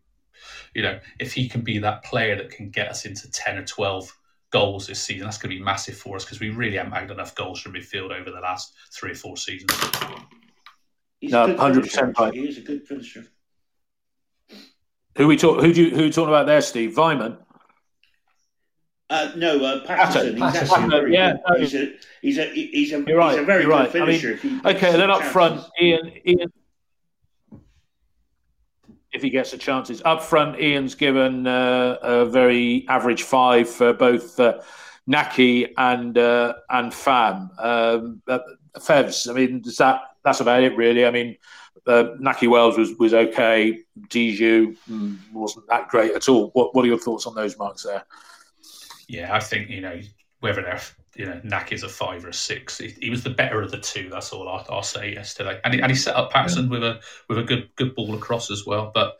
you 0.74 0.83
know, 0.83 0.98
if 1.18 1.33
he 1.33 1.48
can 1.48 1.62
be 1.62 1.79
that 1.79 2.04
player 2.04 2.37
that 2.37 2.50
can 2.50 2.71
get 2.71 2.88
us 2.88 3.04
into 3.04 3.31
10 3.31 3.58
or 3.58 3.64
12 3.64 4.16
goals 4.50 4.87
this 4.87 5.02
season, 5.02 5.25
that's 5.25 5.38
going 5.38 5.50
to 5.50 5.58
be 5.58 5.64
massive 5.64 5.96
for 5.96 6.16
us 6.16 6.25
because 6.25 6.40
we 6.40 6.50
really 6.50 6.77
haven't 6.77 6.92
had 6.92 7.10
enough 7.10 7.35
goals 7.35 7.60
from 7.60 7.75
midfield 7.75 8.10
over 8.10 8.31
the 8.31 8.40
last 8.40 8.73
three 8.92 9.10
or 9.10 9.16
four 9.16 9.37
seasons. 9.37 9.73
He's 11.21 11.33
no, 11.33 11.46
100% 11.48 12.18
right. 12.18 12.35
He 12.35 12.48
is 12.48 12.58
a 12.58 12.60
good 12.60 12.87
finisher. 12.87 13.27
Who 15.16 15.29
we 15.29 15.37
talk? 15.37 15.60
Who 15.60 15.73
do 15.73 15.85
you 15.85 15.90
who 15.90 16.02
are 16.02 16.06
you 16.06 16.12
talking 16.12 16.29
about 16.29 16.46
there, 16.46 16.60
Steve? 16.60 16.94
Weimann. 16.94 17.38
Uh, 19.08 19.31
no, 19.37 19.64
uh, 19.64 19.87
Paterson. 19.87 20.33
He's 20.33 20.40
Paterson. 20.40 20.90
Very 20.90 21.14
yeah, 21.14 21.35
good. 21.48 21.60
He's 21.60 21.75
a 21.75 21.92
he's 22.21 22.38
a 22.38 22.44
he's 22.46 22.92
a, 22.92 23.04
you're 23.06 23.18
right, 23.18 23.33
he's 23.33 23.42
a 23.42 23.44
very 23.44 23.62
good 23.62 23.71
right. 23.71 23.90
finisher. 23.90 24.40
I 24.42 24.46
mean, 24.46 24.60
okay, 24.64 24.92
then 24.92 25.10
up 25.10 25.18
chances. 25.18 25.33
front, 25.33 25.64
Ian 25.81 26.12
Ian 26.27 26.52
if 29.15 29.23
he 29.23 29.31
gets 29.31 29.52
the 29.52 29.58
chances. 29.58 30.02
Up 30.04 30.23
front, 30.23 30.60
Ian's 30.60 30.94
given 30.94 31.46
uh, 31.46 31.96
a 32.02 32.27
very 32.27 32.85
average 32.88 33.23
five 33.23 33.69
for 33.69 33.92
both 33.92 34.38
uh, 34.38 34.60
Nahki 35.08 35.73
and 35.79 36.19
uh, 36.19 36.54
and 36.69 36.92
Fam. 36.92 37.50
Um, 37.58 38.23
Fevs, 38.77 39.31
I 39.31 39.33
mean, 39.33 39.62
that 39.79 40.00
that's 40.25 40.40
about 40.40 40.62
it 40.62 40.77
really. 40.77 41.06
I 41.06 41.10
mean, 41.10 41.37
uh, 41.87 42.04
Nahki 42.21 42.48
Wells 42.48 42.77
was 42.77 42.94
was 42.98 43.15
okay. 43.15 43.81
Diédhiou 44.08 44.77
mm, 44.90 45.17
wasn't 45.33 45.69
that 45.69 45.88
great 45.88 46.12
at 46.12 46.29
all. 46.29 46.50
What 46.50 46.75
what 46.75 46.85
are 46.85 46.88
your 46.88 46.98
thoughts 46.98 47.27
on 47.27 47.35
those 47.35 47.56
marks 47.56 47.85
there? 47.85 48.04
Yeah, 49.06 49.35
I 49.35 49.40
think 49.40 49.71
you 49.71 49.81
know 49.81 50.00
whether 50.40 50.62
they're 50.62 50.81
you 51.17 51.27
know 51.27 51.40
Nahki's 51.44 51.83
a 51.83 51.88
five 51.88 52.25
or 52.25 52.29
a 52.29 52.35
six. 52.35 52.79
He, 52.79 52.88
he, 53.00 53.10
was 53.10 53.23
the 53.23 53.31
better 53.31 53.62
of 53.62 53.71
the 53.71 53.79
two. 53.79 54.08
That's 54.10 54.33
all 54.33 54.48
I'll, 54.48 54.67
I'll 54.69 54.83
say 54.83 55.12
yesterday. 55.12 55.60
And 55.65 55.75
he, 55.75 55.81
and 55.81 55.90
he 55.90 55.96
set 55.96 56.17
up 56.17 56.33
Paterson 56.33 56.65
yeah. 56.65 56.71
with 56.71 56.85
a 56.85 57.00
with 57.29 57.38
a 57.38 57.42
good 57.42 57.69
good 57.77 57.94
ball 57.94 58.15
across 58.15 58.50
as 58.50 58.67
well. 58.67 58.90
But 58.94 59.17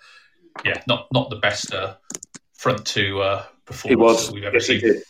yeah, 0.65 0.83
not 0.87 1.09
not 1.13 1.31
the 1.31 1.37
best 1.37 1.73
uh, 1.73 1.97
front 2.55 2.85
two 2.87 3.21
uh, 3.21 3.45
performance 3.65 4.31
we've 4.31 4.45
ever 4.45 4.57
yes, 4.57 4.67
seen. 4.67 5.03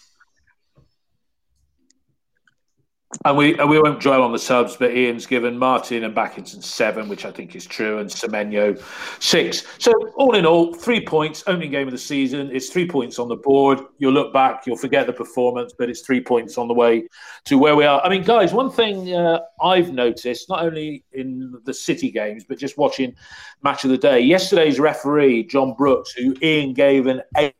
And 3.24 3.36
we 3.36 3.58
and 3.58 3.70
we 3.70 3.80
won't 3.80 4.00
dwell 4.00 4.22
on 4.22 4.32
the 4.32 4.38
subs, 4.38 4.76
but 4.76 4.90
Ian's 4.90 5.26
given 5.26 5.56
Martin 5.56 6.04
and 6.04 6.14
Bakinson 6.14 6.62
seven, 6.62 7.08
which 7.08 7.24
I 7.24 7.30
think 7.30 7.54
is 7.54 7.64
true, 7.64 7.98
and 7.98 8.10
Semenyo 8.10 8.82
six. 9.20 9.64
So 9.78 9.92
all 10.16 10.34
in 10.34 10.44
all, 10.44 10.74
three 10.74 11.04
points, 11.04 11.44
only 11.46 11.68
game 11.68 11.86
of 11.86 11.92
the 11.92 11.98
season. 11.98 12.50
It's 12.52 12.70
three 12.70 12.88
points 12.88 13.18
on 13.18 13.28
the 13.28 13.36
board. 13.36 13.80
You'll 13.98 14.12
look 14.12 14.32
back, 14.32 14.66
you'll 14.66 14.76
forget 14.76 15.06
the 15.06 15.12
performance, 15.12 15.72
but 15.78 15.88
it's 15.88 16.00
three 16.00 16.20
points 16.20 16.58
on 16.58 16.68
the 16.68 16.74
way 16.74 17.08
to 17.44 17.58
where 17.58 17.76
we 17.76 17.84
are. 17.84 18.00
I 18.02 18.08
mean, 18.08 18.24
guys, 18.24 18.52
one 18.52 18.70
thing 18.70 19.14
uh, 19.14 19.40
I've 19.62 19.92
noticed, 19.92 20.48
not 20.48 20.64
only 20.64 21.04
in 21.12 21.54
the 21.64 21.74
City 21.74 22.10
games, 22.10 22.44
but 22.44 22.58
just 22.58 22.76
watching 22.76 23.14
match 23.62 23.84
of 23.84 23.90
the 23.90 23.98
day. 23.98 24.20
Yesterday's 24.20 24.80
referee, 24.80 25.44
John 25.44 25.74
Brooks, 25.74 26.12
who 26.12 26.34
Ian 26.42 26.72
gave 26.72 27.06
an 27.06 27.22
eight, 27.36 27.54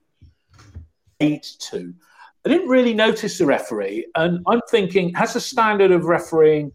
eight 1.21 1.47
to 1.71 1.95
I 2.45 2.51
didn't 2.51 2.69
really 2.69 2.95
notice 2.95 3.39
the 3.39 3.47
referee, 3.47 4.07
and 4.15 4.41
I'm 4.47 4.61
thinking, 4.71 5.15
has 5.15 5.33
the 5.33 5.41
standard 5.41 5.91
of 5.91 6.05
refereeing 6.05 6.73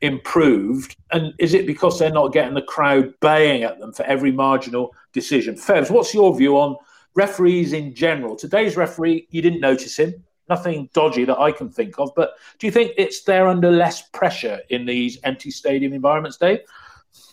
improved? 0.00 0.96
And 1.12 1.32
is 1.38 1.54
it 1.54 1.66
because 1.66 1.98
they're 1.98 2.10
not 2.10 2.32
getting 2.32 2.54
the 2.54 2.62
crowd 2.62 3.14
baying 3.20 3.62
at 3.62 3.78
them 3.78 3.92
for 3.92 4.02
every 4.04 4.32
marginal 4.32 4.94
decision? 5.12 5.54
Fevs, 5.54 5.90
what's 5.90 6.14
your 6.14 6.36
view 6.36 6.58
on 6.58 6.76
referees 7.14 7.72
in 7.72 7.94
general? 7.94 8.36
Today's 8.36 8.76
referee, 8.76 9.26
you 9.30 9.42
didn't 9.42 9.60
notice 9.60 9.98
him. 9.98 10.14
Nothing 10.48 10.88
dodgy 10.92 11.24
that 11.24 11.38
I 11.40 11.50
can 11.50 11.70
think 11.70 11.98
of, 11.98 12.10
but 12.14 12.34
do 12.58 12.68
you 12.68 12.70
think 12.70 12.92
it's 12.96 13.22
they're 13.22 13.48
under 13.48 13.70
less 13.70 14.08
pressure 14.10 14.60
in 14.70 14.86
these 14.86 15.18
empty 15.24 15.50
stadium 15.50 15.92
environments, 15.92 16.36
Dave? 16.36 16.60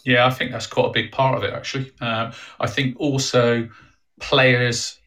Yeah, 0.04 0.26
I 0.26 0.32
think 0.32 0.52
that's 0.52 0.66
quite 0.66 0.88
a 0.88 0.92
big 0.92 1.12
part 1.12 1.38
of 1.38 1.44
it, 1.44 1.54
actually. 1.54 1.92
Um, 2.02 2.32
I 2.60 2.68
think 2.68 2.96
also 3.00 3.70
players 4.20 5.00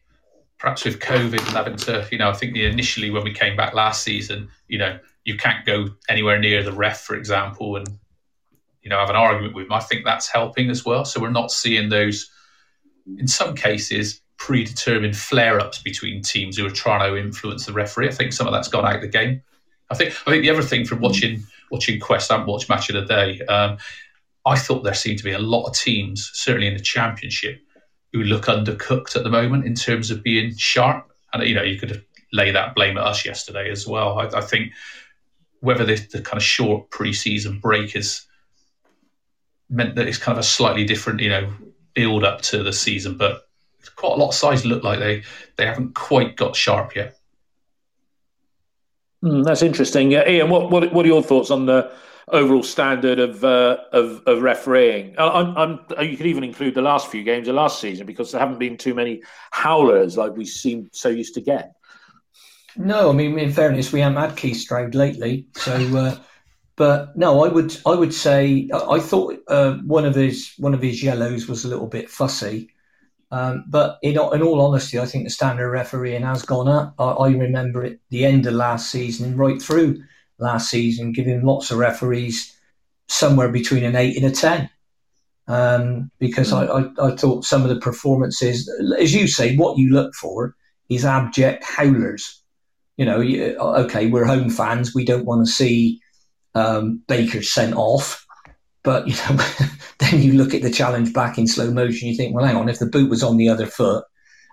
perhaps 0.59 0.85
with 0.85 0.99
COVID 0.99 1.39
and 1.39 1.49
having 1.49 1.75
to, 1.77 2.07
you 2.11 2.17
know, 2.17 2.29
I 2.29 2.33
think 2.33 2.55
initially 2.55 3.09
when 3.09 3.23
we 3.23 3.33
came 3.33 3.55
back 3.55 3.73
last 3.73 4.03
season, 4.03 4.49
you 4.67 4.77
know, 4.77 4.99
you 5.23 5.37
can't 5.37 5.65
go 5.65 5.87
anywhere 6.09 6.39
near 6.39 6.63
the 6.63 6.71
ref, 6.71 7.01
for 7.01 7.15
example, 7.15 7.75
and 7.75 7.87
you 8.81 8.89
know 8.89 8.97
have 8.97 9.09
an 9.09 9.17
argument 9.17 9.53
with 9.53 9.65
him. 9.65 9.73
I 9.73 9.81
think 9.81 10.05
that's 10.05 10.29
helping 10.29 10.69
as 10.69 10.85
well. 10.85 11.03
So 11.03 11.19
we're 11.19 11.29
not 11.29 11.51
seeing 11.51 11.89
those, 11.89 12.31
in 13.17 13.27
some 13.27 13.53
cases, 13.53 14.21
predetermined 14.37 15.17
flare-ups 15.17 15.81
between 15.81 16.21
teams 16.21 16.57
who 16.57 16.65
are 16.65 16.71
trying 16.71 17.09
to 17.09 17.17
influence 17.17 17.65
the 17.65 17.73
referee. 17.73 18.07
I 18.07 18.11
think 18.11 18.31
some 18.31 18.47
of 18.47 18.53
that's 18.53 18.69
gone 18.69 18.85
out 18.85 18.95
of 18.95 19.01
the 19.01 19.09
game. 19.09 19.41
I 19.89 19.95
think 19.95 20.13
I 20.25 20.31
think 20.31 20.43
the 20.43 20.49
other 20.49 20.63
thing 20.63 20.85
from 20.85 21.01
watching 21.01 21.43
watching 21.69 21.99
Quest 21.99 22.31
and 22.31 22.47
watch 22.47 22.69
match 22.69 22.89
of 22.89 22.95
the 22.95 23.13
day, 23.13 23.41
um, 23.47 23.77
I 24.45 24.57
thought 24.57 24.83
there 24.83 24.93
seemed 24.93 25.17
to 25.17 25.25
be 25.25 25.33
a 25.33 25.39
lot 25.39 25.67
of 25.67 25.75
teams, 25.75 26.31
certainly 26.33 26.67
in 26.67 26.73
the 26.73 26.79
championship, 26.79 27.61
who 28.13 28.23
look 28.23 28.45
undercooked 28.45 29.15
at 29.15 29.23
the 29.23 29.29
moment 29.29 29.65
in 29.65 29.75
terms 29.75 30.11
of 30.11 30.23
being 30.23 30.55
sharp. 30.55 31.11
And 31.33 31.43
you 31.43 31.55
know, 31.55 31.63
you 31.63 31.79
could 31.79 32.03
lay 32.33 32.51
that 32.51 32.75
blame 32.75 32.97
at 32.97 33.03
us 33.03 33.25
yesterday 33.25 33.69
as 33.69 33.87
well. 33.87 34.19
I, 34.19 34.25
I 34.37 34.41
think 34.41 34.71
whether 35.59 35.85
the, 35.85 35.95
the, 36.11 36.21
kind 36.21 36.37
of 36.37 36.43
short 36.43 36.89
pre-season 36.89 37.59
break 37.59 37.91
has 37.91 38.25
meant 39.69 39.95
that 39.95 40.07
it's 40.07 40.17
kind 40.17 40.37
of 40.37 40.39
a 40.39 40.47
slightly 40.47 40.85
different, 40.85 41.19
you 41.19 41.29
know, 41.29 41.51
build 41.93 42.23
up 42.23 42.41
to 42.41 42.63
the 42.63 42.73
season, 42.73 43.17
but 43.17 43.47
quite 43.95 44.13
a 44.13 44.15
lot 44.15 44.29
of 44.29 44.35
sides 44.35 44.65
look 44.65 44.83
like 44.83 44.99
they 44.99 45.23
they 45.55 45.65
haven't 45.65 45.95
quite 45.95 46.35
got 46.35 46.55
sharp 46.55 46.95
yet. 46.95 47.17
Mm, 49.23 49.43
that's 49.43 49.63
interesting. 49.63 50.13
Uh, 50.15 50.23
Ian, 50.27 50.49
what, 50.49 50.69
what 50.69 50.93
what 50.93 51.05
are 51.05 51.09
your 51.09 51.23
thoughts 51.23 51.49
on 51.49 51.65
the 51.65 51.91
overall 52.29 52.63
standard 52.63 53.19
of 53.19 53.43
uh, 53.43 53.77
of, 53.91 54.21
of, 54.25 54.41
refereeing. 54.41 55.15
I'm, 55.17 55.57
I'm, 55.57 56.05
you 56.05 56.17
could 56.17 56.25
even 56.25 56.43
include 56.43 56.75
the 56.75 56.81
last 56.81 57.07
few 57.09 57.23
games 57.23 57.47
of 57.47 57.55
last 57.55 57.79
season 57.79 58.05
because 58.05 58.31
there 58.31 58.41
haven't 58.41 58.59
been 58.59 58.77
too 58.77 58.93
many 58.93 59.21
howlers 59.51 60.17
like 60.17 60.35
we 60.35 60.45
seem 60.45 60.89
so 60.91 61.09
used 61.09 61.33
to 61.35 61.41
get. 61.41 61.73
No, 62.75 63.09
I 63.09 63.13
mean 63.13 63.39
in 63.39 63.51
fairness, 63.51 63.91
we 63.91 64.01
haven't 64.01 64.21
had 64.21 64.35
Keith 64.37 64.57
Stroud 64.57 64.95
lately, 64.95 65.47
so. 65.55 65.73
Uh, 65.73 66.17
but 66.75 67.17
no, 67.17 67.43
I 67.43 67.47
would 67.47 67.75
I 67.87 67.95
would 67.95 68.13
say 68.13 68.69
I 68.71 68.99
thought 68.99 69.39
uh, 69.47 69.73
one 69.77 70.05
of 70.05 70.13
his 70.13 70.53
one 70.57 70.75
of 70.75 70.81
his 70.81 71.01
yellows 71.01 71.47
was 71.47 71.65
a 71.65 71.67
little 71.67 71.87
bit 71.87 72.09
fussy. 72.09 72.69
Um, 73.29 73.65
but 73.67 73.99
in, 74.03 74.11
in 74.11 74.41
all 74.41 74.61
honesty, 74.61 74.99
I 74.99 75.05
think 75.05 75.25
the 75.25 75.29
standard 75.29 75.65
of 75.65 75.71
refereeing 75.73 76.21
has 76.21 76.43
gone 76.43 76.69
up. 76.69 76.93
I, 76.97 77.09
I 77.09 77.29
remember 77.29 77.83
it 77.83 77.99
the 78.09 78.25
end 78.25 78.45
of 78.45 78.53
last 78.53 78.91
season 78.91 79.25
and 79.25 79.39
right 79.39 79.61
through 79.61 80.03
last 80.39 80.69
season, 80.69 81.11
giving 81.11 81.43
lots 81.43 81.71
of 81.71 81.77
referees 81.77 82.55
somewhere 83.07 83.49
between 83.49 83.83
an 83.83 83.95
eight 83.95 84.17
and 84.17 84.25
a 84.25 84.31
ten. 84.31 84.69
Um, 85.47 86.11
because 86.19 86.51
mm. 86.51 86.67
I, 86.97 87.03
I, 87.03 87.07
I, 87.07 87.15
thought 87.15 87.45
some 87.45 87.63
of 87.63 87.69
the 87.69 87.79
performances, 87.79 88.69
as 88.99 89.13
you 89.13 89.27
say, 89.27 89.55
what 89.55 89.77
you 89.77 89.89
look 89.91 90.13
for 90.13 90.53
is 90.89 91.05
abject 91.05 91.63
howlers. 91.63 92.41
You 92.97 93.05
know, 93.05 93.21
you, 93.21 93.55
okay, 93.57 94.07
we're 94.07 94.25
home 94.25 94.49
fans. 94.49 94.93
We 94.93 95.05
don't 95.05 95.25
want 95.25 95.45
to 95.45 95.51
see 95.51 96.01
um, 96.53 97.01
Baker 97.07 97.41
sent 97.41 97.75
off. 97.75 98.25
But, 98.83 99.07
you 99.07 99.15
know, 99.15 99.41
then 99.99 100.21
you 100.21 100.33
look 100.33 100.53
at 100.53 100.63
the 100.63 100.71
challenge 100.71 101.13
back 101.13 101.37
in 101.37 101.47
slow 101.47 101.71
motion, 101.71 102.09
you 102.09 102.15
think, 102.15 102.35
well, 102.35 102.45
hang 102.45 102.57
on, 102.57 102.69
if 102.69 102.79
the 102.79 102.85
boot 102.85 103.09
was 103.09 103.23
on 103.23 103.37
the 103.37 103.49
other 103.49 103.67
foot 103.67 104.03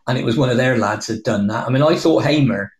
and 0.06 0.18
it 0.18 0.24
was 0.24 0.36
one 0.36 0.50
of 0.50 0.56
their 0.56 0.78
lads 0.78 1.06
had 1.06 1.22
done 1.22 1.46
that. 1.48 1.66
I 1.66 1.70
mean, 1.70 1.82
I 1.82 1.96
thought 1.96 2.24
Hamer 2.24 2.72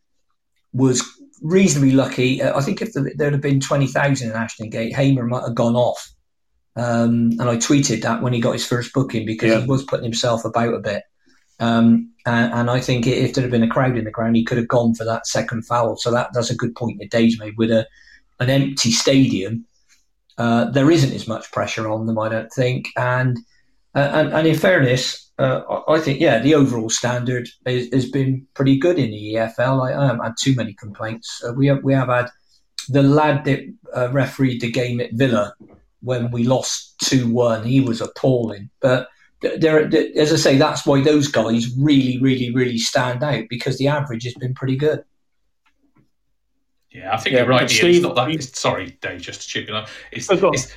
was 0.73 1.03
reasonably 1.45 1.93
lucky. 1.93 2.43
Uh, 2.43 2.59
I 2.59 2.63
think 2.63 2.83
if 2.83 2.95
the, 2.95 3.13
there'd 3.15 3.35
have 3.35 3.43
been 3.43 3.61
20,000 3.61 4.31
in 4.31 4.35
Ashton 4.35 4.71
Gate, 4.71 4.95
Hamer 4.97 5.27
might 5.27 5.45
have 5.45 5.55
gone 5.55 5.77
off. 5.77 6.11
Um, 6.75 7.31
and 7.39 7.43
I 7.43 7.57
tweeted 7.57 8.03
that 8.03 8.21
when 8.21 8.33
he 8.33 8.41
got 8.41 8.55
his 8.55 8.67
first 8.67 8.93
booking 8.93 9.25
because 9.25 9.51
yeah. 9.51 9.61
he 9.61 9.67
was 9.67 9.85
putting 9.85 10.05
himself 10.05 10.45
about 10.45 10.75
a 10.75 10.81
bit. 10.81 11.05
Um, 11.61 12.11
and, 12.27 12.53
and, 12.53 12.71
I 12.71 12.81
think 12.81 13.07
if 13.07 13.35
there 13.35 13.43
had 13.43 13.53
been 13.53 13.63
a 13.63 13.69
crowd 13.69 13.97
in 13.97 14.05
the 14.05 14.11
ground, 14.11 14.35
he 14.35 14.45
could 14.45 14.59
have 14.59 14.67
gone 14.67 14.93
for 14.95 15.05
that 15.05 15.25
second 15.25 15.65
foul. 15.67 15.97
So 15.97 16.11
that, 16.11 16.31
that's 16.33 16.51
a 16.51 16.57
good 16.57 16.75
point 16.75 16.99
that 16.99 17.13
Dave's 17.13 17.39
made. 17.39 17.57
With 17.57 17.71
a, 17.71 17.87
an 18.41 18.51
empty 18.51 18.91
stadium, 18.91 19.65
uh, 20.37 20.65
there 20.71 20.91
isn't 20.91 21.13
as 21.13 21.29
much 21.29 21.53
pressure 21.53 21.89
on 21.89 22.07
them, 22.07 22.19
I 22.19 22.29
don't 22.29 22.53
think. 22.53 22.89
And, 22.97 23.39
uh, 23.95 24.11
and, 24.13 24.33
and 24.33 24.49
in 24.49 24.57
fairness, 24.57 25.24
uh, 25.39 25.83
I 25.89 25.99
think, 25.99 26.21
yeah, 26.21 26.39
the 26.39 26.55
overall 26.55 26.89
standard 26.89 27.49
is, 27.67 27.93
has 27.93 28.09
been 28.11 28.47
pretty 28.55 28.79
good 28.79 28.99
in 28.99 29.11
the 29.11 29.35
EFL. 29.35 29.89
I, 29.89 30.01
I 30.01 30.07
haven't 30.07 30.25
had 30.25 30.35
too 30.41 30.55
many 30.55 30.75
complaints. 30.75 31.43
Uh, 31.47 31.53
we 31.53 31.67
have 31.67 31.83
we 31.83 31.93
have 31.93 32.09
had 32.09 32.29
the 32.89 33.03
lad 33.03 33.45
that 33.45 33.61
uh, 33.97 34.11
refereed 34.13 34.61
the 34.61 34.71
game 34.71 35.01
at 35.01 35.13
Villa 35.13 35.55
when 36.03 36.31
we 36.31 36.45
lost 36.45 36.99
two 37.01 37.33
one. 37.33 37.65
He 37.65 37.81
was 37.81 38.01
appalling, 38.01 38.71
but. 38.81 39.09
There, 39.59 39.95
as 40.17 40.33
I 40.33 40.37
say, 40.37 40.57
that's 40.57 40.87
why 40.87 41.03
those 41.03 41.29
guys 41.29 41.77
really, 41.77 42.19
really, 42.19 42.51
really 42.55 42.79
stand 42.79 43.23
out 43.23 43.45
because 43.51 43.77
the 43.77 43.89
average 43.89 44.25
has 44.25 44.33
been 44.33 44.55
pretty 44.55 44.75
good. 44.75 45.05
Yeah, 46.91 47.13
I 47.13 47.19
think 47.19 47.35
yeah, 47.35 47.41
you're 47.41 47.49
right. 47.49 47.69
Steve, 47.69 47.97
it's 47.97 48.03
not 48.03 48.17
that. 48.17 48.31
It's, 48.31 48.59
sorry, 48.59 48.97
Dave, 49.03 49.21
just 49.21 49.43
to 49.43 49.47
chip 49.47 49.69
in. 49.69 49.85
It's, 50.13 50.31
oh, 50.31 50.51
it's 50.51 50.73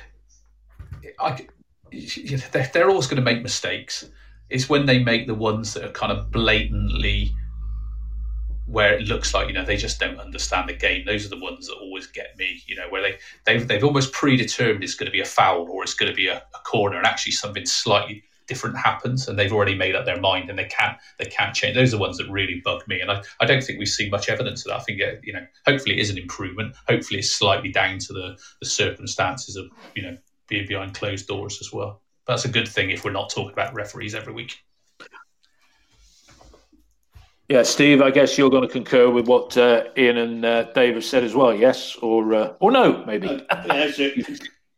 I, 1.18 1.46
they're, 2.52 2.70
they're 2.74 2.90
always 2.90 3.06
going 3.06 3.16
to 3.16 3.22
make 3.22 3.42
mistakes 3.42 4.10
it's 4.50 4.68
when 4.68 4.86
they 4.86 4.98
make 4.98 5.26
the 5.26 5.34
ones 5.34 5.74
that 5.74 5.84
are 5.84 5.92
kind 5.92 6.12
of 6.12 6.30
blatantly 6.30 7.32
where 8.66 8.92
it 8.94 9.08
looks 9.08 9.32
like 9.32 9.48
you 9.48 9.54
know 9.54 9.64
they 9.64 9.76
just 9.76 9.98
don't 9.98 10.20
understand 10.20 10.68
the 10.68 10.74
game. 10.74 11.04
Those 11.06 11.24
are 11.24 11.30
the 11.30 11.40
ones 11.40 11.66
that 11.66 11.76
always 11.76 12.06
get 12.06 12.36
me. 12.38 12.62
You 12.66 12.76
know 12.76 12.88
where 12.90 13.02
they 13.02 13.18
they've 13.46 13.66
they've 13.66 13.84
almost 13.84 14.12
predetermined 14.12 14.84
it's 14.84 14.94
going 14.94 15.06
to 15.06 15.12
be 15.12 15.20
a 15.20 15.26
foul 15.26 15.66
or 15.70 15.82
it's 15.82 15.94
going 15.94 16.10
to 16.10 16.16
be 16.16 16.28
a, 16.28 16.36
a 16.36 16.58
corner, 16.64 16.98
and 16.98 17.06
actually 17.06 17.32
something 17.32 17.64
slightly 17.64 18.22
different 18.46 18.76
happens, 18.76 19.26
and 19.28 19.38
they've 19.38 19.52
already 19.52 19.74
made 19.74 19.94
up 19.94 20.04
their 20.04 20.20
mind 20.20 20.50
and 20.50 20.58
they 20.58 20.66
can't 20.66 20.98
they 21.18 21.24
can't 21.26 21.54
change. 21.54 21.74
Those 21.76 21.94
are 21.94 21.96
the 21.96 22.02
ones 22.02 22.18
that 22.18 22.30
really 22.30 22.60
bug 22.62 22.82
me, 22.86 23.00
and 23.00 23.10
I, 23.10 23.22
I 23.40 23.46
don't 23.46 23.62
think 23.62 23.78
we've 23.78 23.88
seen 23.88 24.10
much 24.10 24.28
evidence 24.28 24.66
of 24.66 24.70
that. 24.70 24.80
I 24.80 24.84
think 24.84 25.00
uh, 25.00 25.18
you 25.22 25.32
know 25.32 25.46
hopefully 25.66 25.96
it 25.96 26.00
is 26.00 26.10
an 26.10 26.18
improvement. 26.18 26.74
Hopefully 26.86 27.20
it's 27.20 27.32
slightly 27.32 27.72
down 27.72 27.98
to 28.00 28.12
the 28.12 28.36
the 28.60 28.68
circumstances 28.68 29.56
of 29.56 29.66
you 29.94 30.02
know 30.02 30.16
being 30.46 30.66
behind 30.66 30.94
closed 30.94 31.26
doors 31.26 31.58
as 31.60 31.72
well 31.72 32.02
that's 32.28 32.44
a 32.44 32.48
good 32.48 32.68
thing 32.68 32.90
if 32.90 33.04
we're 33.04 33.10
not 33.10 33.30
talking 33.30 33.52
about 33.52 33.74
referees 33.74 34.14
every 34.14 34.32
week. 34.32 34.62
Yeah, 37.48 37.62
Steve, 37.62 38.02
I 38.02 38.10
guess 38.10 38.36
you're 38.36 38.50
going 38.50 38.68
to 38.68 38.68
concur 38.68 39.08
with 39.08 39.26
what 39.26 39.56
uh, 39.56 39.84
Ian 39.96 40.18
and 40.18 40.44
uh, 40.44 40.64
Dave 40.74 40.94
have 40.94 41.04
said 41.04 41.24
as 41.24 41.34
well, 41.34 41.54
yes? 41.54 41.96
Or 41.96 42.34
uh, 42.34 42.52
or 42.60 42.70
no, 42.70 43.04
maybe? 43.06 43.26
Uh, 43.48 43.90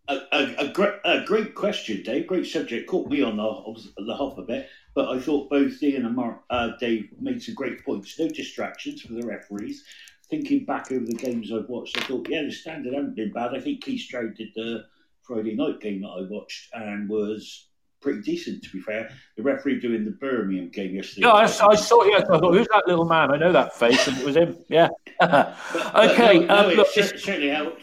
a, 0.08 0.20
a, 0.32 0.54
a, 0.58 0.68
great, 0.72 0.94
a 1.04 1.24
great 1.24 1.54
question, 1.56 2.02
Dave. 2.04 2.28
Great 2.28 2.46
subject. 2.46 2.88
Caught 2.88 3.10
me 3.10 3.22
on 3.22 3.36
the, 3.36 3.90
the 4.06 4.14
hop 4.14 4.38
a 4.38 4.42
bit, 4.42 4.68
but 4.94 5.08
I 5.08 5.18
thought 5.18 5.50
both 5.50 5.82
Ian 5.82 6.06
and 6.06 6.14
Mark, 6.14 6.42
uh, 6.50 6.70
Dave 6.78 7.10
made 7.20 7.42
some 7.42 7.54
great 7.56 7.84
points. 7.84 8.18
No 8.18 8.28
distractions 8.28 9.02
for 9.02 9.14
the 9.14 9.26
referees. 9.26 9.84
thinking 10.30 10.64
back 10.64 10.92
over 10.92 11.04
the 11.04 11.14
games 11.14 11.52
I've 11.52 11.68
watched, 11.68 11.98
I 11.98 12.02
thought, 12.02 12.28
yeah, 12.28 12.42
the 12.42 12.52
standard 12.52 12.94
hasn't 12.94 13.16
been 13.16 13.32
bad. 13.32 13.54
I 13.54 13.60
think 13.60 13.82
Keith 13.82 14.02
Stroud 14.02 14.36
did 14.36 14.50
the 14.54 14.84
Friday 15.30 15.54
night 15.54 15.80
game 15.80 16.00
that 16.00 16.08
I 16.08 16.22
watched 16.28 16.70
and 16.72 17.08
was 17.08 17.68
pretty 18.02 18.20
decent, 18.22 18.64
to 18.64 18.70
be 18.70 18.80
fair. 18.80 19.10
The 19.36 19.44
referee 19.44 19.78
doing 19.78 20.04
the 20.04 20.10
Birmingham 20.10 20.70
game 20.70 20.96
yesterday. 20.96 21.22
No, 21.22 21.30
I, 21.30 21.42
I 21.44 21.76
saw 21.76 22.02
him. 22.02 22.14
I 22.16 22.20
thought, 22.22 22.52
who's 22.52 22.66
that 22.72 22.84
little 22.88 23.04
man? 23.04 23.30
I 23.30 23.36
know 23.36 23.52
that 23.52 23.76
face, 23.76 24.08
and 24.08 24.18
it 24.18 24.26
was 24.26 24.36
him. 24.36 24.56
Yeah. 24.68 24.88
but, 25.20 25.56
but 25.72 26.10
okay. 26.10 26.40
No, 26.40 26.46
no, 26.46 26.70
um, 26.70 26.76
look, 26.76 26.88
it 26.96 27.20
certainly 27.20 27.50
helped. 27.50 27.82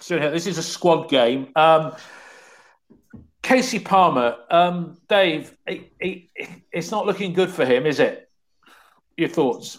Certainly, 0.00 0.32
this 0.32 0.48
is 0.48 0.58
a 0.58 0.62
squad 0.64 1.08
game. 1.08 1.52
Um, 1.54 1.94
Kasey 3.44 3.84
Palmer, 3.84 4.36
um, 4.50 4.98
Dave, 5.08 5.56
it's 5.66 6.90
not 6.90 7.06
looking 7.06 7.34
good 7.34 7.50
for 7.50 7.64
him, 7.64 7.86
is 7.86 8.00
it? 8.00 8.28
Your 9.16 9.28
thoughts? 9.28 9.78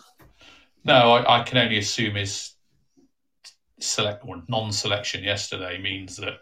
No, 0.86 1.12
I, 1.12 1.42
I 1.42 1.44
can 1.44 1.58
only 1.58 1.78
assume 1.78 2.16
his 2.16 2.54
select 3.84 4.24
or 4.26 4.44
non-selection 4.48 5.24
yesterday 5.24 5.82
means 5.82 6.18
that 6.18 6.40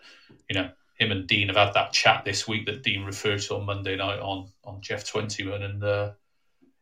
you 0.49 0.55
know 0.55 0.69
him 0.99 1.11
and 1.11 1.27
Dean 1.27 1.47
have 1.47 1.57
had 1.57 1.73
that 1.73 1.93
chat 1.93 2.25
this 2.25 2.47
week 2.47 2.65
that 2.65 2.83
Dean 2.83 3.05
referred 3.05 3.41
to 3.41 3.55
on 3.55 3.65
Monday 3.65 3.95
night 3.95 4.19
on 4.19 4.49
on 4.63 4.81
Geoff 4.81 5.05
Twentyman, 5.05 5.63
and 5.63 5.83
uh, 5.83 6.11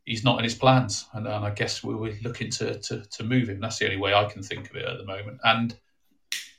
he's 0.06 0.24
not 0.24 0.40
in 0.40 0.44
his 0.44 0.56
plans. 0.56 1.08
And, 1.14 1.28
and 1.28 1.46
I 1.46 1.52
guess 1.52 1.84
we 1.84 1.96
we're 1.96 2.18
looking 2.24 2.50
to, 2.52 2.80
to 2.80 3.02
to 3.02 3.24
move 3.24 3.50
him. 3.50 3.60
That's 3.60 3.78
the 3.78 3.86
only 3.86 3.98
way 3.98 4.14
I 4.14 4.26
can 4.26 4.42
think 4.42 4.70
of 4.70 4.76
it 4.76 4.86
at 4.86 4.98
the 4.98 5.06
moment. 5.06 5.40
And 5.44 5.76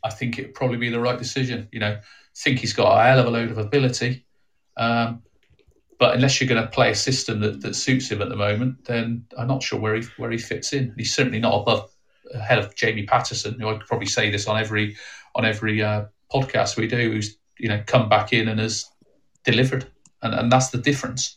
I 0.05 0.11
think 0.11 0.39
it'd 0.39 0.55
probably 0.55 0.79
be 0.79 0.91
the 0.91 1.01
right 1.01 1.19
decision. 1.19 1.69
You 1.73 1.81
know, 1.81 1.99
think 2.37 2.61
he's 2.61 2.73
got 2.73 2.97
a 2.97 3.03
hell 3.03 3.19
of 3.19 3.27
a 3.27 3.31
load 3.31 3.51
of 3.51 3.59
ability. 3.59 4.25
Um, 4.77 5.23
but 5.99 6.15
unless 6.15 6.41
you're 6.41 6.49
going 6.49 6.63
to 6.63 6.69
play 6.69 6.93
a 6.93 6.95
system 6.95 7.41
that, 7.41 7.61
that 7.63 7.75
suits 7.75 8.09
him 8.09 8.23
at 8.23 8.29
the 8.29 8.37
moment, 8.37 8.85
then 8.85 9.27
I'm 9.37 9.49
not 9.49 9.65
sure 9.65 9.81
where 9.81 9.97
he 9.97 10.03
where 10.17 10.31
he 10.31 10.39
fits 10.39 10.73
in. 10.73 10.95
He's 10.97 11.15
certainly 11.15 11.41
not 11.41 11.61
above 11.61 11.91
ahead 12.35 12.59
of 12.59 12.75
Jamie 12.75 13.07
Paterson, 13.07 13.59
who 13.59 13.69
I 13.69 13.75
could 13.75 13.87
probably 13.87 14.07
say 14.07 14.31
this 14.31 14.47
on 14.47 14.59
every 14.59 14.97
on 15.35 15.45
every 15.45 15.83
uh, 15.83 16.07
podcast 16.33 16.77
we 16.77 16.87
do, 16.87 17.13
who's 17.13 17.39
you 17.59 17.69
know 17.69 17.83
come 17.87 18.09
back 18.09 18.33
in 18.33 18.49
and 18.49 18.61
has 18.61 18.87
delivered, 19.45 19.87
and, 20.23 20.35
and 20.35 20.53
that's 20.53 20.71
the 20.71 20.79
difference. 20.79 21.37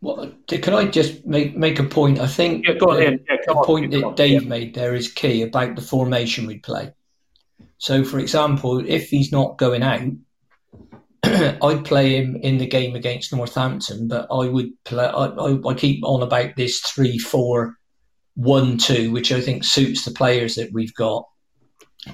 Well, 0.00 0.32
can 0.46 0.74
I 0.74 0.86
just 0.86 1.26
make 1.26 1.56
make 1.56 1.78
a 1.78 1.84
point? 1.84 2.20
I 2.20 2.26
think 2.26 2.66
yeah, 2.66 2.74
go 2.74 2.90
on, 2.90 2.96
the, 2.96 3.02
yeah, 3.28 3.36
the 3.46 3.62
point 3.64 3.90
that 3.90 4.16
Dave 4.16 4.42
yeah. 4.42 4.48
made 4.48 4.74
there 4.74 4.94
is 4.94 5.12
key 5.12 5.42
about 5.42 5.74
the 5.74 5.82
formation 5.82 6.46
we 6.46 6.58
play. 6.58 6.92
So, 7.78 8.04
for 8.04 8.18
example, 8.18 8.84
if 8.86 9.08
he's 9.08 9.32
not 9.32 9.58
going 9.58 9.82
out, 9.82 10.02
I'd 11.24 11.84
play 11.84 12.16
him 12.16 12.36
in 12.36 12.58
the 12.58 12.66
game 12.66 12.94
against 12.94 13.32
Northampton, 13.32 14.08
but 14.08 14.28
I 14.30 14.46
would 14.48 14.70
play. 14.84 15.04
I, 15.04 15.26
I, 15.26 15.68
I 15.68 15.74
keep 15.74 16.04
on 16.04 16.22
about 16.22 16.56
this 16.56 16.80
three 16.80 17.18
four 17.18 17.77
one 18.38 18.78
two, 18.78 19.10
which 19.10 19.32
I 19.32 19.40
think 19.40 19.64
suits 19.64 20.04
the 20.04 20.12
players 20.12 20.54
that 20.54 20.72
we've 20.72 20.94
got. 20.94 21.26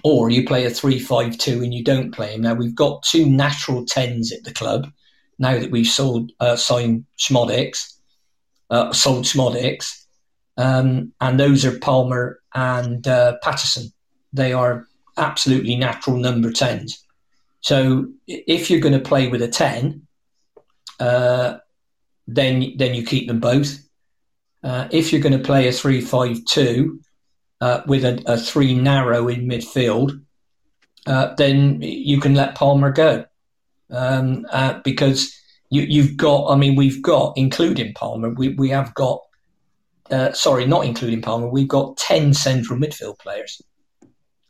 Or 0.03 0.31
you 0.31 0.47
play 0.47 0.65
a 0.65 0.71
three 0.71 0.99
five 0.99 1.37
two 1.37 1.63
and 1.63 1.73
you 1.73 1.85
don't 1.85 2.15
play 2.15 2.35
him. 2.35 2.41
Now 2.41 2.55
we've 2.55 2.75
got 2.75 3.03
two 3.03 3.27
natural 3.27 3.85
tens 3.85 4.33
at 4.33 4.43
the 4.43 4.53
club. 4.53 4.91
Now 5.39 5.59
that 5.59 5.71
we've 5.71 5.87
sold 5.87 6.33
uh, 6.41 6.57
signed 6.57 7.05
Szmodics, 7.19 7.93
uh, 8.71 8.93
sold 8.93 9.27
Szmodics, 9.27 10.07
um, 10.57 11.13
and 11.21 11.39
those 11.39 11.67
are 11.67 11.79
Palmer 11.79 12.41
and 12.55 13.07
uh, 13.07 13.37
Paterson. 13.43 13.93
They 14.33 14.55
are 14.55 14.87
absolutely 15.19 15.77
natural 15.77 16.17
number 16.17 16.51
tens. 16.51 17.05
So 17.61 18.07
if 18.27 18.71
you're 18.71 18.81
going 18.81 18.99
to 18.99 19.09
play 19.09 19.29
with 19.29 19.43
a 19.43 19.49
ten, 19.49 20.07
uh, 20.99 21.59
then 22.27 22.73
then 22.79 22.95
you 22.95 23.05
keep 23.05 23.29
them 23.29 23.41
both. 23.41 23.84
Uh, 24.65 24.89
if 24.91 25.13
you're 25.13 25.21
going 25.21 25.37
to 25.37 25.45
play 25.45 25.69
a 25.69 25.73
three-five-two 25.73 27.01
uh, 27.61 27.83
with 27.87 28.05
a, 28.05 28.23
a, 28.27 28.39
three 28.39 28.75
narrow 28.75 29.29
in 29.29 29.47
midfield, 29.47 30.23
uh, 31.07 31.35
then 31.35 31.81
you 31.83 32.19
can 32.19 32.35
let 32.35 32.55
Palmer 32.55 32.91
go 32.91 33.27
um, 33.91 34.47
uh, 34.51 34.81
because 34.83 35.39
you, 35.71 36.03
have 36.03 36.17
got. 36.17 36.49
I 36.51 36.57
mean, 36.57 36.77
we've 36.77 37.03
got, 37.03 37.35
including 37.37 37.93
Palmer, 37.95 38.31
we 38.31 38.51
we 38.51 38.71
have 38.71 38.95
got. 38.95 39.21
Uh, 40.11 40.33
sorry, 40.33 40.67
not 40.67 40.85
including 40.85 41.23
Palmer, 41.23 41.49
we've 41.49 41.69
got 41.69 41.97
ten 41.99 42.33
central 42.33 42.79
midfield 42.79 43.19
players. 43.19 43.61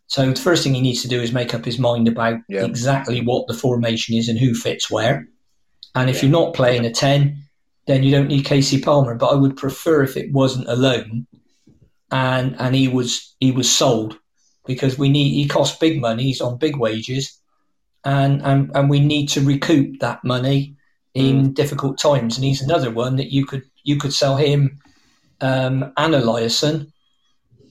So 0.07 0.31
the 0.31 0.41
first 0.41 0.63
thing 0.63 0.75
he 0.75 0.81
needs 0.81 1.03
to 1.03 1.09
do 1.09 1.21
is 1.21 1.33
make 1.33 1.55
up 1.55 1.65
his 1.65 1.79
mind 1.79 2.07
about 2.07 2.39
yeah. 2.49 2.65
exactly 2.65 3.21
what 3.21 3.49
the 3.49 3.55
formation 3.55 4.17
is 4.17 4.29
and 4.29 4.39
who 4.39 4.55
fits 4.55 4.91
where. 4.91 5.27
And 5.95 6.11
if 6.11 6.17
yeah. 6.17 6.23
you're 6.23 6.41
not 6.41 6.55
playing 6.55 6.85
a 6.85 6.93
10, 6.93 7.37
then 7.87 8.03
you 8.03 8.11
don't 8.11 8.29
need 8.29 8.47
Kasey 8.47 8.83
Palmer. 8.83 9.15
But 9.15 9.29
I 9.29 9.35
would 9.35 9.57
prefer 9.57 10.03
if 10.03 10.17
it 10.17 10.33
wasn't 10.33 10.69
alone, 10.69 11.27
and 12.11 12.57
and 12.59 12.75
he 12.75 12.89
was 12.89 13.35
he 13.41 13.53
was 13.53 13.71
sold 13.71 14.19
because 14.67 14.99
we 14.99 15.09
need 15.09 15.35
he 15.35 15.49
costs 15.49 15.79
big 15.79 16.01
money, 16.01 16.25
he's 16.25 16.41
on 16.41 16.59
big 16.59 16.77
wages 16.77 17.41
and 18.05 18.43
and, 18.43 18.71
and 18.75 18.91
we 18.91 19.01
need 19.01 19.29
to 19.31 19.41
recoup 19.41 19.99
that 20.01 20.23
money 20.25 20.77
in 21.15 21.51
mm. 21.51 21.55
difficult 21.55 21.99
times. 21.99 22.37
And 22.37 22.45
he's 22.45 22.63
another 22.63 22.91
one 22.91 23.17
that 23.17 23.33
you 23.33 23.47
could 23.47 23.63
you 23.83 23.99
could 23.99 24.13
sell 24.13 24.37
him 24.37 24.79
um, 25.41 25.93
and 25.97 26.15
Eliasson 26.15 26.91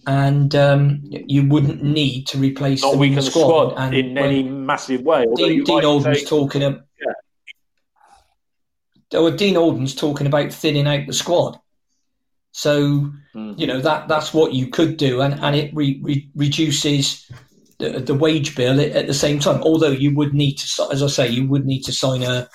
and 0.06 0.54
um, 0.56 1.02
you 1.04 1.48
wouldn't 1.48 1.82
need 1.82 2.28
to 2.28 2.38
replace 2.38 2.82
Not 2.82 3.00
the 3.00 3.22
squad, 3.22 3.70
squad 3.70 3.74
and 3.78 3.96
in 3.96 4.18
any 4.18 4.44
massive 4.44 5.02
way. 5.02 5.26
Dean, 5.36 5.64
Dean 5.64 5.84
Holden's 5.84 6.20
say, 6.20 6.26
talking 6.26 6.64
about. 6.64 6.82
Yeah. 9.14 9.20
Or 9.20 9.32
Dean 9.32 9.56
Holden's 9.56 9.96
talking 9.96 10.28
about 10.28 10.52
thinning 10.52 10.88
out 10.88 11.08
the 11.08 11.14
squad. 11.14 11.60
So 12.52 13.12
mm. 13.36 13.58
you 13.58 13.66
know 13.66 13.82
that 13.82 14.08
that's 14.08 14.34
what 14.34 14.54
you 14.54 14.68
could 14.68 14.98
do, 14.98 15.22
and 15.22 15.34
and 15.36 15.56
it 15.56 15.74
re, 15.74 16.00
re, 16.04 16.30
reduces 16.36 17.30
the, 17.80 18.00
the 18.00 18.14
wage 18.14 18.56
bill 18.56 18.80
at 18.80 19.08
the 19.08 19.14
same 19.14 19.40
time. 19.40 19.62
Although 19.64 19.92
you 19.92 20.16
would 20.16 20.34
need 20.34 20.58
to, 20.58 20.88
as 20.92 21.02
I 21.02 21.08
say, 21.08 21.28
you 21.30 21.48
would 21.48 21.66
need 21.66 21.82
to 21.84 21.92
sign 21.92 22.22
a 22.22 22.48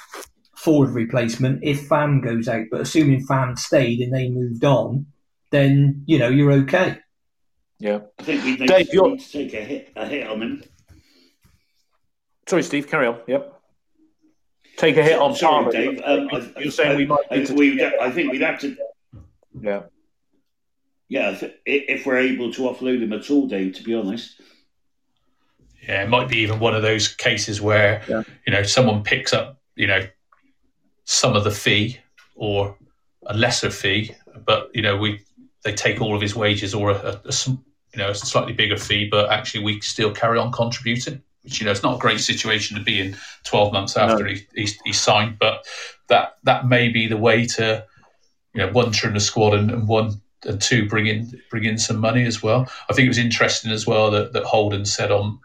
forward 0.57 0.91
replacement 0.91 1.65
if 1.65 1.87
Fam 1.89 2.21
goes 2.21 2.47
out. 2.47 2.67
But 2.71 2.83
assuming 2.83 3.27
Fam 3.27 3.57
stayed 3.57 4.01
and 4.01 4.15
they 4.15 4.29
moved 4.29 4.65
on, 4.65 5.07
then 5.51 6.05
you 6.07 6.19
know 6.19 6.29
you're 6.29 6.53
okay. 6.53 6.99
Yeah. 7.81 8.01
I 8.19 8.23
think 8.23 8.45
we 8.45 8.57
need, 8.57 8.69
Dave, 8.69 8.91
to, 8.91 9.09
need 9.09 9.21
to 9.21 9.33
take 9.33 9.55
a 9.55 9.65
hit, 9.65 9.93
a 9.95 10.07
hit 10.07 10.29
on 10.29 10.43
him. 10.43 10.63
Sorry, 12.47 12.63
Steve, 12.63 12.89
carry 12.89 13.07
on. 13.07 13.21
Yep. 13.27 13.58
Take 14.79 14.97
a 14.97 15.03
hit 15.03 15.19
on 15.19 15.35
Sorry, 15.35 15.65
Palmer. 15.65 15.73
Dave. 15.73 16.01
Um, 16.05 16.29
You're 16.57 16.67
I, 16.67 16.71
saying 16.71 16.93
I, 16.93 16.97
we 16.97 17.07
might. 17.07 17.25
I, 17.31 17.53
we, 17.53 17.85
I 17.85 18.11
think 18.11 18.31
we'd 18.31 18.43
have 18.43 18.61
to. 18.61 18.77
Yeah. 19.61 19.83
Yeah, 21.09 21.37
if 21.67 22.07
we're 22.07 22.19
able 22.19 22.53
to 22.53 22.63
offload 22.63 23.03
him 23.03 23.13
at 23.13 23.29
all, 23.31 23.49
Dave. 23.49 23.75
To 23.77 23.83
be 23.83 23.95
honest. 23.95 24.41
Yeah, 25.83 26.05
it 26.05 26.09
might 26.09 26.29
be 26.29 26.39
even 26.39 26.61
one 26.61 26.75
of 26.75 26.83
those 26.83 27.09
cases 27.09 27.61
where 27.61 28.03
yeah. 28.09 28.23
you 28.47 28.53
know 28.53 28.63
someone 28.63 29.03
picks 29.03 29.33
up 29.33 29.59
you 29.75 29.87
know 29.87 30.07
some 31.05 31.35
of 31.35 31.45
the 31.45 31.51
fee 31.51 31.99
or 32.35 32.77
a 33.27 33.35
lesser 33.35 33.71
fee, 33.71 34.15
but 34.45 34.71
you 34.75 34.83
know 34.83 34.97
we 34.97 35.21
they 35.65 35.73
take 35.73 36.01
all 36.01 36.15
of 36.15 36.21
his 36.21 36.37
wages 36.37 36.75
or 36.75 36.91
a, 36.91 36.95
a, 36.95 37.21
a 37.25 37.33
you 37.49 37.59
know 37.97 38.11
a 38.11 38.15
slightly 38.15 38.53
bigger 38.53 38.77
fee, 38.77 39.09
but 39.11 39.31
actually 39.31 39.65
we 39.65 39.81
still 39.81 40.13
carry 40.13 40.39
on 40.39 40.53
contributing. 40.53 41.23
Which 41.49 41.61
you 41.61 41.65
know 41.65 41.73
it's 41.73 41.83
not 41.83 41.97
a 41.97 41.99
great 41.99 42.21
situation 42.21 42.77
to 42.77 42.83
be 42.83 43.01
in 43.01 43.17
12 43.45 43.73
months 43.73 43.97
after 43.97 44.25
no. 44.25 44.31
he, 44.31 44.47
he's, 44.55 44.79
he's 44.85 45.01
signed, 45.01 45.39
but 45.39 45.65
that 46.09 46.37
that 46.45 46.67
may 46.67 46.89
be 46.89 47.09
the 47.09 47.17
way 47.17 47.47
to 47.47 47.87
you 48.55 48.61
know 48.61 48.71
one 48.73 48.93
trim 48.93 49.15
the 49.15 49.21
squad 49.21 49.55
and, 49.55 49.71
and 49.71 49.89
one 49.89 50.21
and 50.45 50.61
two 50.61 50.87
bring 50.87 51.07
in 51.07 51.41
bring 51.51 51.65
in 51.65 51.79
some 51.79 51.99
money 51.99 52.25
as 52.25 52.43
well. 52.43 52.71
I 52.91 52.93
think 52.93 53.07
it 53.07 53.11
was 53.11 53.19
interesting 53.19 53.73
as 53.73 53.87
well 53.87 54.11
that, 54.11 54.35
that 54.35 54.45
Holden 54.45 54.85
said 54.85 55.11
on 55.11 55.39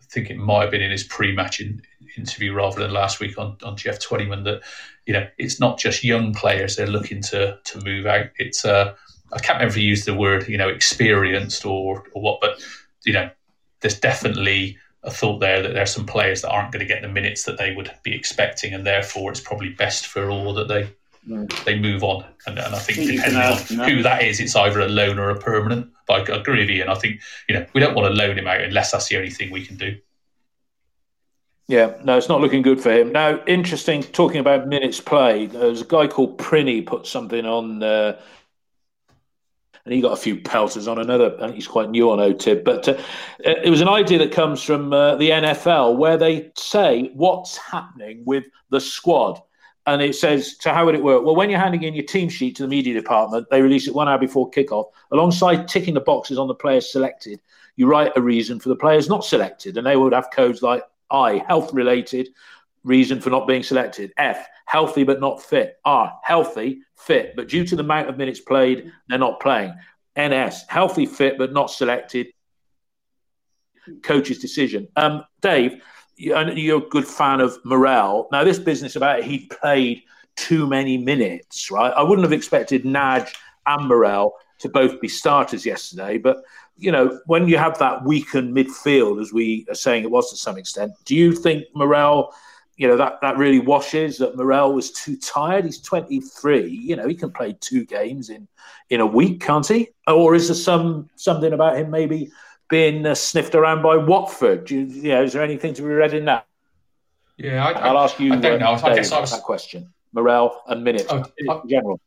I 0.00 0.04
think 0.08 0.30
it 0.30 0.38
might 0.38 0.62
have 0.62 0.70
been 0.70 0.82
in 0.82 0.90
his 0.90 1.04
pre-match 1.04 1.60
in, 1.60 1.82
interview 2.16 2.54
rather 2.54 2.80
than 2.80 2.94
last 2.94 3.20
week 3.20 3.36
on, 3.36 3.58
on 3.62 3.76
Geoff 3.76 3.98
Twentyman 3.98 4.44
that 4.44 4.62
you 5.04 5.12
know 5.12 5.28
it's 5.36 5.60
not 5.60 5.78
just 5.78 6.02
young 6.02 6.32
players 6.32 6.76
they're 6.76 6.86
looking 6.86 7.20
to 7.24 7.58
to 7.62 7.84
move 7.84 8.06
out. 8.06 8.28
It's 8.38 8.64
uh 8.64 8.94
I 9.32 9.38
can't 9.38 9.58
remember 9.58 9.72
if 9.72 9.74
he 9.74 9.82
used 9.82 10.06
the 10.06 10.14
word, 10.14 10.48
you 10.48 10.56
know, 10.56 10.68
experienced 10.68 11.66
or, 11.66 12.04
or 12.12 12.22
what, 12.22 12.40
but, 12.40 12.64
you 13.04 13.12
know, 13.12 13.28
there's 13.80 13.98
definitely 13.98 14.78
a 15.06 15.10
thought 15.10 15.38
there 15.38 15.62
that 15.62 15.72
there's 15.72 15.94
some 15.94 16.04
players 16.04 16.42
that 16.42 16.50
aren't 16.50 16.72
going 16.72 16.86
to 16.86 16.92
get 16.92 17.00
the 17.00 17.08
minutes 17.08 17.44
that 17.44 17.56
they 17.56 17.72
would 17.74 17.90
be 18.02 18.14
expecting, 18.14 18.74
and 18.74 18.84
therefore 18.84 19.30
it's 19.30 19.40
probably 19.40 19.70
best 19.70 20.06
for 20.06 20.28
all 20.30 20.52
that 20.54 20.68
they 20.68 20.88
they 21.64 21.78
move 21.78 22.04
on. 22.04 22.24
And, 22.46 22.58
and 22.58 22.74
I 22.74 22.78
think 22.78 23.08
depending 23.08 23.40
on 23.40 23.88
who 23.88 24.02
that 24.02 24.22
is, 24.22 24.38
it's 24.38 24.54
either 24.54 24.80
a 24.80 24.88
loan 24.88 25.18
or 25.18 25.30
a 25.30 25.38
permanent. 25.38 25.90
But 26.06 26.30
I 26.30 26.36
agree 26.36 26.60
with 26.60 26.70
you, 26.70 26.82
and 26.82 26.90
I 26.90 26.96
think 26.96 27.20
you 27.48 27.54
know 27.54 27.66
we 27.72 27.80
don't 27.80 27.94
want 27.94 28.12
to 28.12 28.14
loan 28.14 28.38
him 28.38 28.46
out 28.46 28.60
unless 28.60 28.90
that's 28.90 29.08
the 29.08 29.16
only 29.16 29.30
thing 29.30 29.50
we 29.50 29.64
can 29.64 29.76
do. 29.76 29.96
Yeah, 31.68 31.94
no, 32.04 32.16
it's 32.16 32.28
not 32.28 32.40
looking 32.40 32.62
good 32.62 32.80
for 32.80 32.92
him. 32.92 33.10
Now, 33.10 33.42
interesting, 33.46 34.04
talking 34.04 34.38
about 34.38 34.68
minutes 34.68 35.00
played, 35.00 35.50
there's 35.50 35.80
a 35.80 35.84
guy 35.84 36.06
called 36.06 36.38
Prinny 36.38 36.86
put 36.86 37.08
something 37.08 37.44
on 37.44 37.82
uh, 37.82 38.20
and 39.86 39.94
he 39.94 40.00
got 40.00 40.12
a 40.12 40.16
few 40.16 40.36
pelters 40.36 40.88
on 40.88 40.98
another. 40.98 41.36
I 41.36 41.44
think 41.44 41.54
he's 41.54 41.68
quite 41.68 41.90
new 41.90 42.10
on 42.10 42.18
OTIB, 42.18 42.64
but 42.64 42.88
uh, 42.88 42.98
it 43.38 43.70
was 43.70 43.80
an 43.80 43.88
idea 43.88 44.18
that 44.18 44.32
comes 44.32 44.60
from 44.60 44.92
uh, 44.92 45.14
the 45.14 45.30
NFL 45.30 45.96
where 45.96 46.16
they 46.16 46.50
say 46.56 47.12
what's 47.14 47.56
happening 47.56 48.24
with 48.26 48.44
the 48.70 48.80
squad. 48.80 49.40
and 49.86 50.02
it 50.02 50.16
says, 50.16 50.56
so 50.58 50.72
how 50.72 50.84
would 50.84 50.96
it 50.96 51.04
work? 51.04 51.24
Well, 51.24 51.36
when 51.36 51.50
you're 51.50 51.60
handing 51.60 51.84
in 51.84 51.94
your 51.94 52.04
team 52.04 52.28
sheet 52.28 52.56
to 52.56 52.64
the 52.64 52.68
media 52.68 52.94
department, 52.94 53.46
they 53.48 53.62
release 53.62 53.86
it 53.86 53.94
one 53.94 54.08
hour 54.08 54.18
before 54.18 54.50
kickoff. 54.50 54.86
Alongside 55.12 55.68
ticking 55.68 55.94
the 55.94 56.00
boxes 56.00 56.36
on 56.36 56.48
the 56.48 56.54
players 56.54 56.90
selected, 56.90 57.40
you 57.76 57.86
write 57.86 58.10
a 58.16 58.20
reason 58.20 58.58
for 58.58 58.70
the 58.70 58.76
players 58.76 59.08
not 59.08 59.24
selected, 59.24 59.76
and 59.76 59.86
they 59.86 59.96
would 59.96 60.12
have 60.12 60.32
codes 60.32 60.62
like 60.62 60.82
I, 61.12 61.44
health 61.46 61.72
related, 61.72 62.30
reason 62.86 63.20
for 63.20 63.30
not 63.30 63.46
being 63.46 63.62
selected. 63.62 64.12
F, 64.16 64.46
healthy 64.64 65.04
but 65.04 65.20
not 65.20 65.42
fit. 65.42 65.76
R, 65.84 66.12
healthy, 66.22 66.80
fit, 66.96 67.34
but 67.36 67.48
due 67.48 67.66
to 67.66 67.76
the 67.76 67.82
amount 67.82 68.08
of 68.08 68.16
minutes 68.16 68.40
played, 68.40 68.90
they're 69.08 69.18
not 69.18 69.40
playing. 69.40 69.74
NS, 70.18 70.64
healthy, 70.68 71.04
fit 71.04 71.36
but 71.36 71.52
not 71.52 71.70
selected. 71.70 72.28
Coach's 74.02 74.38
decision. 74.38 74.88
Um, 74.96 75.24
Dave, 75.42 75.82
you're 76.16 76.78
a 76.78 76.88
good 76.88 77.06
fan 77.06 77.40
of 77.40 77.58
Morrell. 77.64 78.28
Now, 78.32 78.42
this 78.42 78.58
business 78.58 78.96
about 78.96 79.22
he 79.22 79.46
played 79.46 80.02
too 80.36 80.66
many 80.66 80.96
minutes, 80.96 81.70
right? 81.70 81.92
I 81.92 82.02
wouldn't 82.02 82.24
have 82.24 82.32
expected 82.32 82.84
Nagy 82.84 83.32
and 83.66 83.88
Morrell 83.88 84.34
to 84.60 84.68
both 84.68 85.00
be 85.00 85.08
starters 85.08 85.66
yesterday, 85.66 86.18
but 86.18 86.38
you 86.78 86.92
know, 86.92 87.20
when 87.26 87.48
you 87.48 87.56
have 87.58 87.78
that 87.78 88.04
weakened 88.04 88.54
midfield, 88.54 89.20
as 89.20 89.32
we 89.32 89.66
are 89.68 89.74
saying 89.74 90.04
it 90.04 90.10
was 90.10 90.30
to 90.30 90.36
some 90.36 90.58
extent, 90.58 90.92
do 91.04 91.14
you 91.14 91.32
think 91.32 91.64
Morrell, 91.74 92.34
you 92.76 92.86
know, 92.86 92.96
that, 92.96 93.20
that 93.22 93.38
really 93.38 93.58
washes 93.58 94.18
that 94.18 94.36
Morrell 94.36 94.72
was 94.72 94.90
too 94.92 95.16
tired? 95.16 95.64
He's 95.64 95.80
23, 95.80 96.68
you 96.68 96.96
know, 96.96 97.08
he 97.08 97.14
can 97.14 97.30
play 97.30 97.56
two 97.60 97.84
games 97.84 98.28
in, 98.28 98.46
in 98.90 99.00
a 99.00 99.06
week, 99.06 99.40
can't 99.40 99.66
he? 99.66 99.88
Or 100.06 100.34
is 100.34 100.48
there 100.48 100.54
some 100.54 101.08
something 101.16 101.52
about 101.52 101.78
him 101.78 101.90
maybe 101.90 102.30
being 102.68 103.06
uh, 103.06 103.14
sniffed 103.14 103.54
around 103.54 103.82
by 103.82 103.96
Watford? 103.96 104.70
You, 104.70 104.80
you, 104.80 105.10
know, 105.10 105.22
is 105.22 105.32
there 105.32 105.42
anything 105.42 105.74
to 105.74 105.82
be 105.82 105.88
read 105.88 106.12
in 106.12 106.26
that? 106.26 106.46
Yeah, 107.38 107.66
I, 107.66 107.90
will 107.90 107.98
ask 107.98 108.18
you. 108.18 108.32
I 108.32 108.36
don't 108.36 108.60
know. 108.60 108.72
I 108.72 108.94
guess 108.94 109.12
I 109.12 109.20
was 109.20 109.30
that 109.30 109.42
question. 109.42 109.92
Morrell 110.12 110.62
and 110.66 110.82
minutes 110.82 111.04
oh, 111.10 111.24
in 111.38 111.68
general. 111.68 112.00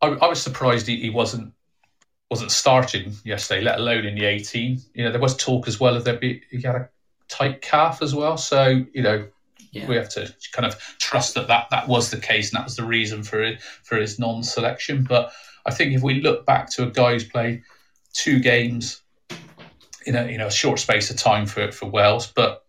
I, 0.00 0.08
I, 0.08 0.28
was 0.28 0.40
surprised 0.40 0.86
he, 0.86 0.96
he 0.96 1.10
wasn't 1.10 1.52
wasn't 2.30 2.50
starting 2.50 3.12
yesterday, 3.24 3.60
let 3.60 3.78
alone 3.78 4.06
in 4.06 4.14
the 4.14 4.24
18. 4.24 4.80
You 4.94 5.04
know, 5.04 5.12
there 5.12 5.20
was 5.20 5.36
talk 5.36 5.68
as 5.68 5.78
well 5.78 5.94
of 5.94 6.04
there 6.04 6.16
be 6.16 6.42
he 6.50 6.62
had 6.62 6.74
a 6.74 6.88
tight 7.28 7.60
calf 7.60 8.00
as 8.00 8.14
well. 8.14 8.36
So 8.38 8.84
you 8.92 9.02
know, 9.02 9.26
yeah. 9.74 9.88
we 9.88 9.96
have 9.96 10.08
to 10.10 10.32
kind 10.52 10.66
of 10.66 10.78
trust 10.98 11.34
that, 11.34 11.48
that 11.48 11.68
that 11.70 11.88
was 11.88 12.10
the 12.10 12.18
case 12.18 12.50
and 12.50 12.58
that 12.58 12.64
was 12.64 12.76
the 12.76 12.84
reason 12.84 13.22
for 13.22 13.52
for 13.82 13.96
his 13.96 14.18
non-selection. 14.18 15.04
But 15.04 15.32
I 15.66 15.72
think 15.72 15.94
if 15.94 16.02
we 16.02 16.20
look 16.20 16.46
back 16.46 16.70
to 16.72 16.84
a 16.84 16.90
guy 16.90 17.12
who's 17.12 17.24
played 17.24 17.62
two 18.12 18.38
games 18.38 19.02
in 20.06 20.16
a 20.16 20.30
you 20.30 20.38
know 20.38 20.48
a 20.48 20.52
short 20.52 20.78
space 20.78 21.10
of 21.10 21.16
time 21.16 21.46
for 21.46 21.72
for 21.72 21.86
Wales, 21.86 22.32
but 22.34 22.64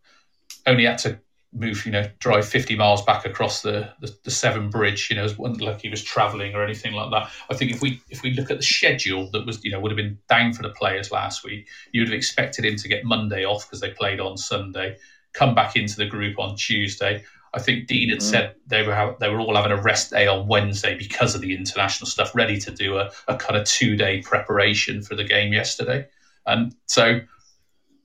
only 0.67 0.85
had 0.85 0.97
to 0.99 1.19
move, 1.55 1.85
you 1.85 1.91
know, 1.91 2.07
drive 2.19 2.47
50 2.47 2.75
miles 2.75 3.01
back 3.03 3.25
across 3.25 3.61
the, 3.61 3.89
the, 4.01 4.15
the 4.23 4.31
Severn 4.31 4.69
Bridge, 4.69 5.07
you 5.09 5.15
know, 5.15 5.25
it 5.25 5.37
wasn't 5.37 5.61
like 5.61 5.81
he 5.81 5.89
was 5.89 6.03
travelling 6.03 6.53
or 6.53 6.63
anything 6.63 6.93
like 6.93 7.11
that. 7.11 7.31
I 7.49 7.55
think 7.55 7.71
if 7.71 7.81
we 7.81 8.01
if 8.09 8.21
we 8.21 8.33
look 8.33 8.51
at 8.51 8.57
the 8.57 8.63
schedule 8.63 9.29
that 9.31 9.45
was, 9.45 9.63
you 9.63 9.71
know, 9.71 9.79
would 9.79 9.91
have 9.91 9.97
been 9.97 10.19
down 10.29 10.53
for 10.53 10.63
the 10.63 10.69
players 10.69 11.11
last 11.11 11.43
week, 11.43 11.67
you 11.91 12.01
would 12.01 12.09
have 12.09 12.17
expected 12.17 12.65
him 12.65 12.75
to 12.75 12.87
get 12.87 13.05
Monday 13.05 13.45
off 13.45 13.65
because 13.65 13.79
they 13.79 13.91
played 13.91 14.19
on 14.19 14.37
Sunday, 14.37 14.97
come 15.35 15.53
back 15.53 15.75
into 15.75 15.97
the 15.97 16.05
group 16.05 16.39
on 16.39 16.55
Tuesday. 16.55 17.23
I 17.53 17.59
think 17.59 17.87
Dean 17.87 18.09
had 18.09 18.19
mm. 18.19 18.23
said 18.23 18.55
they 18.67 18.85
were 18.85 19.15
they 19.19 19.29
were 19.29 19.39
all 19.39 19.55
having 19.55 19.71
a 19.71 19.81
rest 19.81 20.11
day 20.11 20.27
on 20.27 20.47
Wednesday 20.47 20.97
because 20.97 21.35
of 21.35 21.41
the 21.41 21.55
international 21.55 22.07
stuff, 22.07 22.35
ready 22.35 22.59
to 22.59 22.71
do 22.71 22.97
a, 22.97 23.11
a 23.27 23.35
kind 23.35 23.57
of 23.57 23.65
two 23.65 23.95
day 23.95 24.21
preparation 24.21 25.01
for 25.01 25.15
the 25.15 25.23
game 25.23 25.53
yesterday. 25.53 26.07
And 26.45 26.75
so 26.85 27.21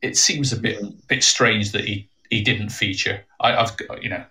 it 0.02 0.16
seems 0.16 0.52
a 0.52 0.56
bit 0.56 0.80
mm. 0.80 1.08
bit 1.08 1.24
strange 1.24 1.72
that 1.72 1.84
he 1.84 2.08
he 2.30 2.42
didn't 2.42 2.68
feature. 2.70 3.24
I, 3.40 3.52
have 3.52 3.76
you 4.00 4.08
know, 4.08 4.24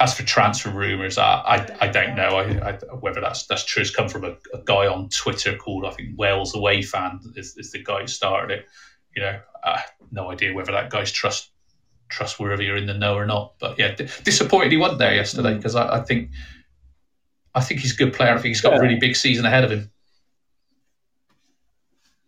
as 0.00 0.14
for 0.14 0.22
transfer 0.22 0.70
rumours, 0.70 1.18
I, 1.18 1.42
I, 1.46 1.76
I 1.82 1.88
don't 1.88 2.16
know 2.16 2.36
I, 2.38 2.70
I, 2.70 2.72
whether 3.00 3.20
that's 3.20 3.46
that's 3.46 3.64
true. 3.64 3.82
It's 3.82 3.90
come 3.90 4.08
from 4.08 4.24
a, 4.24 4.34
a, 4.54 4.62
guy 4.64 4.86
on 4.86 5.10
Twitter 5.10 5.56
called 5.56 5.84
I 5.84 5.90
think 5.90 6.18
Wales 6.18 6.54
Away 6.54 6.80
Fan 6.80 7.20
is, 7.36 7.54
is 7.58 7.72
the 7.72 7.82
guy 7.82 8.00
who 8.00 8.06
started 8.06 8.60
it. 8.60 8.66
You 9.14 9.22
know, 9.22 9.40
uh, 9.62 9.80
no 10.10 10.30
idea 10.30 10.54
whether 10.54 10.72
that 10.72 10.90
guy's 10.90 11.12
trust 11.12 11.50
trustworthy 12.08 12.68
or 12.68 12.76
in 12.76 12.86
the 12.86 12.94
know 12.94 13.14
or 13.14 13.26
not. 13.26 13.54
But 13.58 13.78
yeah, 13.78 13.94
d- 13.94 14.08
disappointed 14.24 14.72
he 14.72 14.78
wasn't 14.78 14.98
there 14.98 15.14
yesterday 15.14 15.54
because 15.54 15.74
mm. 15.74 15.80
I, 15.80 16.00
I, 16.00 16.00
think 16.02 16.30
I 17.54 17.60
think 17.60 17.80
he's 17.80 17.94
a 17.94 17.96
good 17.96 18.12
player. 18.12 18.30
I 18.30 18.34
think 18.34 18.46
he's 18.46 18.60
got 18.60 18.72
yeah. 18.72 18.78
a 18.78 18.82
really 18.82 18.98
big 18.98 19.16
season 19.16 19.44
ahead 19.44 19.64
of 19.64 19.70
him. 19.70 19.90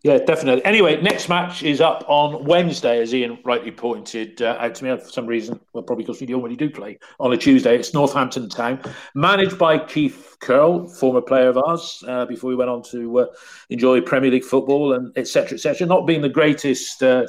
Yeah, 0.02 0.16
definitely. 0.16 0.64
Anyway, 0.64 0.98
next 1.02 1.28
match 1.28 1.62
is 1.62 1.82
up 1.82 2.04
on 2.08 2.46
Wednesday, 2.46 3.02
as 3.02 3.12
Ian 3.12 3.38
rightly 3.44 3.70
pointed 3.70 4.40
uh, 4.40 4.56
out 4.58 4.74
to 4.76 4.84
me. 4.84 4.96
For 4.96 5.10
some 5.10 5.26
reason, 5.26 5.60
well, 5.74 5.82
probably 5.82 6.04
because 6.04 6.22
we 6.22 6.32
already 6.32 6.56
do 6.56 6.70
play 6.70 6.98
on 7.18 7.34
a 7.34 7.36
Tuesday. 7.36 7.76
It's 7.76 7.92
Northampton 7.92 8.48
Town, 8.48 8.80
managed 9.14 9.58
by 9.58 9.76
Keith 9.76 10.38
Curle, 10.40 10.88
former 10.88 11.20
player 11.20 11.50
of 11.50 11.58
ours, 11.58 12.02
uh, 12.08 12.24
before 12.24 12.48
we 12.48 12.56
went 12.56 12.70
on 12.70 12.82
to 12.84 13.18
uh, 13.18 13.26
enjoy 13.68 14.00
Premier 14.00 14.30
League 14.30 14.44
football 14.44 14.94
and 14.94 15.12
etc. 15.18 15.56
etc. 15.56 15.86
Not 15.86 16.06
being 16.06 16.22
the 16.22 16.30
greatest 16.30 17.02
uh, 17.02 17.26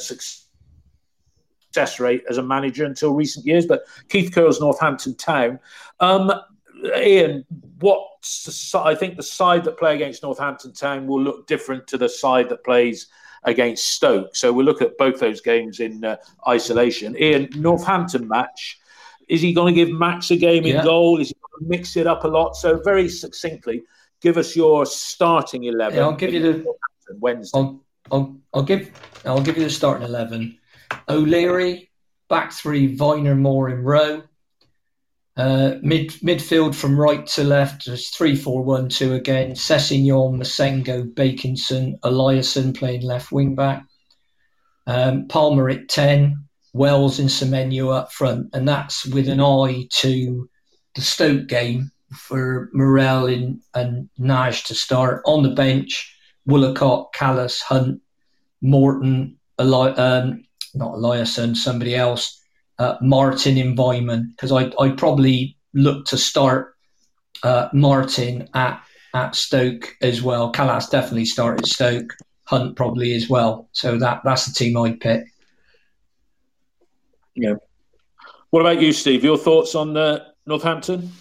success 1.72 2.00
rate 2.00 2.24
as 2.30 2.38
a 2.38 2.44
manager 2.44 2.86
until 2.86 3.14
recent 3.14 3.46
years, 3.46 3.66
but 3.66 3.86
Keith 4.10 4.34
Curle's 4.34 4.60
Northampton 4.60 5.16
Town. 5.16 5.60
Um, 6.00 6.32
Ian, 6.98 7.46
what 7.80 8.08
I 8.76 8.96
think 8.96 9.16
the 9.16 9.24
side 9.24 9.64
that 9.64 9.78
play 9.78 9.96
against 9.96 10.24
Northampton 10.24 10.74
Town 10.74 11.08
will 11.08 11.22
look 11.22 11.48
different 11.48 11.88
to 11.88 11.98
the 11.98 12.10
side 12.10 12.50
that 12.50 12.64
plays 12.64 13.08
against 13.44 13.88
Stoke. 13.88 14.36
So 14.36 14.52
we'll 14.52 14.66
look 14.66 14.82
at 14.82 14.98
both 14.98 15.20
those 15.20 15.42
games 15.42 15.80
in 15.80 16.04
uh, 16.04 16.18
isolation. 16.48 17.16
Ian, 17.18 17.50
Northampton 17.56 18.28
match. 18.28 18.80
Is 19.30 19.42
he 19.42 19.54
going 19.54 19.74
to 19.74 19.86
give 19.86 19.96
Max 19.96 20.30
a 20.32 20.36
game 20.36 20.66
in 20.66 20.76
yeah. 20.76 20.84
goal? 20.84 21.20
Is 21.20 21.30
he 21.30 21.36
going 21.36 21.64
to 21.64 21.78
mix 21.78 21.96
it 21.96 22.06
up 22.06 22.26
a 22.26 22.28
lot? 22.28 22.56
So 22.56 22.82
very 22.84 23.08
succinctly, 23.08 23.84
give 24.20 24.38
us 24.38 24.56
your 24.56 24.86
starting 24.86 25.64
eleven. 25.66 26.00
Yeah, 26.00 26.06
I'll 26.06 26.16
give 26.16 26.34
you 26.34 26.42
the 26.42 26.74
Wednesday. 27.20 27.58
I'll, 27.58 27.80
I'll, 28.12 28.36
I'll 28.54 28.64
give 28.64 28.92
I'll 29.26 29.42
give 29.42 29.58
you 29.58 29.64
the 29.64 29.70
starting 29.70 30.06
eleven. 30.06 30.58
O'Leary, 31.10 31.90
back 32.30 32.52
three, 32.52 32.96
Vyner, 32.96 33.38
Moore 33.38 33.70
in 33.70 33.84
row. 33.84 34.24
Uh, 35.38 35.76
mid 35.82 36.10
midfield 36.22 36.76
from 36.76 37.00
right 37.00 37.26
to 37.26 37.44
left, 37.44 37.82
just 37.82 38.16
three 38.16 38.36
four 38.36 38.64
one 38.64 38.90
two 38.90 39.14
again. 39.14 39.52
Sessegnon, 39.52 40.38
Massengo, 40.38 41.12
Bakinson, 41.14 42.00
Eliasson 42.02 42.76
playing 42.78 43.02
left 43.04 43.32
wing 43.32 43.56
back. 43.56 43.86
Um, 44.88 45.28
Palmer 45.30 45.70
at 45.70 45.88
ten, 45.88 46.48
Wells 46.74 47.20
and 47.20 47.30
Semenyo 47.30 47.94
up 47.94 48.12
front, 48.12 48.50
and 48.54 48.68
that's 48.68 49.06
with 49.06 49.30
an 49.30 49.40
eye 49.40 49.88
to 50.00 50.50
the 50.96 51.02
Stoke 51.02 51.48
game 51.48 51.92
for 52.14 52.70
Morrell 52.74 53.28
and, 53.28 53.62
and 53.74 54.10
Nagy 54.18 54.64
to 54.66 54.76
start 54.76 55.22
on 55.26 55.44
the 55.44 55.52
bench. 55.52 56.18
Woolacott, 56.48 57.14
Kalas, 57.16 57.62
Hunt, 57.62 58.02
Morton, 58.62 59.38
Eli- 59.60 59.94
um, 59.94 60.44
not 60.76 60.94
Eliasson, 60.94 61.56
somebody 61.56 61.96
else 61.96 62.42
uh, 62.80 62.98
Martin 63.02 63.58
in 63.58 63.76
because 63.76 64.52
I 64.52 64.72
I 64.80 64.90
probably 64.90 65.58
look 65.74 66.06
to 66.08 66.18
start 66.18 66.76
uh, 67.44 67.70
Martin 67.74 68.50
at 68.54 68.82
at 69.14 69.36
Stoke 69.36 69.96
as 70.02 70.22
well. 70.22 70.52
Kalas 70.52 70.90
definitely 70.90 71.26
started 71.26 71.66
Stoke. 71.66 72.14
Hunt 72.46 72.76
probably 72.76 73.14
as 73.14 73.30
well. 73.30 73.70
So 73.72 73.98
that 73.98 74.22
that's 74.26 74.46
the 74.46 74.54
team 74.54 74.78
I'd 74.78 75.00
pick. 75.00 75.24
Yeah. 77.36 77.56
What 78.50 78.60
about 78.60 78.82
you, 78.82 78.92
Steve? 78.92 79.24
Your 79.24 79.38
thoughts 79.38 79.76
on 79.76 79.96
uh, 79.96 80.26
Northampton? 80.46 81.12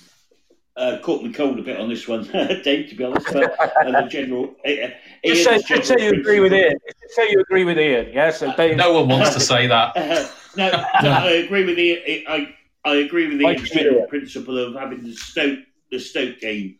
Uh, 0.80 0.98
caught 1.00 1.22
me 1.22 1.30
cold 1.30 1.58
a 1.58 1.62
bit 1.62 1.78
on 1.78 1.90
this 1.90 2.08
one, 2.08 2.22
Dave. 2.64 2.88
To 2.88 2.94
be 2.94 3.04
honest, 3.04 3.26
but 3.30 3.54
uh, 3.60 4.00
the 4.00 4.08
general. 4.08 4.54
Uh, 4.64 4.88
just, 5.22 5.44
say, 5.44 5.60
just 5.68 5.88
say 5.88 5.96
you 5.98 6.12
agree 6.18 6.40
with 6.40 6.54
Ian. 6.54 6.72
Just 7.02 7.14
say 7.14 7.30
you 7.30 7.38
agree 7.38 7.64
with 7.64 7.78
Ian. 7.78 8.08
Yeah. 8.14 8.30
So 8.30 8.50
Dave, 8.56 8.78
no 8.78 8.94
one 8.94 9.08
wants 9.08 9.34
to 9.34 9.40
say 9.40 9.66
that. 9.66 10.32
No, 10.56 10.68
no, 10.68 11.10
I 11.10 11.30
agree 11.30 11.64
with 11.64 11.76
the 11.76 12.26
I 12.26 12.52
I 12.84 12.96
agree 12.96 13.28
with 13.28 13.38
the 13.38 13.68
general 13.68 14.06
principle 14.08 14.58
of 14.58 14.74
having 14.74 15.04
the 15.04 15.14
Stoke 15.14 15.60
the 15.92 16.00
Stoke 16.00 16.40
game. 16.40 16.76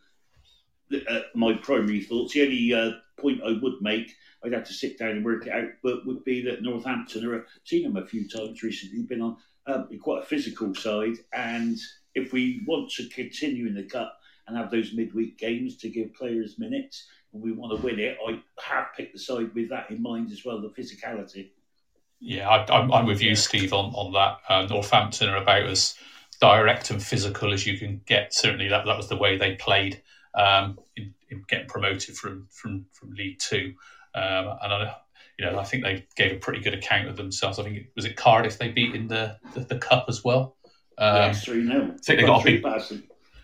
Uh, 0.91 1.19
my 1.35 1.53
primary 1.53 2.01
thoughts. 2.01 2.33
The 2.33 2.43
only 2.43 2.73
uh, 2.73 2.91
point 3.17 3.39
I 3.41 3.57
would 3.61 3.81
make, 3.81 4.13
I'd 4.43 4.51
have 4.51 4.65
to 4.65 4.73
sit 4.73 4.99
down 4.99 5.11
and 5.11 5.23
work 5.23 5.47
it 5.47 5.53
out, 5.53 5.69
but 5.83 6.05
would 6.05 6.25
be 6.25 6.43
that 6.43 6.61
Northampton 6.61 7.25
are 7.31 7.45
seen 7.63 7.83
them 7.83 7.95
a 7.95 8.05
few 8.05 8.27
times 8.27 8.61
recently. 8.61 9.03
Been 9.03 9.21
on 9.21 9.37
um, 9.67 9.87
quite 10.01 10.23
a 10.23 10.25
physical 10.25 10.75
side, 10.75 11.15
and 11.31 11.77
if 12.15 12.33
we 12.33 12.63
want 12.67 12.91
to 12.91 13.07
continue 13.09 13.67
in 13.67 13.75
the 13.75 13.83
cup 13.83 14.19
and 14.47 14.57
have 14.57 14.71
those 14.71 14.93
midweek 14.93 15.37
games 15.37 15.77
to 15.77 15.89
give 15.89 16.13
players 16.13 16.59
minutes, 16.59 17.07
and 17.33 17.41
we 17.41 17.51
want 17.51 17.75
to 17.75 17.85
win 17.85 17.99
it, 17.99 18.17
I 18.27 18.39
have 18.61 18.87
picked 18.95 19.13
the 19.13 19.19
side 19.19 19.53
with 19.53 19.69
that 19.69 19.89
in 19.89 20.01
mind 20.01 20.31
as 20.31 20.43
well, 20.43 20.61
the 20.61 20.69
physicality. 20.69 21.49
Yeah, 22.19 22.47
I, 22.49 22.99
am 22.99 23.05
with 23.07 23.21
you, 23.21 23.35
Steve, 23.35 23.73
on 23.73 23.93
on 23.95 24.13
that. 24.13 24.37
Uh, 24.47 24.67
Northampton 24.69 25.29
are 25.29 25.37
about 25.41 25.63
as 25.63 25.95
direct 26.39 26.91
and 26.91 27.01
physical 27.01 27.51
as 27.51 27.65
you 27.65 27.79
can 27.79 28.01
get. 28.05 28.33
Certainly, 28.33 28.67
that 28.67 28.85
that 28.85 28.97
was 28.97 29.09
the 29.09 29.17
way 29.17 29.37
they 29.37 29.55
played 29.55 30.01
um, 30.35 30.77
in, 30.95 31.13
in, 31.29 31.43
getting 31.47 31.67
promoted 31.67 32.15
from 32.15 32.47
from 32.51 32.85
from 32.91 33.11
League 33.11 33.39
Two. 33.39 33.73
Um, 34.13 34.57
and 34.61 34.73
I, 34.73 34.95
you 35.39 35.45
know, 35.45 35.57
I 35.57 35.63
think 35.63 35.83
they 35.83 36.05
gave 36.15 36.33
a 36.33 36.39
pretty 36.39 36.61
good 36.61 36.75
account 36.75 37.07
of 37.07 37.17
themselves. 37.17 37.57
I 37.57 37.63
think 37.63 37.77
it 37.77 37.91
was 37.95 38.05
it 38.05 38.15
Cardiff 38.15 38.59
they 38.59 38.69
beat 38.69 38.93
in 38.93 39.07
the 39.07 39.37
the, 39.55 39.61
the 39.61 39.79
cup 39.79 40.05
as 40.07 40.23
well. 40.23 40.57
Um, 40.97 41.15
yeah, 41.15 41.33
three 41.33 41.65
0 41.65 41.83
I 41.83 41.97
think 42.03 42.19
they 42.19 42.25
got 42.25 42.41
a 42.41 42.43
big. 42.43 42.65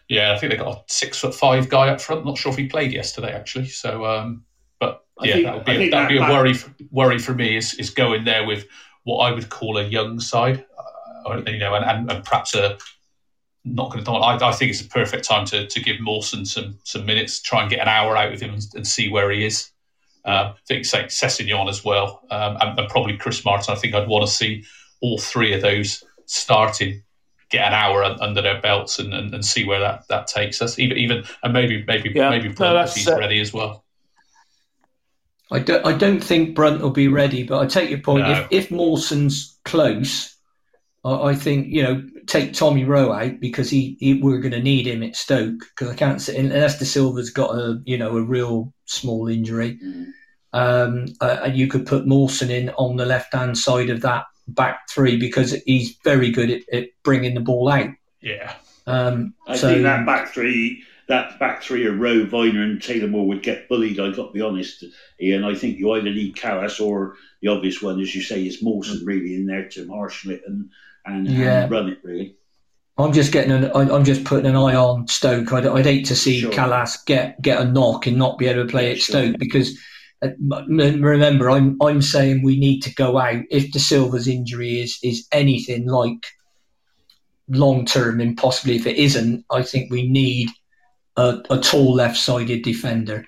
Yeah, 0.10 0.34
I 0.34 0.38
think 0.38 0.52
they 0.52 0.58
got 0.58 0.78
a 0.78 0.82
six 0.88 1.20
foot 1.20 1.36
five 1.36 1.70
guy 1.70 1.90
up 1.90 2.00
front. 2.00 2.26
Not 2.26 2.38
sure 2.38 2.52
if 2.52 2.58
he 2.58 2.68
played 2.68 2.94
yesterday 2.94 3.34
actually. 3.34 3.68
So, 3.68 4.06
um, 4.06 4.44
but 4.80 5.04
yeah, 5.22 5.34
think, 5.34 5.46
that 5.46 5.56
would 5.56 5.66
be 5.66 5.88
a, 5.88 5.90
that'd 5.90 6.10
be 6.10 6.18
a 6.18 6.22
worry 6.22 6.54
for, 6.54 6.74
worry 6.92 7.20
for 7.20 7.34
me 7.34 7.58
is 7.58 7.74
is 7.76 7.90
going 7.90 8.24
there 8.24 8.46
with 8.46 8.66
what 9.04 9.20
I 9.20 9.32
would 9.32 9.50
call 9.50 9.78
a 9.78 9.84
young 9.84 10.20
side, 10.20 10.66
uh, 11.26 11.42
you 11.48 11.58
know, 11.58 11.76
and, 11.76 11.86
and, 11.86 12.12
and 12.12 12.24
perhaps 12.24 12.54
a 12.56 12.78
not 13.64 13.92
going 13.92 14.04
to. 14.04 14.12
I, 14.12 14.50
I 14.50 14.52
think 14.54 14.72
it's 14.72 14.82
a 14.82 14.88
perfect 14.88 15.26
time 15.26 15.46
to 15.48 15.68
to 15.68 15.80
give 15.82 16.00
Mawson 16.00 16.46
some 16.46 16.78
some 16.84 17.06
minutes, 17.06 17.42
try 17.42 17.62
and 17.62 17.70
get 17.70 17.80
an 17.80 17.88
hour 17.88 18.16
out 18.16 18.32
of 18.34 18.40
him 18.40 18.54
and, 18.54 18.66
and 18.76 18.88
see 18.88 19.10
where 19.10 19.32
he 19.32 19.46
is. 19.46 19.72
Um, 20.26 20.48
I 20.48 20.56
think 20.68 20.86
say 20.86 21.04
Sessegnon 21.04 21.70
as 21.70 21.86
well, 21.86 22.22
um, 22.32 22.58
and, 22.60 22.80
and, 22.80 22.90
probably 22.90 23.18
Chris 23.18 23.46
Martin. 23.46 23.74
I 23.74 23.78
think 23.78 23.94
I'd 23.94 24.08
want 24.08 24.28
to 24.28 24.32
see 24.32 24.66
all 25.02 25.18
three 25.18 25.54
of 25.54 25.62
those 25.62 26.04
starting, 26.26 27.04
get 27.50 27.68
an 27.68 27.74
hour 27.74 28.04
under 28.04 28.42
their 28.42 28.62
belts, 28.62 29.00
and, 29.00 29.14
and, 29.14 29.34
and 29.34 29.46
see 29.46 29.66
where 29.66 29.80
that, 29.80 30.08
that 30.10 30.28
takes 30.28 30.62
us. 30.62 30.80
Even 30.80 30.98
even 30.98 31.24
and 31.44 31.54
maybe 31.54 31.84
maybe 31.88 32.12
yeah. 32.14 32.30
maybe 32.30 32.50
Brunt 32.50 32.76
no, 32.76 32.94
he's 32.94 33.08
uh, 33.08 33.18
ready 33.18 33.40
as 33.40 33.54
well. 33.54 33.84
I 35.50 35.60
don't, 35.60 35.86
I 35.86 35.94
don't 35.94 36.22
think 36.22 36.56
Brunt 36.56 36.82
will 36.82 36.92
be 36.92 37.08
ready, 37.08 37.44
but 37.44 37.60
I 37.60 37.68
take 37.68 37.90
your 37.90 38.00
point. 38.00 38.28
No. 38.28 38.32
If, 38.32 38.48
if 38.52 38.72
Mawson's 38.72 39.58
close, 39.64 40.36
I, 41.06 41.30
I 41.30 41.36
think 41.36 41.68
you 41.70 41.84
know 41.84 42.04
take 42.28 42.54
Tommy 42.54 42.84
Rowe 42.84 43.14
out 43.14 43.40
because 43.40 43.70
he, 43.70 43.96
he 44.00 44.22
we're 44.22 44.42
going 44.42 44.52
to 44.52 44.62
need 44.62 44.88
him 44.88 45.04
at 45.04 45.16
Stoke 45.16 45.60
because 45.60 45.90
I 45.90 45.96
can't 45.96 46.22
say 46.22 46.38
unless 46.38 46.82
Dasilva's 46.82 47.30
got 47.30 47.56
a 47.56 47.82
you 47.86 47.98
know 47.98 48.18
a 48.18 48.22
real 48.22 48.74
small 48.86 49.28
injury. 49.28 49.80
Mm. 49.84 50.08
Um, 50.54 51.06
uh, 51.22 51.40
and 51.44 51.58
you 51.58 51.68
could 51.68 51.86
put 51.86 52.08
Mawson 52.08 52.50
in 52.50 52.70
on 52.72 52.96
the 52.96 53.06
left 53.06 53.34
hand 53.34 53.58
side 53.58 53.90
of 53.90 54.02
that 54.02 54.24
back 54.48 54.90
three 54.90 55.18
because 55.18 55.52
he's 55.66 55.98
very 56.04 56.32
good 56.32 56.50
at, 56.50 56.70
at 56.74 56.90
bringing 57.04 57.34
the 57.34 57.42
ball 57.42 57.70
out. 57.70 57.90
Yeah. 58.22 58.54
Um, 58.86 59.34
I 59.48 59.58
so, 59.58 59.70
think 59.70 59.84
that 59.84 60.06
back 60.06 60.30
three, 60.30 60.84
that 61.08 61.40
back 61.40 61.62
three 61.62 61.86
of 61.88 62.00
Rowe, 62.00 62.26
Vyner, 62.26 62.64
and 62.64 62.82
Taylor 62.82 63.08
Moore 63.08 63.28
would 63.28 63.44
get 63.44 63.68
bullied. 63.68 64.00
I've 64.00 64.16
got 64.16 64.28
to 64.28 64.34
be 64.34 64.42
honest, 64.42 64.84
Ian. 65.22 65.44
I 65.44 65.56
think 65.56 65.78
you 65.78 65.92
either 65.92 66.10
need 66.10 66.36
Kalas 66.36 66.86
or 66.86 67.16
the 67.42 67.50
obvious 67.50 67.82
one, 67.82 68.00
as 68.00 68.16
you 68.16 68.22
say, 68.22 68.46
is 68.46 68.64
Mawson 68.64 69.06
really 69.06 69.36
in 69.36 69.46
there 69.46 69.68
to 69.70 69.86
marshal 69.86 70.32
it 70.32 70.44
and 70.48 70.70
and, 71.06 71.28
yeah. 71.28 71.64
and 71.64 71.72
run 71.72 71.90
it 71.90 72.00
really. 72.04 72.36
I'm 72.98 73.14
just 73.14 73.32
getting 73.32 73.52
an, 73.52 73.72
I'm 73.74 74.04
just 74.04 74.24
putting 74.24 74.48
an 74.48 74.56
eye 74.56 74.76
on 74.76 75.08
Stoke. 75.08 75.54
I'd, 75.54 75.68
I'd 75.68 75.86
hate 75.86 76.08
to 76.08 76.16
see 76.16 76.40
sure. 76.40 76.52
Kalas 76.52 77.06
get 77.06 77.42
get 77.42 77.62
a 77.62 77.66
knock 77.66 78.08
and 78.08 78.18
not 78.18 78.38
be 78.38 78.48
able 78.48 78.64
to 78.64 78.70
play 78.70 78.92
at 78.92 78.98
Stoke 78.98 79.38
because 79.38 79.78
remember 80.22 81.50
I'm 81.50 81.78
I'm 81.82 82.02
saying 82.02 82.44
we 82.44 82.58
need 82.58 82.82
to 82.82 82.94
go 82.96 83.18
out 83.18 83.44
if 83.52 83.72
Dasilva's 83.72 84.28
injury 84.28 84.82
is 84.82 84.98
is 85.04 85.28
anything 85.32 85.88
like 85.88 86.26
long 87.50 87.86
term 87.86 88.20
and 88.20 88.38
possibly 88.38 88.76
if 88.76 88.88
it 88.88 88.98
isn't, 88.98 89.46
I 89.52 89.62
think 89.62 89.92
we 89.92 90.10
need 90.10 90.50
a, 91.16 91.42
a 91.50 91.60
tall 91.60 91.94
left 91.94 92.18
sided 92.18 92.64
defender. 92.64 93.26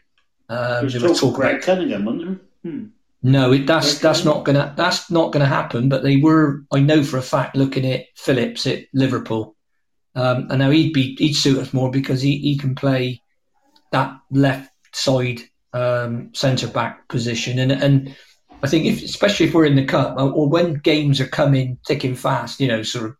Um, 0.50 0.88
There's 0.88 1.20
talk 1.20 1.36
Greg 1.36 1.62
Cunningham, 1.62 2.06
wasn't 2.06 2.42
hmm. 2.64 2.86
No, 3.22 3.52
it, 3.52 3.68
that's 3.68 4.00
that's 4.00 4.24
not 4.24 4.46
gonna 4.46 4.74
that's 4.78 5.12
not 5.12 5.34
gonna 5.34 5.46
happen. 5.46 5.90
But 5.90 6.04
they 6.04 6.16
were, 6.16 6.64
I 6.72 6.80
know 6.80 7.04
for 7.04 7.18
a 7.18 7.22
fact, 7.22 7.56
looking 7.56 7.86
at 7.86 8.06
Phillips 8.16 8.66
at 8.66 8.86
Liverpool, 8.94 9.58
um, 10.16 10.48
and 10.50 10.60
now 10.60 10.70
he'd 10.70 10.94
be 10.94 11.16
he'd 11.18 11.34
suit 11.34 11.60
us 11.60 11.74
more 11.74 11.92
because 11.92 12.22
he, 12.22 12.38
he 12.38 12.58
can 12.58 12.76
play 12.76 13.22
that 13.92 14.18
left 14.32 14.72
side 14.94 15.42
um, 15.74 16.34
centre 16.34 16.67
back 16.67 17.07
position, 17.07 17.59
and 17.59 17.72
and 17.72 18.15
I 18.63 18.67
think 18.67 18.86
if 18.86 19.03
especially 19.03 19.47
if 19.47 19.53
we're 19.53 19.65
in 19.65 19.76
the 19.76 19.86
cup 19.86 20.17
uh, 20.17 20.30
or 20.30 20.49
when 20.49 20.76
games 20.76 21.20
are 21.20 21.28
coming 21.28 21.78
thick 21.88 22.03
and 22.03 22.17
fast, 22.17 22.59
you 22.59 22.67
know, 22.67 22.84
sort 22.84 23.05
of 23.05 23.15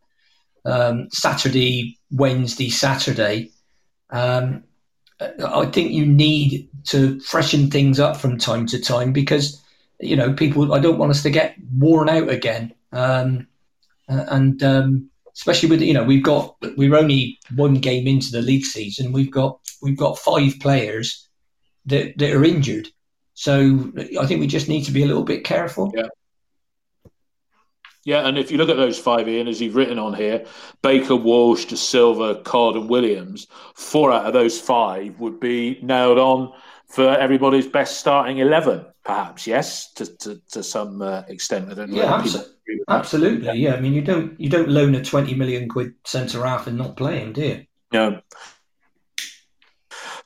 um, 0.66 1.08
Saturday, 1.12 1.98
Wednesday, 2.12 2.70
Saturday. 2.70 3.52
Um, 4.12 4.64
I 5.22 5.66
think 5.66 5.92
you 5.92 6.06
need 6.06 6.70
to 6.86 7.20
freshen 7.20 7.70
things 7.70 8.00
up 8.00 8.16
from 8.16 8.38
time 8.38 8.66
to 8.68 8.80
time 8.80 9.12
because 9.12 9.62
you 10.00 10.16
know, 10.16 10.34
people. 10.34 10.74
I 10.74 10.80
don't 10.80 10.98
want 10.98 11.12
us 11.12 11.24
to 11.24 11.30
get 11.30 11.56
worn 11.78 12.10
out 12.10 12.30
again. 12.30 12.74
Um, 12.92 13.48
and 14.08 14.62
um, 14.64 15.10
especially 15.36 15.70
with 15.70 15.82
you 15.82 15.94
know, 15.94 16.04
we've 16.04 16.24
got 16.24 16.56
we're 16.78 16.96
only 16.96 17.38
one 17.56 17.76
game 17.76 18.08
into 18.08 18.32
the 18.32 18.42
league 18.42 18.66
season. 18.66 19.12
We've 19.12 19.32
got 19.32 19.60
we've 19.82 19.98
got 19.98 20.18
five 20.18 20.54
players 20.62 21.29
that 21.90 22.18
that 22.18 22.32
are 22.32 22.44
injured. 22.44 22.88
So 23.34 23.92
I 24.20 24.26
think 24.26 24.40
we 24.40 24.48
just 24.48 24.70
need 24.70 24.84
to 24.86 24.92
be 24.92 25.04
a 25.04 25.08
little 25.08 25.24
bit 25.24 25.44
careful. 25.44 25.92
Yeah. 25.96 26.08
Yeah, 28.06 28.26
and 28.26 28.38
if 28.38 28.50
you 28.50 28.58
look 28.58 28.70
at 28.70 28.78
those 28.78 28.98
five, 28.98 29.28
Ian, 29.28 29.50
as 29.50 29.62
you've 29.62 29.76
written 29.76 30.00
on 30.00 30.14
here, 30.14 30.46
Baker, 30.82 31.18
Walsh, 31.18 31.66
Dasilva, 31.66 32.44
Codd, 32.44 32.76
and 32.76 32.90
Williams, 32.90 33.46
four 33.76 34.12
out 34.12 34.26
of 34.26 34.34
those 34.34 34.60
five 34.60 35.20
would 35.20 35.40
be 35.40 35.78
nailed 35.84 36.18
on 36.18 36.52
for 36.90 37.08
everybody's 37.08 37.68
best 37.68 38.00
starting 38.00 38.40
11 38.40 38.86
perhaps 39.04 39.48
yes 39.48 39.92
to, 39.94 40.06
to, 40.18 40.42
to 40.52 40.64
some 40.64 41.02
uh, 41.02 41.22
extent 41.28 41.72
i 41.72 41.74
don't 41.74 41.90
know 41.90 41.98
yeah 41.98 42.14
absolutely 42.90 43.52
yeah 43.54 43.74
i 43.74 43.80
mean 43.80 43.94
you 43.94 44.02
don't 44.02 44.40
you 44.40 44.50
don't 44.50 44.70
loan 44.70 44.94
a 44.96 45.04
20 45.04 45.34
million 45.36 45.70
quid 45.70 45.94
centre 46.06 46.46
half 46.46 46.68
and 46.68 46.78
not 46.78 46.98
play 46.98 47.20
him 47.20 47.32
do 47.32 47.42
you 47.42 47.66
no 47.94 48.20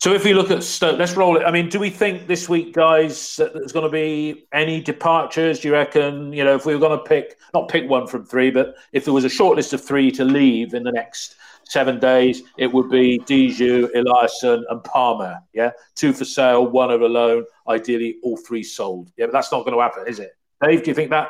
so 0.04 0.14
if 0.14 0.26
we 0.26 0.34
look 0.34 0.52
at 0.52 0.64
Stoke, 0.64 1.00
let's 1.00 1.16
roll 1.16 1.38
it. 1.38 1.46
I 1.46 1.52
mean, 1.52 1.70
do 1.70 1.80
we 1.80 1.90
think 1.90 2.28
this 2.28 2.50
week, 2.50 2.74
guys, 2.74 3.38
that 3.38 3.54
there's 3.54 3.72
going 3.72 3.86
to 3.86 3.90
be 3.90 4.46
any 4.52 4.82
departures? 4.82 5.62
Do 5.62 5.70
you 5.70 5.74
reckon? 5.74 6.34
You 6.34 6.44
know, 6.44 6.56
if 6.56 6.66
we 6.66 6.74
were 6.74 6.80
going 6.82 7.00
to 7.00 7.06
pick, 7.06 7.38
not 7.54 7.70
pick 7.70 7.90
one 7.90 8.06
from 8.06 8.26
three, 8.26 8.52
but 8.52 8.76
if 8.92 9.06
there 9.06 9.14
was 9.14 9.24
a 9.24 9.30
short 9.30 9.56
list 9.56 9.72
of 9.72 9.82
three 9.82 10.12
to 10.12 10.26
leave 10.26 10.74
in 10.74 10.84
the 10.84 10.92
next 10.92 11.38
seven 11.64 12.02
days, 12.02 12.42
it 12.58 12.74
would 12.74 12.90
be 12.90 13.18
Diédhiou, 13.20 13.94
Eliasson, 13.96 14.64
and 14.70 14.84
Palmer. 14.84 15.40
Yeah, 15.54 15.72
two 15.96 16.12
for 16.12 16.26
sale, 16.26 16.68
one 16.68 16.92
of 16.92 17.02
a 17.02 17.08
loan. 17.08 17.46
Ideally, 17.70 18.18
all 18.24 18.36
three 18.36 18.64
sold. 18.64 19.10
Yeah, 19.16 19.28
but 19.28 19.32
that's 19.32 19.54
not 19.54 19.64
going 19.64 19.74
to 19.74 19.82
happen, 19.82 20.06
is 20.06 20.20
it? 20.20 20.32
Dave, 20.62 20.84
do 20.84 20.92
you 20.92 20.96
think 20.96 21.12
that 21.12 21.30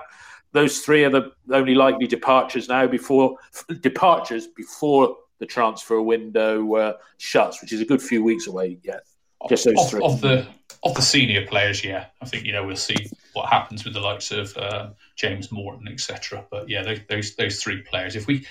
those 0.51 0.79
three 0.79 1.03
are 1.03 1.11
the 1.11 1.31
only 1.51 1.75
likely 1.75 2.07
departures 2.07 2.69
now 2.69 2.87
before 2.87 3.37
departures 3.81 4.47
before 4.47 5.15
the 5.43 5.47
transfer 5.47 6.01
window 6.01 6.73
uh, 6.75 6.93
shuts, 7.17 7.61
which 7.61 7.73
is 7.73 7.81
a 7.81 7.85
good 7.85 8.01
few 8.01 8.23
weeks 8.23 8.47
away 8.47 8.77
yet? 8.81 9.03
Just 9.49 9.65
those 9.65 9.77
of, 9.77 9.89
three. 9.89 10.01
Of 10.01 10.21
the 10.21 10.47
of 10.85 10.95
the 10.95 11.01
senior 11.01 11.45
players, 11.45 11.83
yeah, 11.83 12.05
I 12.21 12.25
think 12.25 12.45
you 12.45 12.53
know 12.53 12.65
we'll 12.65 12.77
see 12.77 13.09
what 13.33 13.49
happens 13.49 13.83
with 13.83 13.93
the 13.93 13.99
likes 13.99 14.31
of 14.31 14.55
uh, 14.55 14.91
James 15.17 15.51
Morton, 15.51 15.89
etc. 15.89 16.45
But 16.49 16.69
yeah, 16.69 16.81
those, 16.81 16.99
those 17.09 17.35
those 17.35 17.61
three 17.61 17.81
players. 17.81 18.15
If 18.15 18.25
we 18.25 18.47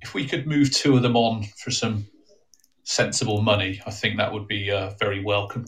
if 0.00 0.14
we 0.14 0.28
could 0.28 0.46
move 0.46 0.70
two 0.70 0.94
of 0.94 1.02
them 1.02 1.16
on 1.16 1.42
for 1.56 1.72
some 1.72 2.06
sensible 2.84 3.42
money, 3.42 3.82
I 3.84 3.90
think 3.90 4.18
that 4.18 4.32
would 4.32 4.46
be 4.46 4.70
uh, 4.70 4.90
very 5.00 5.24
welcome. 5.24 5.66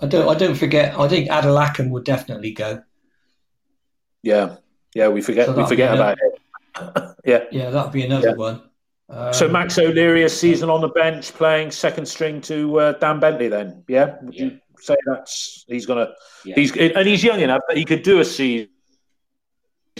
I 0.00 0.06
don't. 0.06 0.26
I 0.26 0.34
don't 0.34 0.56
forget. 0.56 0.98
I 0.98 1.08
think 1.08 1.28
Adelakun 1.28 1.90
would 1.90 2.04
definitely 2.04 2.52
go. 2.52 2.82
Yeah, 4.22 4.56
yeah. 4.94 5.08
We 5.08 5.20
forget. 5.20 5.46
So 5.46 5.52
we 5.52 5.66
forget 5.66 5.92
about 5.92 6.16
it. 6.18 6.40
yeah, 7.26 7.44
yeah. 7.52 7.68
That'd 7.68 7.92
be 7.92 8.02
another 8.02 8.30
yeah. 8.30 8.34
one. 8.34 8.62
Um, 9.08 9.32
so 9.32 9.48
Max 9.48 9.78
O'Leary, 9.78 10.24
a 10.24 10.28
season 10.28 10.70
on 10.70 10.80
the 10.80 10.88
bench, 10.88 11.32
playing 11.32 11.70
second 11.70 12.06
string 12.06 12.40
to 12.42 12.80
uh, 12.80 12.92
Dan 12.92 13.20
Bentley. 13.20 13.48
Then, 13.48 13.84
yeah. 13.86 14.16
Would 14.22 14.34
yeah. 14.34 14.44
you 14.44 14.60
say 14.80 14.96
that's 15.06 15.64
he's 15.68 15.86
gonna? 15.86 16.12
Yeah. 16.44 16.54
He's 16.54 16.76
and 16.76 17.06
he's 17.06 17.22
young 17.22 17.40
enough 17.40 17.62
that 17.68 17.76
he 17.76 17.84
could 17.84 18.02
do 18.02 18.20
a 18.20 18.24
season 18.24 18.70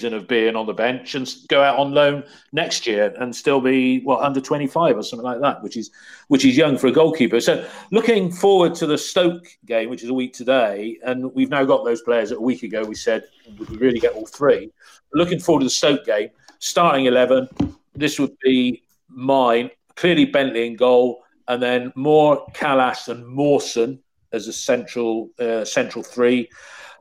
of 0.03 0.27
being 0.27 0.57
on 0.57 0.67
the 0.67 0.75
bench 0.75 1.15
and 1.15 1.33
go 1.49 1.63
out 1.63 1.79
on 1.79 1.93
loan 1.93 2.25
next 2.53 2.85
year 2.85 3.15
and 3.21 3.35
still 3.35 3.61
be 3.61 4.01
what 4.01 4.21
under 4.23 4.41
25 4.41 4.97
or 4.97 5.03
something 5.05 5.25
like 5.25 5.41
that 5.41 5.63
which 5.63 5.77
is 5.77 5.93
which 6.27 6.45
is 6.45 6.57
young 6.57 6.77
for 6.77 6.89
a 6.89 6.93
goalkeeper 6.93 7.41
so 7.41 7.65
looking 7.93 8.29
forward 8.29 8.75
to 8.75 8.89
the 8.89 8.99
stoke 8.99 9.47
game 9.67 9.89
which 9.89 10.03
is 10.03 10.09
a 10.09 10.15
week 10.15 10.35
today 10.35 10.99
and 11.05 11.33
we've 11.33 11.49
now 11.49 11.65
got 11.65 11.85
those 11.85 12.03
players 12.03 12.31
that 12.31 12.39
a 12.39 12.41
week 12.41 12.65
ago 12.65 12.83
we 12.85 12.95
said 12.97 13.23
would 13.57 13.71
we 13.71 13.77
really 13.77 14.01
get 14.01 14.13
all 14.15 14.27
three 14.27 14.69
looking 15.13 15.39
forward 15.39 15.61
to 15.61 15.67
the 15.67 15.71
stoke 15.71 16.05
game 16.05 16.29
starting 16.59 17.05
11 17.05 17.49
this 17.95 18.19
would 18.19 18.37
be 18.41 18.84
mine 19.09 19.71
clearly 19.97 20.25
bentley 20.25 20.67
in 20.67 20.77
goal 20.77 21.23
and 21.49 21.63
then 21.63 21.93
more 21.95 22.47
Kalas 22.53 23.09
and 23.09 23.27
Mawson 23.27 24.01
as 24.33 24.49
a 24.49 24.53
central 24.53 25.31
uh, 25.39 25.65
central 25.65 26.03
three 26.03 26.49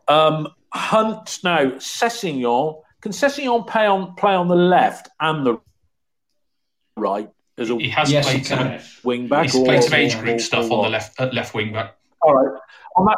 um, 0.07 0.47
Hunt 0.73 1.39
now, 1.43 1.71
Sessegnon. 1.73 2.81
Can 3.01 3.11
Sessegnon 3.11 3.67
play 3.67 3.85
on 3.85 4.15
play 4.15 4.33
on 4.33 4.47
the 4.47 4.55
left 4.55 5.09
and 5.19 5.45
the 5.45 5.59
right 6.97 7.29
as 7.57 7.69
a 7.69 7.75
he 7.75 7.89
has 7.89 8.11
yes, 8.11 8.25
played 8.27 8.45
some 8.45 8.79
wing 9.03 9.27
back? 9.27 9.43
He's 9.43 9.55
or, 9.55 9.65
played 9.65 9.83
some 9.83 9.93
age 9.93 10.17
group 10.17 10.37
or, 10.37 10.39
stuff 10.39 10.71
or 10.71 10.79
on 10.79 10.83
the 10.85 10.89
left 10.89 11.19
uh, 11.19 11.29
left 11.31 11.53
wing 11.53 11.73
back. 11.73 11.95
All 12.21 12.33
right. 12.33 12.59
On 12.97 13.05
that 13.05 13.17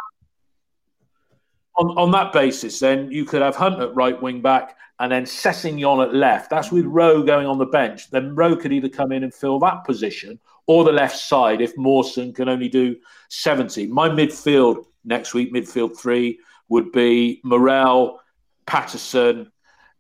on, 1.78 1.98
on 1.98 2.12
that 2.12 2.34
basis, 2.34 2.80
then 2.80 3.12
you 3.12 3.26
could 3.26 3.42
have 3.42 3.56
Hunt 3.56 3.82
at 3.82 3.96
right 3.96 4.22
wing 4.22 4.42
back 4.42 4.78
and 5.00 5.12
then 5.12 5.24
Sessegnon 5.24 6.06
at 6.06 6.14
left. 6.14 6.50
That's 6.50 6.72
with 6.72 6.86
Rowe 6.86 7.24
going 7.24 7.48
on 7.48 7.58
the 7.58 7.66
bench. 7.66 8.10
Then 8.10 8.36
Rowe 8.36 8.56
could 8.56 8.72
either 8.72 8.90
come 8.90 9.12
in 9.12 9.24
and 9.24 9.34
fill 9.34 9.60
that 9.60 9.84
position 9.86 10.40
or 10.68 10.84
the 10.84 10.92
left 10.92 11.18
side 11.18 11.62
if 11.62 11.78
Mawson 11.78 12.34
can 12.34 12.50
only 12.50 12.70
do 12.70 12.96
70. 13.30 13.88
My 13.88 14.10
midfield 14.10 14.86
next 15.04 15.34
week, 15.34 15.54
midfield 15.54 15.98
three, 15.98 16.40
would 16.70 16.92
be 16.92 17.42
Morrell, 17.44 18.20
Paterson, 18.66 19.52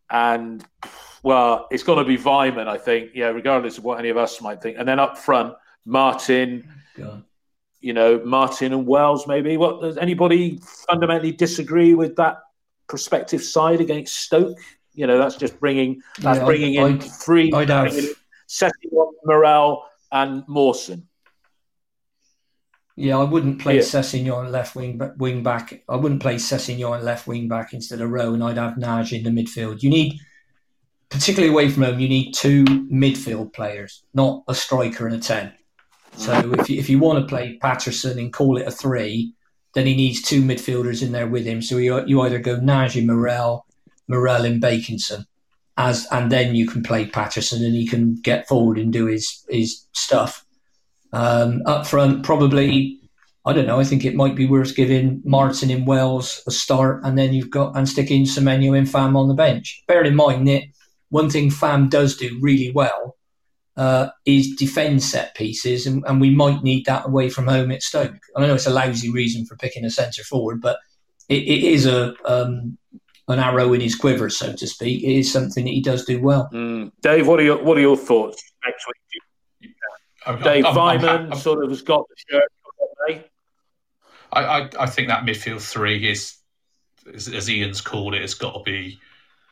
and 0.10 0.66
Well, 1.26 1.68
it's 1.72 1.82
going 1.82 1.98
to 1.98 2.06
be 2.06 2.20
Weimann, 2.20 2.68
I 2.68 2.78
think. 2.78 3.10
Yeah, 3.16 3.30
regardless 3.30 3.80
of 3.80 3.84
what 3.84 3.98
any 3.98 4.10
of 4.10 4.18
us 4.18 4.42
might 4.42 4.62
think. 4.62 4.78
And 4.78 4.88
then 4.88 5.00
up 5.00 5.18
front, 5.18 5.56
Martin. 5.84 6.70
God. 6.96 7.24
You 7.82 7.94
know, 7.94 8.22
Martin 8.24 8.74
and 8.74 8.86
Wells. 8.86 9.26
Maybe. 9.26 9.58
What 9.58 9.82
does 9.82 9.98
anybody 9.98 10.60
fundamentally 10.88 11.32
disagree 11.32 11.96
with 11.96 12.16
that 12.18 12.44
prospective 12.88 13.42
side 13.42 13.82
against 13.82 14.16
Stoke? 14.16 14.60
You 14.96 15.08
know, 15.08 15.18
that's 15.18 15.36
just 15.36 15.60
bringing 15.60 16.02
that's 16.20 16.40
yeah, 16.40 16.46
bringing 16.46 16.80
I'd, 16.80 16.92
in 16.92 17.02
I'd, 17.02 17.04
three. 17.04 17.52
I'd 17.54 17.70
have 17.70 17.94
Sessegnon, 18.48 19.12
Morrell, 19.26 19.84
and 20.12 20.44
Mawson. 20.48 21.08
Yeah, 22.96 23.18
I 23.18 23.24
wouldn't 23.24 23.60
play 23.60 23.76
yeah. 23.76 23.82
Sessegnon 23.82 24.52
left 24.52 24.76
wing 24.76 25.02
wing 25.18 25.44
back. 25.44 25.84
I 25.90 25.98
wouldn't 25.98 26.22
play 26.22 26.36
Sessegnon 26.36 27.04
left 27.04 27.28
wing 27.28 27.48
back 27.50 27.74
instead 27.74 28.00
of 28.00 28.10
Rowe, 28.10 28.34
and 28.34 28.44
I'd 28.44 28.58
have 28.58 28.78
Nagy 28.78 29.18
in 29.18 29.24
the 29.24 29.44
midfield. 29.44 29.84
You 29.84 29.90
need, 29.90 30.20
particularly 31.10 31.52
away 31.52 31.70
from 31.70 31.84
home, 31.84 32.00
you 32.00 32.08
need 32.08 32.32
two 32.32 32.64
midfield 32.64 33.54
players, 33.54 34.04
not 34.14 34.44
a 34.48 34.56
striker 34.56 35.08
and 35.08 35.16
a 35.16 35.20
ten. 35.20 35.54
So 36.16 36.32
mm. 36.32 36.58
if 36.60 36.70
you, 36.70 36.80
if 36.80 36.90
you 36.90 37.00
want 37.00 37.20
to 37.20 37.28
play 37.28 37.58
Paterson 37.62 38.18
and 38.18 38.32
call 38.32 38.56
it 38.56 38.68
a 38.68 38.72
three, 38.72 39.34
then 39.74 39.86
he 39.86 39.96
needs 39.96 40.22
two 40.22 40.42
midfielders 40.42 41.04
in 41.04 41.12
there 41.12 41.28
with 41.28 41.46
him. 41.46 41.62
So 41.62 41.76
you, 41.76 42.06
you 42.06 42.22
either 42.22 42.40
go 42.40 42.56
Nagy, 42.62 43.06
Morrell, 43.06 43.65
Morrell, 44.08 44.46
and 44.46 44.62
Bakinson, 44.62 45.26
as 45.78 46.08
and 46.12 46.32
then 46.32 46.56
you 46.56 46.68
can 46.68 46.84
play 46.84 47.06
Paterson 47.06 47.64
and 47.64 47.76
he 47.76 47.88
can 47.88 48.16
get 48.16 48.48
forward 48.48 48.78
and 48.78 48.94
do 48.94 49.06
his 49.06 49.46
his 49.50 49.86
stuff. 49.94 50.46
Um, 51.14 51.62
up 51.66 51.88
front, 51.88 52.24
probably, 52.24 53.00
I 53.46 53.54
don't 53.54 53.68
know. 53.68 53.80
I 53.80 53.86
think 53.86 54.04
it 54.04 54.16
might 54.16 54.36
be 54.36 54.46
worth 54.46 54.76
giving 54.76 55.22
Martin 55.24 55.70
in 55.70 55.86
Wells 55.86 56.42
a 56.48 56.52
start, 56.52 57.02
and 57.04 57.18
then 57.18 57.34
you've 57.34 57.50
got 57.50 57.76
and 57.78 57.88
sticking 57.88 58.26
Semenyo 58.26 58.78
and 58.78 58.90
Fam 58.90 59.16
on 59.16 59.28
the 59.28 59.34
bench. 59.34 59.84
Bear 59.88 60.04
in 60.04 60.16
mind 60.16 60.48
that 60.48 60.64
one 61.10 61.30
thing 61.30 61.50
Fam 61.50 61.88
does 61.88 62.18
do 62.18 62.38
really 62.42 62.72
well 62.72 63.16
uh, 63.78 64.10
is 64.26 64.56
defend 64.56 65.04
set 65.04 65.36
pieces, 65.36 65.86
and, 65.86 66.04
and, 66.08 66.22
we 66.22 66.30
might 66.30 66.64
need 66.64 66.86
that 66.86 67.06
away 67.06 67.30
from 67.30 67.48
home 67.48 67.72
at 67.72 67.84
Stoke. 67.84 68.16
I 68.36 68.46
know 68.46 68.56
it's 68.56 68.68
a 68.68 68.72
lousy 68.72 69.12
reason 69.12 69.46
for 69.46 69.58
picking 69.58 69.84
a 69.84 69.90
centre 69.90 70.24
forward, 70.24 70.62
but 70.62 70.78
it, 71.28 71.44
it 71.44 71.64
is 71.64 71.86
a 71.86 72.14
um, 72.26 72.78
an 73.28 73.40
arrow 73.40 73.74
in 73.74 73.82
his 73.82 73.96
quiver, 73.96 74.30
so 74.30 74.54
to 74.54 74.68
speak. 74.68 75.04
It 75.04 75.18
is 75.18 75.32
something 75.32 75.66
that 75.66 75.72
he 75.72 75.82
does 75.82 76.06
do 76.06 76.22
well. 76.22 76.50
Mm. 76.54 76.92
Dave, 77.02 77.28
what 77.28 77.40
are 77.40 77.44
your 77.44 77.64
what 77.64 77.78
are 77.78 77.82
your 77.82 77.98
thoughts 77.98 78.44
next 78.66 78.86
week? 78.88 79.72
I'm, 80.28 80.42
Dave 80.42 80.66
I'm, 80.66 80.76
Weimann 80.76 81.32
I'm, 81.32 81.38
sort 81.38 81.64
of 81.64 81.70
has 81.70 81.82
got 81.82 82.04
the 82.10 82.16
shirt. 82.30 82.52
I, 84.34 84.44
I, 84.44 84.70
I 84.80 84.86
think 84.88 85.08
that 85.10 85.24
midfield 85.24 85.62
three 85.62 86.10
is, 86.10 86.38
as, 87.14 87.28
as 87.30 87.50
Ian's 87.50 87.80
called 87.80 88.16
it, 88.16 88.24
it's 88.24 88.34
got 88.34 88.54
to 88.54 88.64
be 88.64 89.00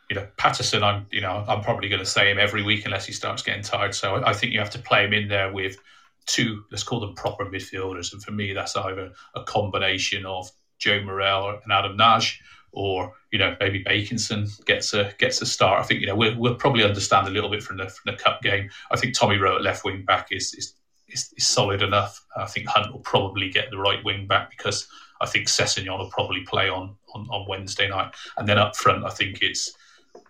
you 0.09 0.19
know, 0.19 0.27
Paterson, 0.37 0.83
I'm 0.83 1.07
you 1.11 1.21
know, 1.21 1.43
I'm 1.47 1.61
probably 1.61 1.89
going 1.89 1.99
to 1.99 2.05
say 2.05 2.29
him 2.29 2.37
every 2.37 2.61
week 2.61 2.85
unless 2.85 3.05
he 3.05 3.13
starts 3.13 3.41
getting 3.41 3.63
tired. 3.63 3.95
So 3.95 4.15
I, 4.15 4.29
I, 4.29 4.33
think 4.33 4.53
you 4.53 4.59
have 4.59 4.69
to 4.71 4.79
play 4.79 5.05
him 5.05 5.13
in 5.13 5.27
there 5.27 5.51
with 5.51 5.77
two, 6.25 6.63
let's 6.71 6.83
call 6.83 6.99
them 6.99 7.15
proper 7.15 7.45
midfielders. 7.45 8.13
And 8.13 8.23
for 8.23 8.31
me, 8.31 8.53
that's 8.53 8.75
either 8.75 9.11
a 9.35 9.43
combination 9.43 10.25
of 10.25 10.51
Joe 10.77 11.01
Morrell 11.01 11.59
and 11.63 11.71
Adam 11.71 11.97
Nagy, 11.97 12.39
or 12.73 13.13
you 13.31 13.39
know, 13.39 13.55
maybe 13.59 13.83
Bakinson 13.83 14.63
gets 14.65 14.93
a 14.93 15.13
gets 15.17 15.41
a 15.41 15.45
start. 15.45 15.79
I 15.79 15.83
think 15.83 16.01
you 16.01 16.07
know 16.07 16.15
we'll, 16.15 16.37
we'll 16.37 16.55
probably 16.55 16.83
understand 16.83 17.27
a 17.27 17.31
little 17.31 17.49
bit 17.49 17.63
from 17.63 17.77
the 17.77 17.87
from 17.87 18.13
the 18.13 18.17
cup 18.21 18.41
game. 18.41 18.69
I 18.91 18.97
think 18.97 19.17
Tommy 19.17 19.37
Rowe 19.37 19.55
at 19.55 19.61
left 19.61 19.85
wing 19.85 20.03
back 20.05 20.27
is 20.31 20.53
is, 20.55 20.73
is, 21.07 21.33
is 21.37 21.47
solid 21.47 21.81
enough. 21.81 22.23
I 22.35 22.45
think 22.45 22.67
Hunt 22.67 22.91
will 22.91 22.99
probably 22.99 23.49
get 23.49 23.69
the 23.69 23.77
right 23.77 24.03
wing 24.03 24.27
back 24.27 24.49
because 24.49 24.87
I 25.21 25.27
think 25.27 25.47
Sessegnon 25.47 25.97
will 25.97 26.09
probably 26.09 26.41
play 26.41 26.67
on, 26.67 26.95
on 27.13 27.27
on 27.29 27.47
Wednesday 27.47 27.87
night, 27.87 28.13
and 28.37 28.47
then 28.47 28.57
up 28.57 28.75
front, 28.75 29.05
I 29.05 29.09
think 29.11 29.41
it's 29.41 29.73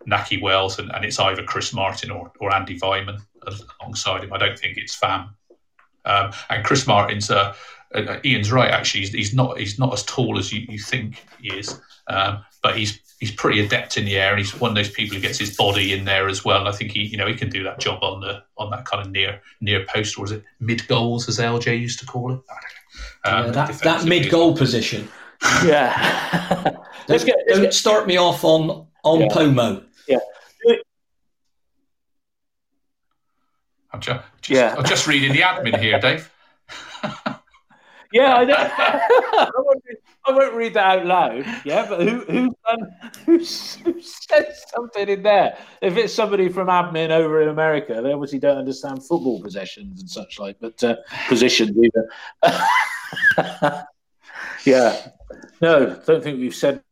Nahki 0.08 0.42
Wells, 0.42 0.80
and, 0.80 0.92
and 0.94 1.06
it's 1.06 1.20
either 1.20 1.44
Chris 1.44 1.74
Martin 1.74 2.12
or, 2.12 2.32
or 2.40 2.54
Andy 2.54 2.80
Weimann 2.80 3.22
alongside 3.82 4.24
him. 4.24 4.34
I 4.34 4.38
don't 4.38 4.58
think 4.58 4.78
it's 4.78 4.96
Fam. 4.96 5.36
Um, 6.06 6.32
and 6.50 6.66
Chris 6.66 6.86
Martin's, 6.86 7.32
uh, 7.32 7.56
uh, 7.94 8.20
Ian's 8.24 8.52
right. 8.52 8.72
Actually, 8.72 9.02
he's, 9.02 9.12
he's, 9.12 9.34
not 9.34 9.60
he's 9.60 9.80
not 9.80 9.94
as 9.94 10.04
tall 10.04 10.38
as 10.38 10.52
you, 10.52 10.66
you 10.70 10.80
think 10.80 11.24
he 11.42 11.50
is, 11.50 11.80
um, 12.08 12.44
but 12.62 12.78
he's 12.78 13.00
he's 13.20 13.32
pretty 13.32 13.64
adept 13.64 13.98
in 13.98 14.06
the 14.06 14.18
air, 14.18 14.32
and 14.32 14.40
he's 14.40 14.60
one 14.60 14.72
of 14.72 14.76
those 14.76 14.90
people 14.90 15.16
who 15.16 15.22
gets 15.22 15.38
his 15.38 15.56
body 15.56 15.94
in 15.94 16.06
there 16.06 16.28
as 16.28 16.44
well. 16.44 16.60
And 16.60 16.68
I 16.68 16.72
think 16.72 16.92
he 16.92 17.04
you 17.04 17.18
know 17.18 17.28
he 17.28 17.36
can 17.36 17.50
do 17.50 17.64
that 17.64 17.80
job 17.80 18.04
on 18.04 18.22
the 18.22 18.44
on 18.58 18.70
that 18.72 18.86
kind 18.86 19.06
of 19.06 19.12
near 19.12 19.42
near 19.62 19.86
post, 19.86 20.18
or 20.18 20.26
is 20.26 20.32
it 20.32 20.44
mid 20.60 20.88
goals 20.88 21.28
as 21.30 21.40
LJ 21.40 21.80
used 21.80 22.00
to 22.00 22.06
call 22.06 22.34
it? 22.34 22.42
Um, 23.26 23.46
yeah, 23.46 23.52
that 23.52 23.80
that 23.80 24.06
mid 24.06 24.30
goal 24.30 24.50
well. 24.50 24.58
position. 24.58 25.08
Yeah. 25.66 25.92
let's 27.10 27.26
get, 27.26 27.36
let's 27.48 27.54
don't 27.58 27.62
get, 27.64 27.74
start 27.74 28.08
me 28.08 28.16
off 28.16 28.46
on 28.46 28.88
on 29.04 29.20
yeah. 29.20 29.28
Pomo. 29.30 29.84
I'm 33.94 34.02
just, 34.02 34.22
just, 34.42 34.50
yeah. 34.50 34.76
I'm 34.78 34.86
just 34.86 35.08
reading 35.08 35.34
the 35.34 35.42
admin 35.42 35.80
here, 35.80 36.00
Dave. 36.00 36.33
Yeah, 38.14 38.36
I, 38.36 38.44
I, 39.38 39.50
won't 39.58 39.84
read, 39.86 39.98
I, 40.26 40.32
won't 40.32 40.54
read, 40.54 40.74
that 40.76 41.00
out 41.00 41.06
loud. 41.06 41.46
Yeah, 41.66 41.88
but 41.90 42.08
who 42.08 42.20
who, 43.26 43.44
said 43.44 44.56
something 44.74 45.10
in 45.10 45.24
there? 45.24 45.58
If 45.82 45.98
it's 45.98 46.14
somebody 46.14 46.48
from 46.48 46.68
admin 46.68 47.10
over 47.10 47.42
in 47.42 47.50
America, 47.50 48.00
they 48.04 48.14
obviously 48.14 48.38
don't 48.38 48.60
understand 48.60 49.04
football 49.04 49.42
possessions 49.42 50.00
and 50.00 50.10
such 50.10 50.40
like, 50.40 50.58
but 50.62 50.82
uh, 50.84 50.98
positions 51.28 51.76
either. 51.76 52.10
yeah, 54.64 55.08
no, 55.60 56.00
don't 56.06 56.24
think 56.24 56.40
we've 56.40 56.56
said 56.56 56.84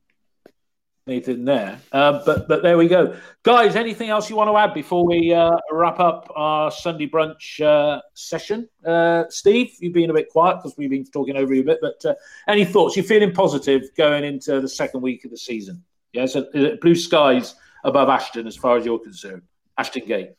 anything 1.08 1.46
there. 1.46 1.80
Uh, 1.92 2.22
but 2.26 2.48
but 2.48 2.64
there 2.64 2.78
we 2.78 2.88
go, 2.88 3.16
guys. 3.44 3.76
Anything 3.76 4.10
else 4.10 4.30
you 4.30 4.36
want 4.36 4.50
to 4.50 4.58
add 4.58 4.74
before 4.74 5.06
we 5.06 5.34
uh, 5.34 5.52
wrap 5.72 6.00
up 6.00 6.32
our 6.36 6.72
Sunday 6.72 7.08
brunch 7.08 7.62
uh, 7.62 8.02
session? 8.14 8.68
Uh, 8.86 9.24
Steve, 9.30 9.72
you've 9.80 9.94
been 9.94 10.10
a 10.10 10.14
bit 10.14 10.30
quiet 10.30 10.58
because 10.58 10.78
we've 10.78 10.90
been 10.90 11.06
talking 11.06 11.38
over 11.38 11.54
you 11.54 11.62
a 11.62 11.66
bit. 11.66 11.80
But 11.82 12.06
uh, 12.06 12.16
any 12.48 12.66
thoughts? 12.66 12.96
You're 12.96 13.06
feeling 13.06 13.34
positive 13.34 13.84
going 13.98 14.24
into 14.24 14.62
the 14.62 14.70
second 14.70 15.02
week 15.02 15.26
of 15.26 15.32
the 15.32 15.38
season? 15.38 15.84
Yeah, 16.14 16.26
so 16.26 16.46
blue 16.82 16.96
skies 16.96 17.56
above 17.84 18.10
Ashton 18.10 18.48
as 18.48 18.56
far 18.56 18.78
as 18.78 18.86
you're 18.86 19.00
concerned. 19.00 19.44
Ashton 19.78 20.06
Gate. 20.06 20.32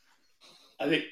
I 0.79 0.89
think 0.89 1.03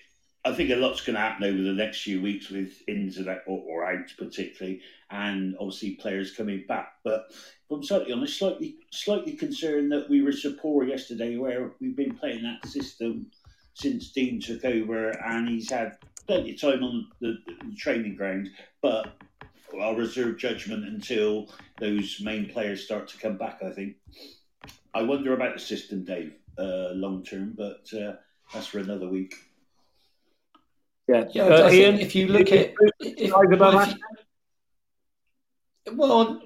I 0.43 0.53
think 0.53 0.71
a 0.71 0.75
lot's 0.75 1.01
going 1.01 1.15
to 1.15 1.21
happen 1.21 1.43
over 1.43 1.61
the 1.61 1.73
next 1.73 2.01
few 2.01 2.19
weeks 2.19 2.49
with 2.49 2.81
ins 2.87 3.17
and 3.17 3.29
out, 3.29 3.41
or, 3.45 3.61
or 3.67 3.85
outs 3.85 4.13
particularly, 4.13 4.81
and 5.11 5.55
obviously 5.59 5.91
players 5.91 6.35
coming 6.35 6.63
back. 6.67 6.93
But 7.03 7.31
I'm 7.69 7.83
slightly 7.83 8.11
honest, 8.11 8.39
slightly 8.39 8.77
slightly 8.91 9.33
concerned 9.33 9.91
that 9.91 10.09
we 10.09 10.21
were 10.21 10.31
so 10.31 10.53
poor 10.53 10.83
yesterday, 10.83 11.37
where 11.37 11.71
we've 11.79 11.95
been 11.95 12.15
playing 12.15 12.43
that 12.43 12.67
system 12.67 13.27
since 13.75 14.11
Dean 14.11 14.41
took 14.41 14.65
over, 14.65 15.09
and 15.09 15.47
he's 15.47 15.69
had 15.69 15.97
plenty 16.25 16.53
of 16.53 16.61
time 16.61 16.83
on 16.83 17.07
the, 17.19 17.37
the 17.47 17.75
training 17.75 18.15
ground. 18.15 18.49
But 18.81 19.13
I'll 19.79 19.95
reserve 19.95 20.39
judgment 20.39 20.85
until 20.85 21.49
those 21.79 22.19
main 22.19 22.49
players 22.49 22.83
start 22.83 23.07
to 23.09 23.17
come 23.19 23.37
back. 23.37 23.61
I 23.63 23.71
think. 23.71 23.97
I 24.93 25.03
wonder 25.03 25.33
about 25.33 25.53
the 25.53 25.59
system, 25.59 26.03
Dave, 26.03 26.33
uh, 26.57 26.89
long 26.93 27.23
term, 27.23 27.53
but 27.55 27.87
uh, 27.93 28.15
that's 28.51 28.67
for 28.67 28.79
another 28.79 29.07
week. 29.07 29.35
Yeah, 31.11 31.25
yeah 31.33 31.43
uh, 31.43 31.69
Ian, 31.69 31.99
if 31.99 32.15
you 32.15 32.27
look 32.27 32.51
at, 32.51 32.73
if, 32.99 33.31
well, 33.31 33.81
if 33.81 33.89
you, 33.89 35.97
well, 35.97 36.41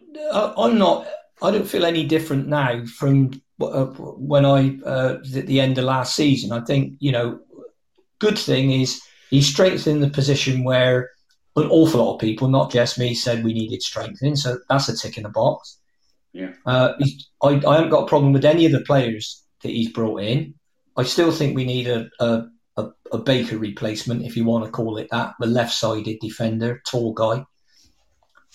I'm 0.58 0.78
not. 0.78 1.08
I 1.42 1.52
don't 1.52 1.68
feel 1.68 1.86
any 1.86 2.06
different 2.06 2.48
now 2.48 2.86
from 2.86 3.32
uh, 3.62 3.86
when 3.86 4.46
I 4.46 4.78
uh, 4.86 5.18
at 5.36 5.48
the 5.48 5.60
end 5.60 5.78
of 5.78 5.84
last 5.84 6.16
season. 6.16 6.52
I 6.52 6.62
think 6.62 6.94
you 7.00 7.12
know, 7.12 7.40
good 8.20 8.40
thing 8.40 8.72
is 8.72 9.02
he 9.30 9.42
strengthened 9.42 10.02
the 10.02 10.10
position 10.10 10.64
where 10.64 11.12
an 11.58 11.70
awful 11.70 12.04
lot 12.04 12.16
of 12.16 12.22
people, 12.22 12.48
not 12.48 12.72
just 12.72 12.98
me, 12.98 13.14
said 13.14 13.44
we 13.44 13.54
needed 13.54 13.82
strengthening. 13.82 14.36
So 14.36 14.58
that's 14.70 14.90
a 14.90 14.98
tick 14.98 15.18
in 15.18 15.24
the 15.24 15.30
box. 15.30 15.80
Yeah. 16.34 16.52
Uh, 16.66 16.94
I, 17.42 17.62
I 17.66 17.76
haven't 17.76 17.92
got 17.92 18.04
a 18.04 18.08
problem 18.08 18.34
with 18.34 18.46
any 18.46 18.66
of 18.66 18.72
the 18.72 18.82
players 18.82 19.44
that 19.62 19.70
he's 19.70 19.92
brought 19.92 20.22
in. 20.22 20.56
I 20.98 21.04
still 21.04 21.32
think 21.32 21.56
we 21.56 21.66
need 21.66 21.88
a, 21.88 22.10
a 22.20 22.46
a, 22.78 22.88
a 23.12 23.18
Baker 23.18 23.58
replacement, 23.58 24.26
if 24.26 24.36
you 24.36 24.46
want 24.46 24.66
to 24.66 24.72
call 24.72 24.98
it 24.98 25.08
that, 25.12 25.34
the 25.40 25.48
left 25.48 25.74
sided 25.74 26.18
defender, 26.20 26.82
tall 26.90 27.14
guy. 27.14 27.46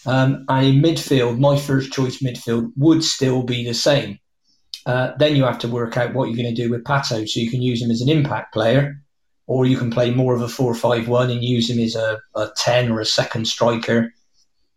Um, 0.06 0.44
and 0.48 0.66
in 0.66 0.82
midfield, 0.82 1.38
my 1.38 1.58
first 1.58 1.92
choice 1.92 2.18
midfield 2.18 2.72
would 2.76 3.04
still 3.04 3.42
be 3.42 3.64
the 3.64 3.74
same. 3.74 4.18
Uh, 4.86 5.12
then 5.18 5.36
you 5.36 5.44
have 5.44 5.58
to 5.60 5.68
work 5.68 5.96
out 5.96 6.14
what 6.14 6.28
you're 6.28 6.42
going 6.42 6.54
to 6.54 6.62
do 6.62 6.70
with 6.70 6.84
Pato. 6.84 7.28
So 7.28 7.40
you 7.40 7.50
can 7.50 7.62
use 7.62 7.82
him 7.82 7.90
as 7.90 8.00
an 8.00 8.08
impact 8.08 8.54
player, 8.54 8.96
or 9.46 9.66
you 9.66 9.76
can 9.76 9.90
play 9.90 10.10
more 10.10 10.34
of 10.34 10.40
a 10.40 10.48
4 10.48 10.74
5 10.74 11.08
1 11.08 11.30
and 11.30 11.44
use 11.44 11.68
him 11.68 11.78
as 11.78 11.94
a, 11.94 12.18
a 12.34 12.50
10 12.56 12.90
or 12.90 13.00
a 13.00 13.06
second 13.06 13.46
striker. 13.46 14.12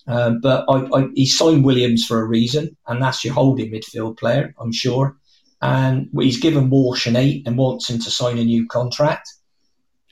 Um, 0.06 0.42
but 0.42 0.66
I, 0.68 0.88
I, 0.94 1.08
he 1.16 1.26
signed 1.26 1.64
Williams 1.64 2.06
for 2.06 2.20
a 2.20 2.26
reason, 2.26 2.76
and 2.88 3.02
that's 3.02 3.24
your 3.24 3.34
holding 3.34 3.72
midfield 3.72 4.18
player, 4.18 4.54
I'm 4.60 4.74
sure 4.74 5.16
and 5.64 6.10
he's 6.20 6.40
given 6.40 6.70
Walsh 6.70 7.08
an 7.08 7.16
eight 7.16 7.48
and 7.48 7.58
wants 7.58 7.90
him 7.90 7.98
to 8.00 8.12
sign 8.12 8.38
a 8.38 8.44
new 8.44 8.68
contract. 8.68 9.30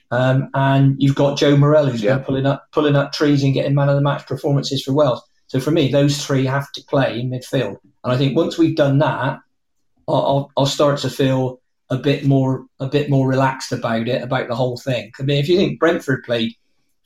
Um, 0.10 0.49
and 0.54 0.95
you've 0.97 1.16
got 1.16 1.38
Joe 1.38 1.56
Morrell 1.56 1.88
who's 1.88 2.04
yeah. 2.04 2.18
pulling 2.18 2.45
up 2.45 2.66
pulling 2.72 2.95
up 2.95 3.14
trees 3.14 3.43
and 3.43 3.54
getting 3.54 3.76
man 3.76 3.89
of 3.89 3.95
the 3.95 4.02
match 4.02 4.26
performances 4.28 4.84
for 4.84 4.93
Wales. 4.93 5.22
So 5.47 5.60
for 5.60 5.72
me, 5.72 5.91
those 5.91 6.26
three 6.26 6.45
have 6.45 6.72
to 6.74 6.84
play 6.89 7.20
in 7.20 7.30
midfield. 7.30 7.78
And 8.04 8.14
I 8.14 8.18
think 8.18 8.36
once 8.36 8.58
we've 8.58 8.76
done 8.76 8.99
that, 8.99 9.39
I'll, 10.08 10.49
I'll 10.56 10.66
start 10.66 10.99
to 10.99 11.10
feel 11.10 11.62
a 11.89 11.97
bit 11.97 12.26
more 12.26 12.66
a 12.80 12.88
bit 12.88 13.10
more 13.10 13.28
relaxed 13.28 13.74
about 13.74 14.08
it, 14.08 14.22
about 14.22 14.47
the 14.47 14.56
whole 14.56 14.78
thing. 14.78 15.12
I 15.20 15.24
mean, 15.24 15.38
if 15.38 15.49
you 15.49 15.58
think 15.58 15.80
Brentford 15.80 16.24
played 16.24 16.54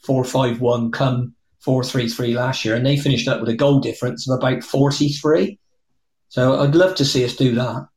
four 0.03 0.23
five 0.23 0.61
one, 0.61 0.91
come 0.91 1.33
four 1.59 1.83
three 1.83 2.07
three 2.07 2.35
last 2.35 2.63
year, 2.63 2.75
and 2.75 2.85
they 2.85 2.97
finished 2.97 3.27
up 3.27 3.39
with 3.39 3.49
a 3.49 3.55
goal 3.55 3.79
difference 3.79 4.29
of 4.29 4.37
about 4.37 4.63
forty 4.63 5.09
three. 5.09 5.59
So 6.29 6.59
I'd 6.59 6.75
love 6.75 6.95
to 6.95 7.05
see 7.05 7.25
us 7.25 7.35
do 7.35 7.55
that. 7.55 7.87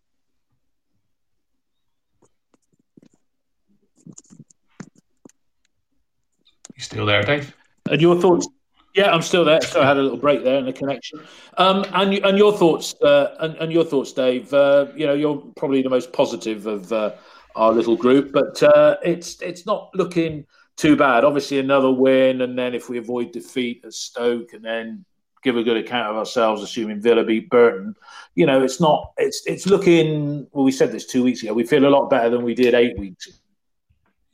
You 6.78 6.84
still 6.84 7.06
there, 7.06 7.24
Dave? 7.24 7.56
And 7.90 8.00
your 8.00 8.20
thoughts? 8.20 8.46
Yeah, 8.94 9.12
I'm 9.12 9.20
still 9.20 9.44
there. 9.44 9.60
So 9.60 9.82
I 9.82 9.86
had 9.86 9.96
a 9.96 10.02
little 10.02 10.16
break 10.16 10.44
there 10.44 10.58
in 10.58 10.64
the 10.64 10.72
connection. 10.72 11.20
Um, 11.56 11.84
and 11.92 12.14
and 12.24 12.38
your 12.38 12.56
thoughts? 12.56 12.94
Uh, 13.02 13.34
and, 13.40 13.56
and 13.56 13.72
your 13.72 13.84
thoughts, 13.84 14.12
Dave? 14.12 14.54
Uh, 14.54 14.86
you 14.94 15.04
know, 15.04 15.14
you're 15.14 15.42
probably 15.56 15.82
the 15.82 15.90
most 15.90 16.12
positive 16.12 16.66
of 16.66 16.92
uh, 16.92 17.14
our 17.56 17.72
little 17.72 17.96
group, 17.96 18.30
but 18.32 18.62
uh, 18.62 18.96
it's 19.04 19.42
it's 19.42 19.66
not 19.66 19.90
looking 19.94 20.46
too 20.76 20.94
bad. 20.94 21.24
Obviously, 21.24 21.58
another 21.58 21.90
win, 21.90 22.42
and 22.42 22.56
then 22.56 22.74
if 22.74 22.88
we 22.88 22.98
avoid 22.98 23.32
defeat 23.32 23.84
at 23.84 23.92
Stoke, 23.92 24.52
and 24.52 24.64
then 24.64 25.04
give 25.42 25.56
a 25.56 25.64
good 25.64 25.78
account 25.78 26.10
of 26.10 26.16
ourselves, 26.16 26.62
assuming 26.62 27.00
Villa 27.00 27.24
beat 27.24 27.50
Burton, 27.50 27.96
you 28.36 28.46
know, 28.46 28.62
it's 28.62 28.80
not. 28.80 29.14
It's 29.16 29.42
it's 29.46 29.66
looking. 29.66 30.46
Well, 30.52 30.64
we 30.64 30.70
said 30.70 30.92
this 30.92 31.06
two 31.06 31.24
weeks 31.24 31.42
ago. 31.42 31.54
We 31.54 31.66
feel 31.66 31.84
a 31.84 31.90
lot 31.90 32.08
better 32.08 32.30
than 32.30 32.44
we 32.44 32.54
did 32.54 32.74
eight 32.74 32.96
weeks. 32.96 33.28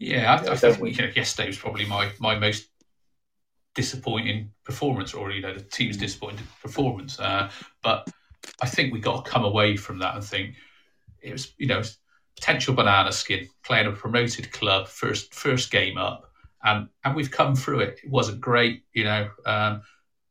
Yeah, 0.05 0.35
I, 0.35 0.53
I 0.53 0.57
think 0.57 0.79
you 0.79 1.07
know, 1.07 1.13
yesterday 1.15 1.49
was 1.49 1.59
probably 1.59 1.87
my 1.87 2.11
my 2.19 2.39
most 2.39 2.69
disappointing 3.75 4.51
performance, 4.65 5.15
or 5.15 5.31
you 5.33 5.41
know, 5.41 5.55
the 5.55 5.63
team's 5.63 5.97
mm. 5.97 6.01
disappointing 6.01 6.47
performance. 6.61 7.19
Uh, 7.19 7.51
but 7.83 8.09
I 8.61 8.67
think 8.67 8.93
we 8.93 9.01
got 9.01 9.25
to 9.25 9.31
come 9.31 9.45
away 9.45 9.77
from 9.77 9.99
that 10.01 10.15
and 10.15 10.23
think 10.23 10.57
it 11.23 11.33
was, 11.33 11.55
you 11.57 11.67
know, 11.67 11.83
potential 12.37 12.75
banana 12.75 13.13
skin 13.13 13.49
playing 13.65 13.87
a 13.87 13.93
promoted 13.93 14.53
club, 14.53 14.89
first 14.89 15.33
first 15.33 15.71
game 15.71 15.97
up, 15.97 16.31
and 16.63 16.89
and 17.05 17.17
we've 17.17 17.31
come 17.31 17.57
through 17.57 17.81
it. 17.81 18.01
It 18.05 18.11
wasn't 18.11 18.43
great, 18.43 18.85
you 18.93 19.05
know, 19.05 19.31
um, 19.47 19.83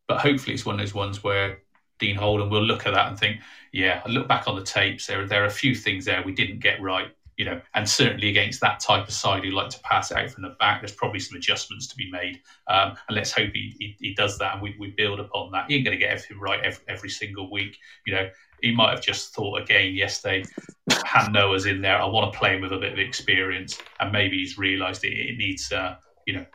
but 0.08 0.20
hopefully 0.20 0.54
it's 0.54 0.68
one 0.68 0.76
of 0.76 0.82
those 0.82 0.94
ones 0.94 1.24
where 1.24 1.64
Dean 1.98 2.16
Holden 2.16 2.52
will 2.52 2.64
look 2.64 2.86
at 2.86 2.94
that 2.94 3.08
and 3.08 3.18
think, 3.18 3.38
yeah, 3.72 4.04
I 4.06 4.10
look 4.10 4.28
back 4.28 4.48
on 4.48 4.56
the 4.56 4.64
tapes. 4.64 5.08
There 5.08 5.26
there 5.26 5.42
are 5.44 5.48
a 5.48 5.52
few 5.52 5.74
things 5.74 6.06
there 6.06 6.22
we 6.24 6.34
didn't 6.34 6.60
get 6.60 6.80
right 6.80 7.12
you 7.38 7.46
know, 7.46 7.60
and 7.74 7.88
certainly 7.88 8.30
against 8.30 8.62
that 8.62 8.80
type 8.80 9.08
of 9.08 9.14
side 9.14 9.44
who 9.44 9.52
like 9.52 9.70
to 9.70 9.80
pass 9.80 10.12
it 10.12 10.18
out 10.18 10.30
from 10.30 10.44
the 10.44 10.56
back, 10.60 10.82
there's 10.82 10.92
probably 10.92 11.20
some 11.20 11.38
adjustments 11.38 11.88
to 11.88 11.96
be 11.96 12.12
made. 12.12 12.42
Um, 12.68 12.96
and 13.08 13.16
let's 13.16 13.32
hope 13.32 13.52
he, 13.54 13.76
he, 13.80 13.96
he, 14.00 14.14
does 14.14 14.38
that 14.38 14.54
and 14.54 14.62
we, 14.62 14.76
we 14.80 14.92
build 14.92 15.20
upon 15.20 15.52
that. 15.52 15.66
He 15.68 15.76
ain't 15.76 15.86
going 15.86 15.98
to 15.98 16.00
get 16.00 16.12
everything 16.12 16.40
right 16.40 16.60
every, 16.64 16.84
every, 16.88 17.10
single 17.10 17.52
week. 17.52 17.78
You 18.06 18.16
know, 18.16 18.30
he 18.62 18.74
might 18.74 18.92
have 18.92 19.02
just 19.02 19.34
thought 19.34 19.62
again 19.62 19.94
yesterday, 19.96 20.44
Han-Noah's 20.92 21.66
in 21.66 21.82
there. 21.82 22.00
I 22.00 22.06
want 22.06 22.32
to 22.32 22.38
play 22.38 22.56
him 22.56 22.62
with 22.62 22.72
a 22.72 22.78
bit 22.78 22.94
of 22.94 23.00
experience. 23.00 23.80
And 24.00 24.12
maybe 24.12 24.38
he's 24.38 24.58
realised 24.58 25.04
it, 25.04 25.14
it 25.14 25.38
needs, 25.38 25.72
uh, 25.72 25.96
you 26.26 26.36
know, 26.36 26.46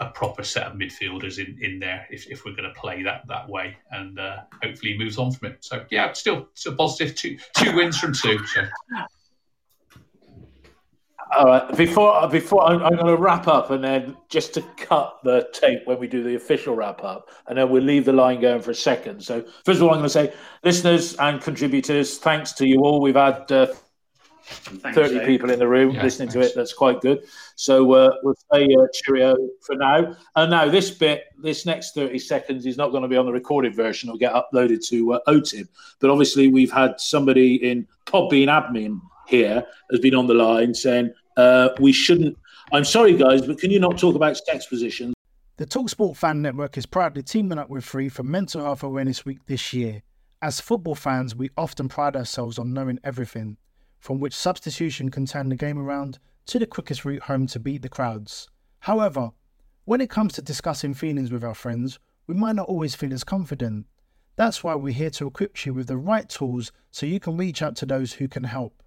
a 0.00 0.06
proper 0.10 0.42
set 0.42 0.66
of 0.66 0.74
midfielders 0.74 1.38
in, 1.38 1.58
in 1.60 1.78
there 1.78 2.06
if, 2.10 2.26
if 2.28 2.44
we're 2.44 2.54
going 2.54 2.72
to 2.72 2.80
play 2.80 3.02
that 3.02 3.26
that 3.28 3.48
way, 3.48 3.76
and 3.90 4.18
uh, 4.18 4.38
hopefully 4.62 4.96
moves 4.96 5.18
on 5.18 5.30
from 5.32 5.48
it. 5.50 5.58
So 5.60 5.84
yeah, 5.90 6.12
still 6.12 6.48
still 6.54 6.74
positive. 6.74 7.14
Two 7.14 7.38
two 7.56 7.76
wins 7.76 7.98
from 7.98 8.12
two. 8.12 8.38
So 8.46 8.62
all 11.36 11.46
right. 11.46 11.76
Before 11.76 12.28
before 12.28 12.64
I'm, 12.64 12.82
I'm, 12.82 12.94
going 12.94 13.06
to 13.06 13.16
wrap 13.16 13.48
up, 13.48 13.70
and 13.70 13.82
then 13.82 14.16
just 14.28 14.54
to 14.54 14.62
cut 14.76 15.18
the 15.22 15.48
tape 15.52 15.80
when 15.84 15.98
we 15.98 16.06
do 16.06 16.22
the 16.22 16.36
official 16.36 16.74
wrap 16.74 17.04
up, 17.04 17.28
and 17.46 17.58
then 17.58 17.70
we'll 17.70 17.82
leave 17.82 18.04
the 18.04 18.12
line 18.12 18.40
going 18.40 18.62
for 18.62 18.70
a 18.70 18.74
second. 18.74 19.22
So 19.22 19.44
first 19.64 19.78
of 19.78 19.82
all, 19.82 19.90
I'm 19.90 19.96
going 19.96 20.04
to 20.04 20.08
say, 20.10 20.32
listeners 20.64 21.14
and 21.16 21.40
contributors, 21.40 22.18
thanks 22.18 22.52
to 22.52 22.66
you 22.66 22.80
all. 22.80 23.00
We've 23.00 23.14
had 23.14 23.50
uh, 23.52 23.66
thanks, 24.48 24.96
30 24.96 25.14
Dave. 25.18 25.26
people 25.26 25.50
in 25.50 25.58
the 25.58 25.68
room 25.68 25.94
yeah, 25.94 26.02
listening 26.02 26.28
thanks. 26.28 26.48
to 26.48 26.52
it. 26.52 26.56
That's 26.56 26.72
quite 26.72 27.00
good. 27.00 27.24
So 27.56 27.92
uh, 27.92 28.14
we'll 28.22 28.34
say 28.52 28.74
uh, 28.74 28.86
cheerio 28.94 29.36
for 29.62 29.74
now. 29.74 30.16
And 30.36 30.50
now 30.50 30.68
this 30.68 30.90
bit, 30.90 31.24
this 31.38 31.66
next 31.66 31.94
30 31.94 32.18
seconds 32.18 32.66
is 32.66 32.76
not 32.76 32.90
going 32.90 33.02
to 33.02 33.08
be 33.08 33.16
on 33.16 33.26
the 33.26 33.32
recorded 33.32 33.74
version. 33.74 34.08
It'll 34.08 34.18
get 34.18 34.32
uploaded 34.32 34.86
to 34.88 35.14
uh, 35.14 35.20
OTIB. 35.28 35.68
But 36.00 36.10
obviously, 36.10 36.48
we've 36.48 36.72
had 36.72 37.00
somebody 37.00 37.56
in 37.56 37.86
Podbean 38.06 38.46
admin 38.46 39.00
here 39.28 39.64
has 39.90 40.00
been 40.00 40.14
on 40.14 40.26
the 40.26 40.34
line 40.34 40.74
saying 40.74 41.12
uh, 41.36 41.70
we 41.78 41.92
shouldn't. 41.92 42.36
I'm 42.72 42.84
sorry, 42.84 43.14
guys, 43.16 43.46
but 43.46 43.58
can 43.58 43.70
you 43.70 43.78
not 43.78 43.98
talk 43.98 44.14
about 44.14 44.36
sex 44.36 44.66
positions? 44.66 45.14
The 45.56 45.66
Talksport 45.66 46.16
Fan 46.16 46.42
Network 46.42 46.76
is 46.78 46.86
proudly 46.86 47.22
teaming 47.22 47.58
up 47.58 47.68
with 47.68 47.84
Free 47.84 48.08
for 48.08 48.22
Mental 48.22 48.62
Health 48.62 48.82
Awareness 48.82 49.24
Week 49.24 49.44
this 49.46 49.72
year. 49.72 50.02
As 50.40 50.60
football 50.60 50.94
fans, 50.94 51.34
we 51.34 51.50
often 51.56 51.88
pride 51.88 52.14
ourselves 52.14 52.58
on 52.58 52.72
knowing 52.72 53.00
everything, 53.02 53.56
from 53.98 54.20
which 54.20 54.34
substitution 54.34 55.10
can 55.10 55.26
turn 55.26 55.48
the 55.48 55.56
game 55.56 55.78
around 55.78 56.18
to 56.46 56.58
the 56.58 56.66
quickest 56.66 57.04
route 57.04 57.24
home 57.24 57.46
to 57.48 57.58
beat 57.58 57.82
the 57.82 57.88
crowds. 57.88 58.48
However, 58.80 59.30
when 59.84 60.00
it 60.00 60.10
comes 60.10 60.34
to 60.34 60.42
discussing 60.42 60.94
feelings 60.94 61.32
with 61.32 61.42
our 61.42 61.54
friends, 61.54 61.98
we 62.26 62.34
might 62.34 62.54
not 62.54 62.68
always 62.68 62.94
feel 62.94 63.12
as 63.12 63.24
confident. 63.24 63.86
That's 64.36 64.62
why 64.62 64.76
we're 64.76 64.94
here 64.94 65.10
to 65.10 65.26
equip 65.26 65.66
you 65.66 65.74
with 65.74 65.88
the 65.88 65.96
right 65.96 66.28
tools 66.28 66.70
so 66.92 67.06
you 67.06 67.18
can 67.18 67.36
reach 67.36 67.62
out 67.62 67.74
to 67.76 67.86
those 67.86 68.12
who 68.12 68.28
can 68.28 68.44
help. 68.44 68.82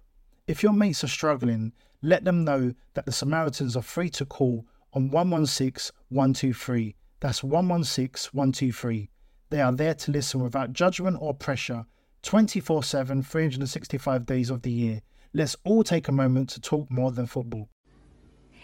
If 0.48 0.62
your 0.62 0.72
mates 0.72 1.04
are 1.04 1.08
struggling, 1.08 1.72
let 2.02 2.24
them 2.24 2.44
know 2.44 2.74
that 2.94 3.06
the 3.06 3.12
Samaritans 3.12 3.76
are 3.76 3.82
free 3.82 4.10
to 4.10 4.24
call 4.24 4.66
on 4.92 5.08
116 5.10 5.94
123. 6.08 6.96
That's 7.20 7.44
116 7.44 8.30
123. 8.32 9.08
They 9.50 9.60
are 9.60 9.72
there 9.72 9.94
to 9.94 10.10
listen 10.10 10.42
without 10.42 10.72
judgment 10.72 11.18
or 11.20 11.32
pressure 11.32 11.86
24 12.22 12.82
7, 12.82 13.22
365 13.22 14.26
days 14.26 14.50
of 14.50 14.62
the 14.62 14.72
year. 14.72 15.02
Let's 15.32 15.54
all 15.64 15.84
take 15.84 16.08
a 16.08 16.12
moment 16.12 16.50
to 16.50 16.60
talk 16.60 16.90
more 16.90 17.12
than 17.12 17.26
football. 17.26 17.68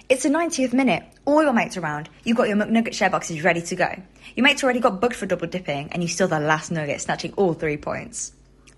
It's 0.08 0.24
the 0.24 0.30
90th 0.30 0.72
minute. 0.72 1.04
All 1.26 1.44
your 1.44 1.52
mates 1.52 1.76
around. 1.76 2.08
You've 2.24 2.36
got 2.36 2.48
your 2.48 2.56
McNugget 2.56 2.94
share 2.94 3.10
boxes 3.10 3.44
ready 3.44 3.62
to 3.62 3.76
go. 3.76 4.02
Your 4.34 4.44
mates 4.44 4.64
already 4.64 4.80
got 4.80 5.00
booked 5.00 5.16
for 5.16 5.26
double 5.26 5.46
dipping, 5.46 5.92
and 5.92 6.02
you 6.02 6.08
still 6.08 6.28
the 6.28 6.40
last 6.40 6.72
nugget, 6.72 7.00
snatching 7.00 7.34
all 7.34 7.52
three 7.52 7.76
points. 7.76 8.32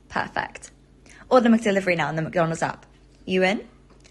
Perfect. 0.09 0.70
Order 1.30 1.48
McDelivery 1.48 1.96
now 1.96 2.09
on 2.09 2.16
the 2.16 2.22
McDonald's 2.22 2.62
app. 2.62 2.86
You 3.31 3.45
in? 3.45 3.66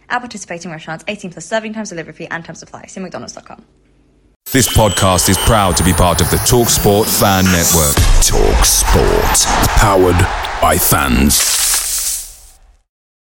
At 0.09 0.20
participating 0.20 0.72
restaurants, 0.72 1.03
18 1.07 1.32
plus 1.32 1.45
serving 1.45 1.74
times, 1.74 1.89
delivery 1.89 2.13
fee, 2.13 2.28
and 2.28 2.43
time 2.43 2.55
supply. 2.55 2.86
See 2.88 2.99
McDonald's.com. 3.01 3.65
This 4.51 4.67
podcast 4.67 5.30
is 5.30 5.38
proud 5.38 5.78
to 5.78 5.84
be 5.84 5.93
part 5.93 6.22
of 6.22 6.32
the 6.32 6.38
TalkSport 6.38 7.05
Fan 7.20 7.43
Network. 7.45 7.95
TalkSport, 8.24 9.45
powered 9.78 10.17
by 10.61 10.78
fans. 10.78 11.59